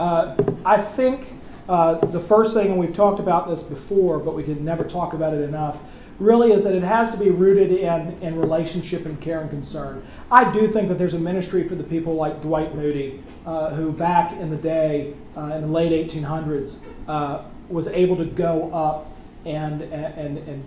uh, 0.00 0.36
I 0.64 0.94
think 0.96 1.26
uh, 1.68 2.00
the 2.12 2.24
first 2.28 2.54
thing, 2.54 2.68
and 2.68 2.78
we've 2.78 2.96
talked 2.96 3.20
about 3.20 3.48
this 3.48 3.62
before, 3.64 4.18
but 4.18 4.34
we 4.34 4.42
can 4.42 4.64
never 4.64 4.84
talk 4.84 5.12
about 5.12 5.34
it 5.34 5.42
enough 5.42 5.76
really 6.20 6.50
is 6.50 6.64
that 6.64 6.74
it 6.74 6.82
has 6.82 7.12
to 7.12 7.18
be 7.18 7.30
rooted 7.30 7.70
in, 7.70 8.22
in 8.22 8.38
relationship 8.38 9.06
and 9.06 9.20
care 9.22 9.40
and 9.40 9.50
concern. 9.50 10.06
I 10.30 10.52
do 10.52 10.72
think 10.72 10.88
that 10.88 10.98
there's 10.98 11.14
a 11.14 11.18
ministry 11.18 11.68
for 11.68 11.74
the 11.74 11.84
people 11.84 12.14
like 12.14 12.42
Dwight 12.42 12.74
Moody, 12.74 13.22
uh, 13.46 13.74
who 13.74 13.92
back 13.92 14.32
in 14.32 14.50
the 14.50 14.56
day, 14.56 15.14
uh, 15.36 15.54
in 15.54 15.62
the 15.62 15.68
late 15.68 15.92
1800s, 15.92 16.78
uh, 17.08 17.50
was 17.70 17.86
able 17.88 18.16
to 18.16 18.26
go 18.26 18.72
up 18.72 19.06
and, 19.46 19.82
and, 19.82 20.38
and, 20.38 20.64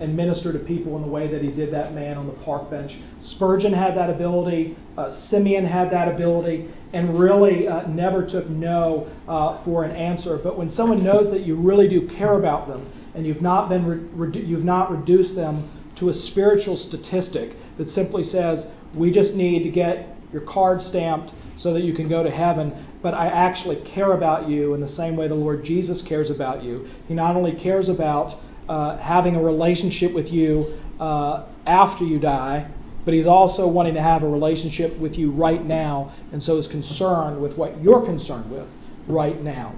and 0.00 0.16
minister 0.16 0.52
to 0.52 0.58
people 0.58 0.96
in 0.96 1.02
the 1.02 1.08
way 1.08 1.30
that 1.30 1.42
he 1.42 1.50
did 1.50 1.72
that 1.72 1.92
man 1.92 2.16
on 2.16 2.26
the 2.26 2.32
park 2.44 2.70
bench. 2.70 2.92
Spurgeon 3.22 3.72
had 3.72 3.94
that 3.96 4.08
ability, 4.08 4.76
uh, 4.96 5.10
Simeon 5.28 5.66
had 5.66 5.90
that 5.92 6.08
ability, 6.08 6.72
and 6.94 7.18
really 7.18 7.68
uh, 7.68 7.86
never 7.86 8.26
took 8.26 8.48
no 8.48 9.06
uh, 9.28 9.62
for 9.64 9.84
an 9.84 9.94
answer. 9.94 10.38
But 10.42 10.56
when 10.56 10.68
someone 10.70 11.04
knows 11.04 11.30
that 11.32 11.42
you 11.42 11.54
really 11.54 11.88
do 11.88 12.08
care 12.08 12.38
about 12.38 12.66
them, 12.66 12.90
and 13.14 13.26
you've 13.26 13.42
not, 13.42 13.68
been 13.68 14.10
re- 14.16 14.44
you've 14.44 14.64
not 14.64 14.90
reduced 14.90 15.34
them 15.34 15.76
to 15.98 16.08
a 16.08 16.14
spiritual 16.14 16.76
statistic 16.76 17.56
that 17.78 17.88
simply 17.88 18.22
says, 18.22 18.66
we 18.94 19.12
just 19.12 19.34
need 19.34 19.62
to 19.64 19.70
get 19.70 20.16
your 20.32 20.42
card 20.42 20.80
stamped 20.80 21.32
so 21.58 21.74
that 21.74 21.82
you 21.82 21.94
can 21.94 22.08
go 22.08 22.22
to 22.22 22.30
heaven, 22.30 22.86
but 23.02 23.14
I 23.14 23.26
actually 23.26 23.82
care 23.94 24.12
about 24.12 24.48
you 24.48 24.74
in 24.74 24.80
the 24.80 24.88
same 24.88 25.16
way 25.16 25.28
the 25.28 25.34
Lord 25.34 25.64
Jesus 25.64 26.04
cares 26.08 26.30
about 26.30 26.62
you. 26.62 26.88
He 27.06 27.14
not 27.14 27.36
only 27.36 27.52
cares 27.52 27.88
about 27.88 28.40
uh, 28.68 28.98
having 28.98 29.34
a 29.34 29.42
relationship 29.42 30.14
with 30.14 30.26
you 30.26 30.78
uh, 31.00 31.48
after 31.66 32.04
you 32.04 32.18
die, 32.18 32.70
but 33.04 33.14
He's 33.14 33.26
also 33.26 33.66
wanting 33.66 33.94
to 33.94 34.02
have 34.02 34.22
a 34.22 34.28
relationship 34.28 34.98
with 34.98 35.14
you 35.14 35.32
right 35.32 35.64
now, 35.64 36.14
and 36.32 36.42
so 36.42 36.56
is 36.58 36.68
concerned 36.68 37.42
with 37.42 37.56
what 37.56 37.80
you're 37.82 38.04
concerned 38.04 38.50
with 38.50 38.68
right 39.08 39.42
now. 39.42 39.74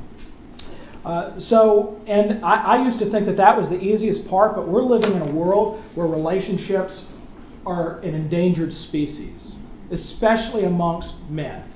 Uh, 1.05 1.39
so, 1.41 2.01
and 2.07 2.45
I, 2.45 2.77
I 2.79 2.85
used 2.85 3.01
to 3.01 3.11
think 3.11 3.27
that 3.27 3.37
that 3.37 3.57
was 3.57 3.69
the 3.69 3.81
easiest 3.81 4.29
part, 4.29 4.55
but 4.55 4.69
we're 4.69 4.85
living 4.85 5.13
in 5.13 5.23
a 5.23 5.35
world 5.35 5.83
where 5.95 6.07
relationships 6.07 7.07
are 7.67 7.99
an 8.01 8.15
endangered 8.15 8.73
species, 8.73 9.59
especially 9.91 10.65
amongst 10.65 11.15
men. 11.29 11.69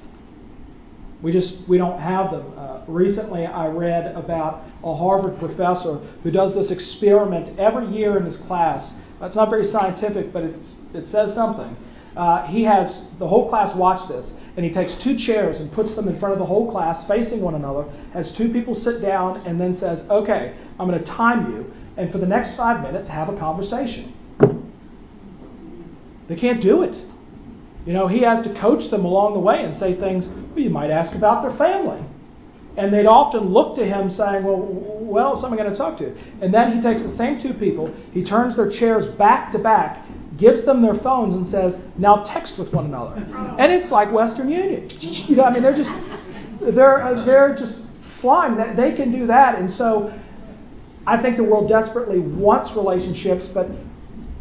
We 1.23 1.33
just 1.33 1.69
we 1.69 1.79
don't 1.79 2.01
have 2.01 2.31
them. 2.31 2.57
Uh, 2.57 2.85
recently, 2.87 3.47
I 3.47 3.67
read 3.67 4.15
about 4.15 4.65
a 4.85 4.95
Harvard 4.95 5.39
professor 5.41 5.99
who 6.23 6.31
does 6.31 6.55
this 6.55 6.71
experiment 6.71 7.59
every 7.59 7.87
year 7.87 8.19
in 8.19 8.25
his 8.25 8.41
class. 8.47 8.95
It's 9.21 9.35
not 9.35 9.49
very 9.49 9.65
scientific, 9.65 10.33
but 10.33 10.45
it 10.45 11.07
says 11.07 11.35
something. 11.35 11.75
Uh, 12.17 12.47
he 12.47 12.65
has 12.65 13.05
the 13.19 13.29
whole 13.29 13.49
class 13.49 13.77
watch 13.77 14.09
this, 14.09 14.33
and 14.57 14.65
he 14.65 14.73
takes 14.73 14.97
two 15.05 15.17
chairs 15.19 15.61
and 15.61 15.71
puts 15.71 15.95
them 15.95 16.09
in 16.09 16.19
front 16.19 16.33
of 16.33 16.39
the 16.39 16.47
whole 16.47 16.71
class 16.71 17.07
facing 17.07 17.43
one 17.43 17.55
another, 17.55 17.85
has 18.15 18.35
two 18.39 18.51
people 18.53 18.75
sit 18.75 19.03
down, 19.03 19.47
and 19.47 19.61
then 19.61 19.77
says, 19.79 20.01
Okay, 20.11 20.57
I'm 20.81 20.89
going 20.89 20.99
to 20.99 21.05
time 21.05 21.53
you, 21.53 21.73
and 21.97 22.11
for 22.11 22.19
the 22.19 22.27
next 22.27 22.57
five 22.57 22.83
minutes, 22.83 23.09
have 23.11 23.29
a 23.29 23.39
conversation. 23.39 24.15
They 26.29 26.37
can't 26.37 26.63
do 26.63 26.83
it. 26.83 26.97
You 27.87 27.93
know, 27.93 28.09
he 28.09 28.23
has 28.23 28.45
to 28.45 28.61
coach 28.61 28.91
them 28.91 29.05
along 29.05 29.35
the 29.35 29.41
way 29.41 29.63
and 29.63 29.77
say 29.77 29.99
things, 29.99 30.27
well, 30.27 30.59
you 30.59 30.71
might 30.71 30.91
ask 30.91 31.17
about 31.17 31.43
their 31.43 31.57
family. 31.57 32.05
And 32.77 32.93
they'd 32.93 33.07
often 33.07 33.53
look 33.53 33.77
to 33.77 33.85
him 33.85 34.11
saying, 34.11 34.45
Well, 34.45 34.59
what 34.59 35.23
else 35.23 35.45
am 35.45 35.53
I 35.53 35.57
going 35.57 35.71
to 35.71 35.77
talk 35.77 35.97
to? 35.99 36.05
You. 36.05 36.17
And 36.43 36.53
then 36.53 36.77
he 36.77 36.83
takes 36.83 37.03
the 37.03 37.17
same 37.17 37.41
two 37.41 37.55
people, 37.55 37.95
he 38.13 38.25
turns 38.25 38.57
their 38.57 38.69
chairs 38.69 39.07
back 39.17 39.53
to 39.53 39.59
back, 39.59 40.06
gives 40.39 40.65
them 40.65 40.83
their 40.83 40.95
phones 41.03 41.35
and 41.35 41.47
says, 41.49 41.75
now 41.99 42.25
text 42.33 42.59
with 42.59 42.73
one 42.73 42.87
another. 42.87 43.17
And 43.59 43.73
it's 43.73 43.91
like 43.91 44.13
Western 44.13 44.51
Union. 44.51 44.91
You 45.29 45.37
know, 45.37 45.45
I 45.45 45.53
mean, 45.53 45.63
they're 45.63 45.77
just, 45.77 45.91
they're, 46.75 47.03
uh, 47.03 47.25
they're 47.25 47.55
just 47.55 47.79
flying. 48.21 48.57
They 48.77 48.95
can 48.95 49.13
do 49.13 49.27
that. 49.27 49.59
And 49.59 49.71
so 49.73 50.13
I 51.07 51.21
think 51.21 51.37
the 51.37 51.45
world 51.45 51.69
desperately 51.69 52.19
wants 52.19 52.73
relationships, 52.77 53.51
but 53.55 53.69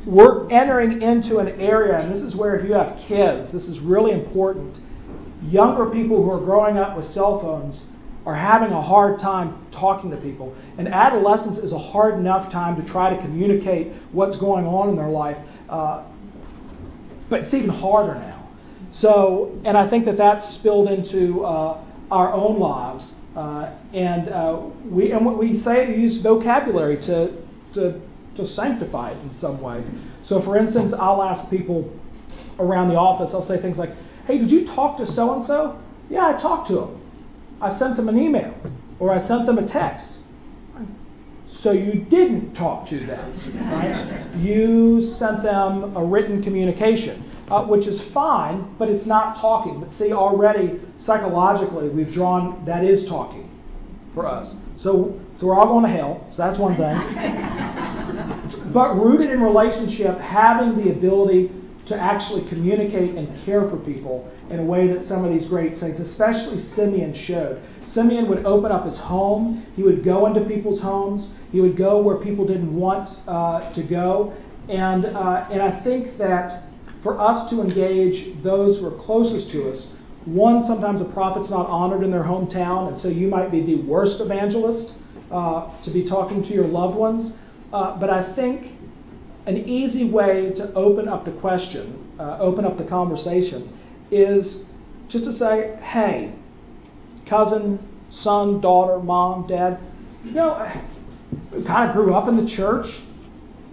we're 0.08 0.50
entering 0.52 1.02
into 1.02 1.38
an 1.38 1.60
area, 1.60 2.00
and 2.00 2.14
this 2.14 2.22
is 2.22 2.36
where 2.36 2.56
if 2.56 2.68
you 2.68 2.74
have 2.74 2.98
kids, 3.08 3.52
this 3.52 3.64
is 3.64 3.80
really 3.80 4.12
important. 4.12 4.78
Younger 5.44 5.88
people 5.90 6.24
who 6.24 6.32
are 6.32 6.40
growing 6.40 6.78
up 6.78 6.96
with 6.96 7.06
cell 7.08 7.40
phones 7.40 7.86
are 8.26 8.36
having 8.36 8.72
a 8.72 8.82
hard 8.82 9.20
time 9.20 9.68
talking 9.72 10.10
to 10.10 10.18
people. 10.18 10.56
And 10.78 10.88
adolescence 10.88 11.58
is 11.58 11.72
a 11.72 11.78
hard 11.78 12.16
enough 12.16 12.52
time 12.52 12.76
to 12.82 12.92
try 12.92 13.16
to 13.16 13.22
communicate 13.22 13.94
what's 14.12 14.40
going 14.40 14.66
on 14.66 14.90
in 14.90 14.96
their 14.96 15.10
life. 15.10 15.38
Uh, 15.76 16.08
but 17.30 17.42
it's 17.42 17.54
even 17.54 17.70
harder 17.70 18.16
now. 18.16 18.50
So, 18.94 19.60
and 19.66 19.76
I 19.76 19.90
think 19.90 20.06
that 20.06 20.18
that's 20.18 20.56
spilled 20.56 20.88
into 20.90 21.42
uh, 21.42 21.84
our 22.12 22.32
own 22.34 22.60
lives. 22.60 23.14
Uh, 23.36 23.78
and 23.94 24.30
uh, 24.30 24.70
we 24.90 25.12
and 25.12 25.26
what 25.26 25.38
we 25.38 25.60
say 25.60 25.94
use 25.98 26.22
vocabulary 26.24 26.96
to, 27.08 27.44
to 27.74 28.02
to 28.38 28.48
sanctify 28.48 29.12
it 29.12 29.18
in 29.18 29.34
some 29.34 29.62
way. 29.62 29.84
So, 30.26 30.42
for 30.42 30.58
instance, 30.58 30.94
I'll 30.98 31.22
ask 31.22 31.50
people 31.50 31.92
around 32.58 32.88
the 32.88 32.96
office. 32.96 33.32
I'll 33.34 33.46
say 33.46 33.62
things 33.62 33.78
like, 33.78 33.90
"Hey, 34.28 34.38
did 34.38 34.50
you 34.50 34.66
talk 34.68 34.98
to 35.00 35.06
so 35.06 35.34
and 35.34 35.44
so?" 35.46 35.82
Yeah, 36.10 36.28
I 36.28 36.42
talked 36.42 36.70
to 36.70 36.84
him. 36.84 37.02
I 37.60 37.78
sent 37.78 37.98
them 37.98 38.08
an 38.08 38.18
email 38.18 38.56
or 39.00 39.12
I 39.12 39.28
sent 39.28 39.46
them 39.46 39.58
a 39.58 39.68
text. 39.68 40.20
So 41.66 41.72
you 41.72 42.06
didn't 42.12 42.54
talk 42.54 42.88
to 42.90 43.00
them, 43.00 43.26
right? 43.74 44.38
You 44.38 45.02
sent 45.18 45.42
them 45.42 45.98
a 45.98 46.06
written 46.06 46.44
communication, 46.44 47.26
uh, 47.50 47.66
which 47.66 47.88
is 47.88 48.04
fine, 48.14 48.76
but 48.78 48.88
it's 48.88 49.08
not 49.08 49.42
talking. 49.42 49.80
But 49.82 49.90
see, 49.90 50.14
already 50.14 50.80
psychologically, 51.00 51.90
we've 51.90 52.14
drawn 52.14 52.64
that 52.68 52.84
is 52.84 53.10
talking 53.10 53.50
for 54.14 54.28
us. 54.28 54.56
So, 54.78 55.20
so 55.40 55.48
we're 55.48 55.58
all 55.58 55.66
going 55.66 55.86
to 55.86 55.98
hell. 55.98 56.30
So 56.34 56.38
that's 56.38 56.60
one 56.60 56.78
thing. 56.78 56.94
but 58.72 58.94
rooted 58.94 59.32
in 59.32 59.42
relationship, 59.42 60.20
having 60.20 60.78
the 60.78 60.92
ability 60.92 61.50
to 61.88 61.96
actually 61.96 62.48
communicate 62.48 63.16
and 63.16 63.44
care 63.44 63.68
for 63.70 63.78
people 63.78 64.32
in 64.52 64.60
a 64.60 64.64
way 64.64 64.88
that 64.88 65.06
some 65.06 65.26
of 65.26 65.34
these 65.34 65.50
great 65.50 65.78
saints, 65.78 66.00
especially 66.00 66.62
Simeon, 66.76 67.16
showed. 67.26 67.62
Simeon 67.94 68.30
would 68.30 68.46
open 68.46 68.72
up 68.72 68.86
his 68.86 68.98
home. 68.98 69.66
He 69.76 69.84
would 69.84 70.04
go 70.04 70.26
into 70.26 70.42
people's 70.48 70.82
homes. 70.82 71.32
He 71.52 71.62
would 71.62 71.78
go 71.78 72.02
where 72.02 72.18
people 72.18 72.46
didn't 72.46 72.76
want 72.76 73.10
uh, 73.28 73.74
to 73.76 73.88
go. 73.88 74.34
And, 74.70 75.06
uh, 75.06 75.48
and 75.52 75.62
I 75.62 75.84
think 75.84 76.18
that 76.18 76.70
for 77.04 77.20
us 77.20 77.50
to 77.52 77.62
engage 77.62 78.42
those 78.44 78.80
who 78.80 78.88
are 78.88 79.06
closest 79.06 79.52
to 79.52 79.70
us, 79.70 79.94
one, 80.26 80.64
sometimes 80.64 81.02
a 81.02 81.14
prophet's 81.14 81.52
not 81.52 81.68
honored 81.68 82.04
in 82.04 82.10
their 82.10 82.24
hometown, 82.24 82.92
and 82.92 83.00
so 83.00 83.10
you 83.10 83.28
might 83.28 83.52
be 83.52 83.64
the 83.64 83.84
worst 83.88 84.20
evangelist 84.20 84.96
uh, 85.30 85.84
to 85.86 85.94
be 85.94 86.10
talking 86.10 86.42
to 86.42 86.50
your 86.50 86.66
loved 86.66 86.98
ones. 86.98 87.34
Uh, 87.72 88.00
but 88.00 88.10
I 88.10 88.36
think 88.36 88.80
an 89.46 89.58
easy 89.58 90.10
way 90.10 90.52
to 90.56 90.74
open 90.74 91.08
up 91.08 91.26
the 91.26 91.40
question, 91.40 92.16
uh, 92.20 92.40
open 92.40 92.66
up 92.66 92.78
the 92.78 92.86
conversation, 92.86 93.80
is 94.10 94.64
just 95.10 95.26
to 95.26 95.34
say, 95.34 95.78
hey, 95.84 96.35
cousin, 97.30 97.80
son, 98.12 98.62
daughter, 98.62 99.00
mom, 99.00 99.48
dad, 99.48 99.80
you 100.24 100.32
know, 100.32 100.54
kind 101.68 101.90
of 101.90 101.96
grew 101.96 102.14
up 102.14 102.28
in 102.28 102.38
the 102.38 102.50
church. 102.56 102.86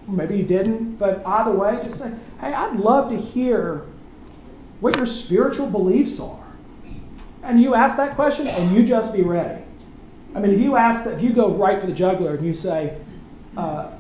Maybe 0.09 0.37
you 0.37 0.45
didn't, 0.45 0.97
but 0.97 1.25
either 1.25 1.57
way, 1.57 1.79
just 1.85 1.99
say, 1.99 2.11
hey, 2.41 2.53
I'd 2.53 2.77
love 2.77 3.11
to 3.11 3.17
hear 3.17 3.87
what 4.81 4.97
your 4.97 5.07
spiritual 5.07 5.71
beliefs 5.71 6.19
are. 6.21 6.53
And 7.45 7.61
you 7.61 7.75
ask 7.75 7.97
that 7.97 8.17
question, 8.17 8.47
and 8.47 8.77
you 8.77 8.87
just 8.87 9.15
be 9.15 9.23
ready. 9.23 9.65
I 10.35 10.41
mean, 10.41 10.53
if 10.53 10.61
you 10.61 10.77
ask, 10.77 11.09
if 11.09 11.23
you 11.23 11.35
go 11.35 11.57
right 11.57 11.81
for 11.81 11.87
the 11.87 11.95
jugular 11.95 12.37
and 12.37 12.47
you 12.47 12.55
say, 12.55 13.01
uh, 13.57 13.99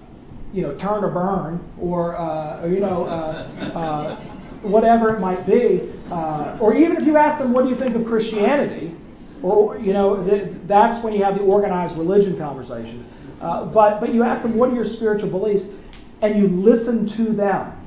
you 0.53 0.63
know, 0.63 0.77
turn 0.79 1.05
or 1.05 1.11
burn, 1.11 1.73
or, 1.81 2.17
uh, 2.17 2.63
or 2.63 2.69
you 2.69 2.81
know, 2.81 3.05
uh, 3.05 3.49
uh, 3.75 4.69
whatever 4.69 5.15
it 5.15 5.21
might 5.21 5.47
be, 5.47 5.93
uh, 6.11 6.59
or 6.61 6.75
even 6.75 6.97
if 6.97 7.07
you 7.07 7.17
ask 7.17 7.43
them, 7.43 7.53
what 7.53 7.65
do 7.65 7.71
you 7.71 7.79
think 7.79 7.97
of 7.97 8.05
Christianity, 8.07 8.97
or 9.43 9.79
you 9.79 9.93
know, 9.93 10.25
th- 10.25 10.55
that's 10.69 11.05
when 11.05 11.13
you 11.13 11.25
have 11.25 11.35
the 11.35 11.43
organized 11.43 11.99
religion 11.99 12.39
conversation. 12.39 13.09
Uh, 13.41 13.73
but 13.73 14.01
but 14.01 14.15
you 14.15 14.23
ask 14.23 14.43
them, 14.43 14.57
what 14.57 14.71
are 14.71 14.75
your 14.75 14.85
spiritual 14.85 15.31
beliefs, 15.31 15.65
and 16.23 16.39
you 16.39 16.49
listen 16.49 17.11
to 17.17 17.33
them. 17.35 17.79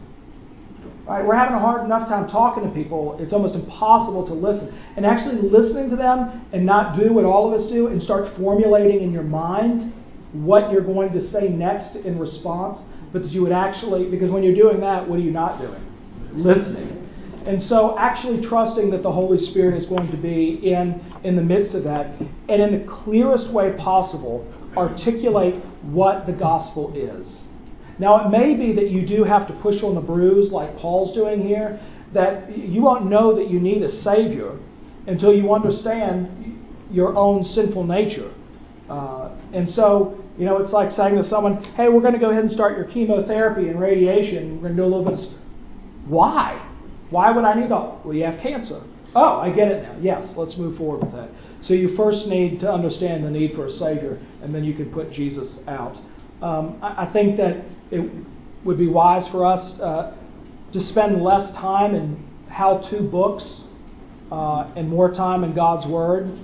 Right? 1.08 1.24
We're 1.26 1.38
having 1.38 1.56
a 1.56 1.60
hard 1.60 1.86
enough 1.86 2.10
time 2.10 2.28
talking 2.28 2.64
to 2.68 2.74
people. 2.74 3.18
It's 3.20 3.32
almost 3.32 3.56
impossible 3.56 4.26
to 4.26 4.34
listen. 4.34 4.74
And 4.98 5.06
actually 5.06 5.48
listening 5.48 5.90
to 5.92 5.96
them 5.96 6.46
and 6.52 6.66
not 6.66 6.98
do 7.00 7.14
what 7.14 7.26
all 7.26 7.54
of 7.54 7.60
us 7.60 7.70
do 7.70 7.88
and 7.88 8.02
start 8.02 8.36
formulating 8.38 9.04
in 9.04 9.12
your 9.12 9.24
mind 9.24 9.94
what 10.34 10.72
you're 10.72 10.84
going 10.84 11.14
to 11.14 11.22
say 11.22 11.48
next 11.48 11.96
in 11.96 12.20
response, 12.20 12.84
but 13.14 13.22
that 13.22 13.32
you 13.32 13.42
would 13.44 13.52
actually, 13.52 14.10
because 14.10 14.32
when 14.32 14.44
you're 14.44 14.56
doing 14.56 14.82
that, 14.82 15.08
what 15.08 15.20
are 15.20 15.22
you 15.22 15.32
not 15.32 15.62
doing? 15.62 15.82
Listening. 16.34 17.05
And 17.46 17.62
so 17.62 17.98
actually 17.98 18.46
trusting 18.48 18.90
that 18.92 19.04
the 19.04 19.12
Holy 19.12 19.38
Spirit 19.38 19.82
is 19.82 19.88
going 19.88 20.10
to 20.10 20.18
be 20.18 20.60
in, 20.64 21.00
in 21.24 21.36
the 21.36 21.44
midst 21.44 21.76
of 21.76 21.84
that, 21.84 22.08
and 22.50 22.62
in 22.62 22.80
the 22.80 22.86
clearest 23.04 23.54
way 23.54 23.76
possible, 23.78 24.52
articulate 24.76 25.64
what 25.84 26.26
the 26.26 26.34
gospel 26.34 26.94
is. 26.96 27.44
Now, 28.00 28.26
it 28.26 28.30
may 28.30 28.56
be 28.56 28.74
that 28.74 28.90
you 28.90 29.08
do 29.08 29.24
have 29.24 29.48
to 29.48 29.54
push 29.62 29.84
on 29.84 29.96
the 29.96 30.02
bruise 30.02 30.52
like 30.52 30.76
Paul's 30.78 31.16
doing 31.16 31.42
here, 31.48 31.80
that 32.14 32.58
you 32.58 32.82
won't 32.82 33.10
know 33.10 33.36
that 33.36 33.50
you 33.50 33.60
need 33.60 33.84
a 33.84 33.90
Savior 33.90 34.58
until 35.08 35.34
you 35.34 35.54
understand 35.54 36.60
your 36.92 37.16
own 37.16 37.44
sinful 37.44 37.84
nature. 37.84 38.34
Uh, 38.90 39.38
and 39.54 39.70
so 39.70 40.26
you 40.38 40.46
know, 40.46 40.58
it's 40.58 40.74
like 40.74 40.92
saying 40.92 41.16
to 41.16 41.24
someone, 41.24 41.64
hey, 41.76 41.88
we're 41.88 42.02
going 42.02 42.14
to 42.14 42.20
go 42.20 42.30
ahead 42.32 42.44
and 42.44 42.52
start 42.52 42.78
your 42.78 42.86
chemotherapy 42.86 43.70
and 43.70 43.80
radiation. 43.80 44.56
We're 44.56 44.64
going 44.64 44.76
to 44.76 44.82
do 44.82 44.84
a 44.84 44.92
little 44.92 45.06
bit 45.06 45.14
of. 45.14 46.10
Why? 46.10 46.75
Why 47.16 47.32
would 47.32 47.46
I 47.46 47.54
need 47.58 47.72
all? 47.72 48.02
Well, 48.04 48.14
you 48.14 48.26
have 48.26 48.42
cancer. 48.42 48.82
Oh, 49.16 49.40
I 49.40 49.50
get 49.50 49.70
it 49.70 49.84
now. 49.84 49.98
Yes, 50.02 50.34
let's 50.36 50.58
move 50.58 50.78
forward 50.78 51.06
with 51.06 51.14
that. 51.14 51.30
So 51.62 51.74
you 51.74 51.96
first 51.96 52.28
need 52.28 52.60
to 52.60 52.70
understand 52.70 53.24
the 53.24 53.30
need 53.30 53.54
for 53.54 53.68
a 53.68 53.72
Savior, 53.72 54.20
and 54.42 54.54
then 54.54 54.66
you 54.66 54.76
can 54.76 54.92
put 54.92 55.14
Jesus 55.14 55.60
out. 55.66 55.96
Um, 56.42 56.78
I, 56.84 57.08
I, 57.08 57.14
think 57.14 57.38
that 57.38 57.64
it 57.90 58.12
would 58.66 58.78
be 58.78 58.90
wise 58.90 59.30
for 59.32 59.46
us 59.46 59.80
uh, 59.80 60.18
to 60.74 60.82
spend 60.82 61.24
less 61.24 61.54
time 61.54 61.96
in 61.96 62.22
how 62.50 62.86
to 62.92 63.02
books 63.02 63.64
uh, 64.30 64.74
and 64.76 64.90
more 64.90 65.10
time 65.10 65.46
in 65.46 65.56
God's 65.56 65.90
Word. 65.90 66.38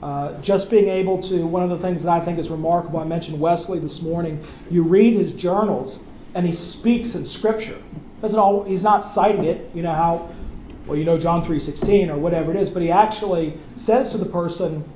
Uh, 0.00 0.40
just 0.40 0.70
being 0.70 0.88
able 0.88 1.20
to, 1.30 1.44
one 1.44 1.68
of 1.68 1.76
the 1.76 1.84
things 1.84 2.04
that 2.04 2.10
I 2.10 2.24
think 2.24 2.38
is 2.38 2.48
remarkable, 2.48 3.00
I 3.00 3.04
mentioned 3.04 3.40
Wesley 3.40 3.80
this 3.80 4.00
morning. 4.04 4.46
You 4.70 4.88
read 4.88 5.20
his 5.20 5.34
journals, 5.34 5.98
and 6.36 6.46
he 6.46 6.52
speaks 6.52 7.16
in 7.16 7.26
Scripture. 7.26 7.82
Doesn't 8.22 8.38
all, 8.38 8.64
he's 8.64 8.82
not 8.82 9.14
citing 9.14 9.44
it, 9.44 9.74
you 9.74 9.82
know 9.82 9.92
how, 9.92 10.34
well, 10.86 10.96
you 10.96 11.04
know 11.04 11.20
John 11.20 11.46
3.16 11.46 12.08
or 12.08 12.18
whatever 12.18 12.54
it 12.54 12.60
is, 12.60 12.70
but 12.70 12.82
he 12.82 12.90
actually 12.90 13.56
says 13.76 14.10
to 14.12 14.18
the 14.18 14.26
person, 14.26 14.90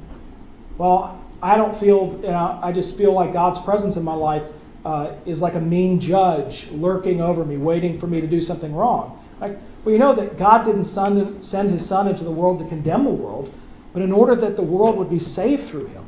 well, 0.79 1.23
I 1.43 1.57
don't 1.57 1.79
feel, 1.81 2.19
you 2.23 2.29
know, 2.29 2.61
I 2.63 2.73
just 2.73 2.97
feel 2.97 3.15
like 3.15 3.33
God's 3.33 3.65
presence 3.65 3.97
in 3.97 4.03
my 4.03 4.15
life 4.15 4.43
uh, 4.85 5.19
is 5.27 5.41
like 5.41 5.55
a 5.55 5.61
mean 5.61 6.01
judge 6.01 6.69
lurking 6.71 7.21
over 7.21 7.45
me, 7.45 7.57
waiting 7.57 8.01
for 8.01 8.07
me 8.07 8.21
to 8.21 8.27
do 8.27 8.41
something 8.41 8.75
wrong. 8.75 9.27
Like, 9.41 9.53
well, 9.85 9.93
you 9.93 9.99
know 9.99 10.15
that 10.17 10.39
God 10.39 10.65
didn't 10.65 10.87
send 10.87 11.73
his 11.73 11.89
son 11.89 12.09
into 12.09 12.25
the 12.25 12.31
world 12.31 12.59
to 12.61 12.69
condemn 12.69 13.05
the 13.05 13.11
world, 13.11 13.53
but 13.93 14.03
in 14.03 14.13
order 14.13 14.37
that 14.37 14.57
the 14.57 14.63
world 14.63 14.99
would 14.99 15.11
be 15.11 15.19
saved 15.19 15.71
through 15.71 15.87
him. 15.87 16.07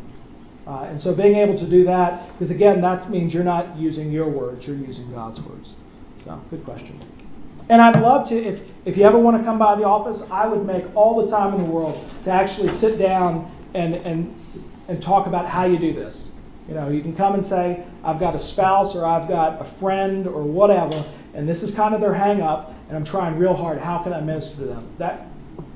Uh, 0.67 0.85
and 0.85 1.01
so 1.01 1.17
being 1.17 1.37
able 1.37 1.59
to 1.59 1.69
do 1.69 1.85
that, 1.85 2.33
because 2.33 2.55
again, 2.55 2.81
that 2.81 3.11
means 3.11 3.35
you're 3.35 3.43
not 3.43 3.77
using 3.77 4.13
your 4.13 4.31
words, 4.31 4.65
you're 4.67 4.77
using 4.77 5.11
God's 5.11 5.41
words. 5.41 5.75
So, 6.25 6.41
good 6.51 6.65
question. 6.65 7.01
And 7.69 7.81
I'd 7.81 8.01
love 8.01 8.29
to, 8.29 8.37
if, 8.37 8.61
if 8.87 8.97
you 8.97 9.05
ever 9.05 9.19
want 9.19 9.39
to 9.39 9.45
come 9.45 9.59
by 9.59 9.77
the 9.77 9.85
office, 9.85 10.23
I 10.31 10.47
would 10.47 10.65
make 10.67 10.85
all 10.95 11.25
the 11.25 11.31
time 11.31 11.55
in 11.55 11.65
the 11.67 11.71
world 11.71 11.97
to 12.25 12.31
actually 12.31 12.77
sit 12.79 12.99
down 12.99 13.51
and, 13.75 13.95
and, 13.95 14.35
and 14.89 15.03
talk 15.03 15.27
about 15.27 15.49
how 15.49 15.67
you 15.67 15.79
do 15.79 15.93
this. 15.93 16.33
You 16.69 16.75
know, 16.75 16.91
you 16.91 17.03
can 17.03 17.17
come 17.17 17.35
and 17.35 17.47
say, 17.47 17.85
I've 18.05 18.21
got 18.21 18.37
a 18.37 18.41
spouse 18.53 18.95
or 18.95 19.05
I've 19.05 19.29
got 19.29 19.61
a 19.61 19.79
friend 19.81 20.27
or 20.27 20.45
whatever, 20.45 21.03
and 21.35 21.49
this 21.49 21.63
is 21.63 21.75
kind 21.75 21.95
of 21.95 22.01
their 22.01 22.15
hang 22.15 22.41
up, 22.41 22.71
and 22.89 22.97
I'm 22.97 23.05
trying 23.05 23.39
real 23.39 23.55
hard. 23.55 23.79
How 23.79 24.03
can 24.03 24.13
I 24.13 24.21
minister 24.21 24.57
to 24.59 24.67
them? 24.67 24.95
That, 24.99 25.27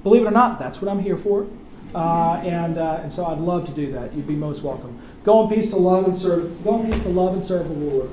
believe 0.03 0.23
it 0.23 0.27
or 0.27 0.33
not, 0.33 0.61
that's 0.61 0.81
what 0.81 0.91
I'm 0.91 1.01
here 1.01 1.19
for. 1.23 1.49
Uh, 1.95 2.43
and, 2.45 2.79
uh, 2.79 3.01
and 3.03 3.13
so 3.13 3.25
I'd 3.25 3.39
love 3.39 3.67
to 3.67 3.75
do 3.75 3.91
that. 3.93 4.13
You'd 4.13 4.29
be 4.29 4.35
most 4.35 4.63
welcome. 4.65 5.03
Go 5.25 5.43
in 5.45 5.55
peace 5.55 5.71
to 5.71 5.77
love 5.77 6.05
and 6.05 6.17
serve. 6.19 6.53
Go 6.63 6.81
in 6.83 6.93
peace 6.93 7.03
to 7.05 7.09
love 7.09 7.35
and 7.35 7.45
serve 7.45 7.69
the 7.69 7.75
Lord. 7.75 8.11